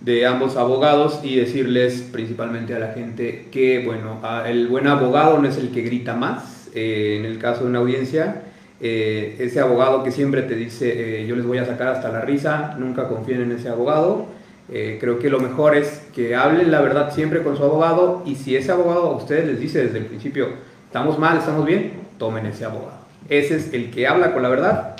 [0.00, 5.48] de, ambos abogados y decirles principalmente a la gente que, bueno, el buen abogado no
[5.48, 8.42] es el que grita más, eh, en el caso de una audiencia,
[8.80, 13.08] ese abogado que siempre te dice yo les voy a sacar hasta la risa, nunca
[13.08, 14.26] confíen en ese abogado.
[14.68, 18.56] creo que lo mejor es que hablen la verdad siempre con su abogado y si
[18.56, 20.48] ese abogado a ustedes les dice desde el principio,
[20.86, 23.04] estamos mal, estamos bien, tomen ese abogado.
[23.28, 24.96] Ese es el que habla con la verdad,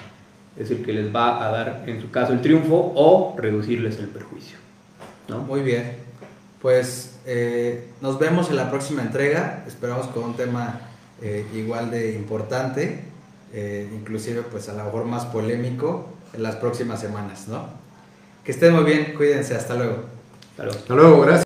[0.57, 4.09] es el que les va a dar, en su caso, el triunfo o reducirles el
[4.09, 4.64] perjuicio.
[5.29, 5.39] ¿No?
[5.39, 5.97] Muy bien.
[6.61, 9.65] Pues eh, nos vemos en la próxima entrega.
[9.67, 10.81] Esperamos con un tema
[11.23, 13.05] eh, igual de importante,
[13.53, 17.69] eh, inclusive pues a lo mejor más polémico en las próximas semanas, ¿no?
[18.43, 20.05] Que estén muy bien, cuídense, hasta luego.
[20.51, 21.44] Hasta luego, Hasta luego gracias.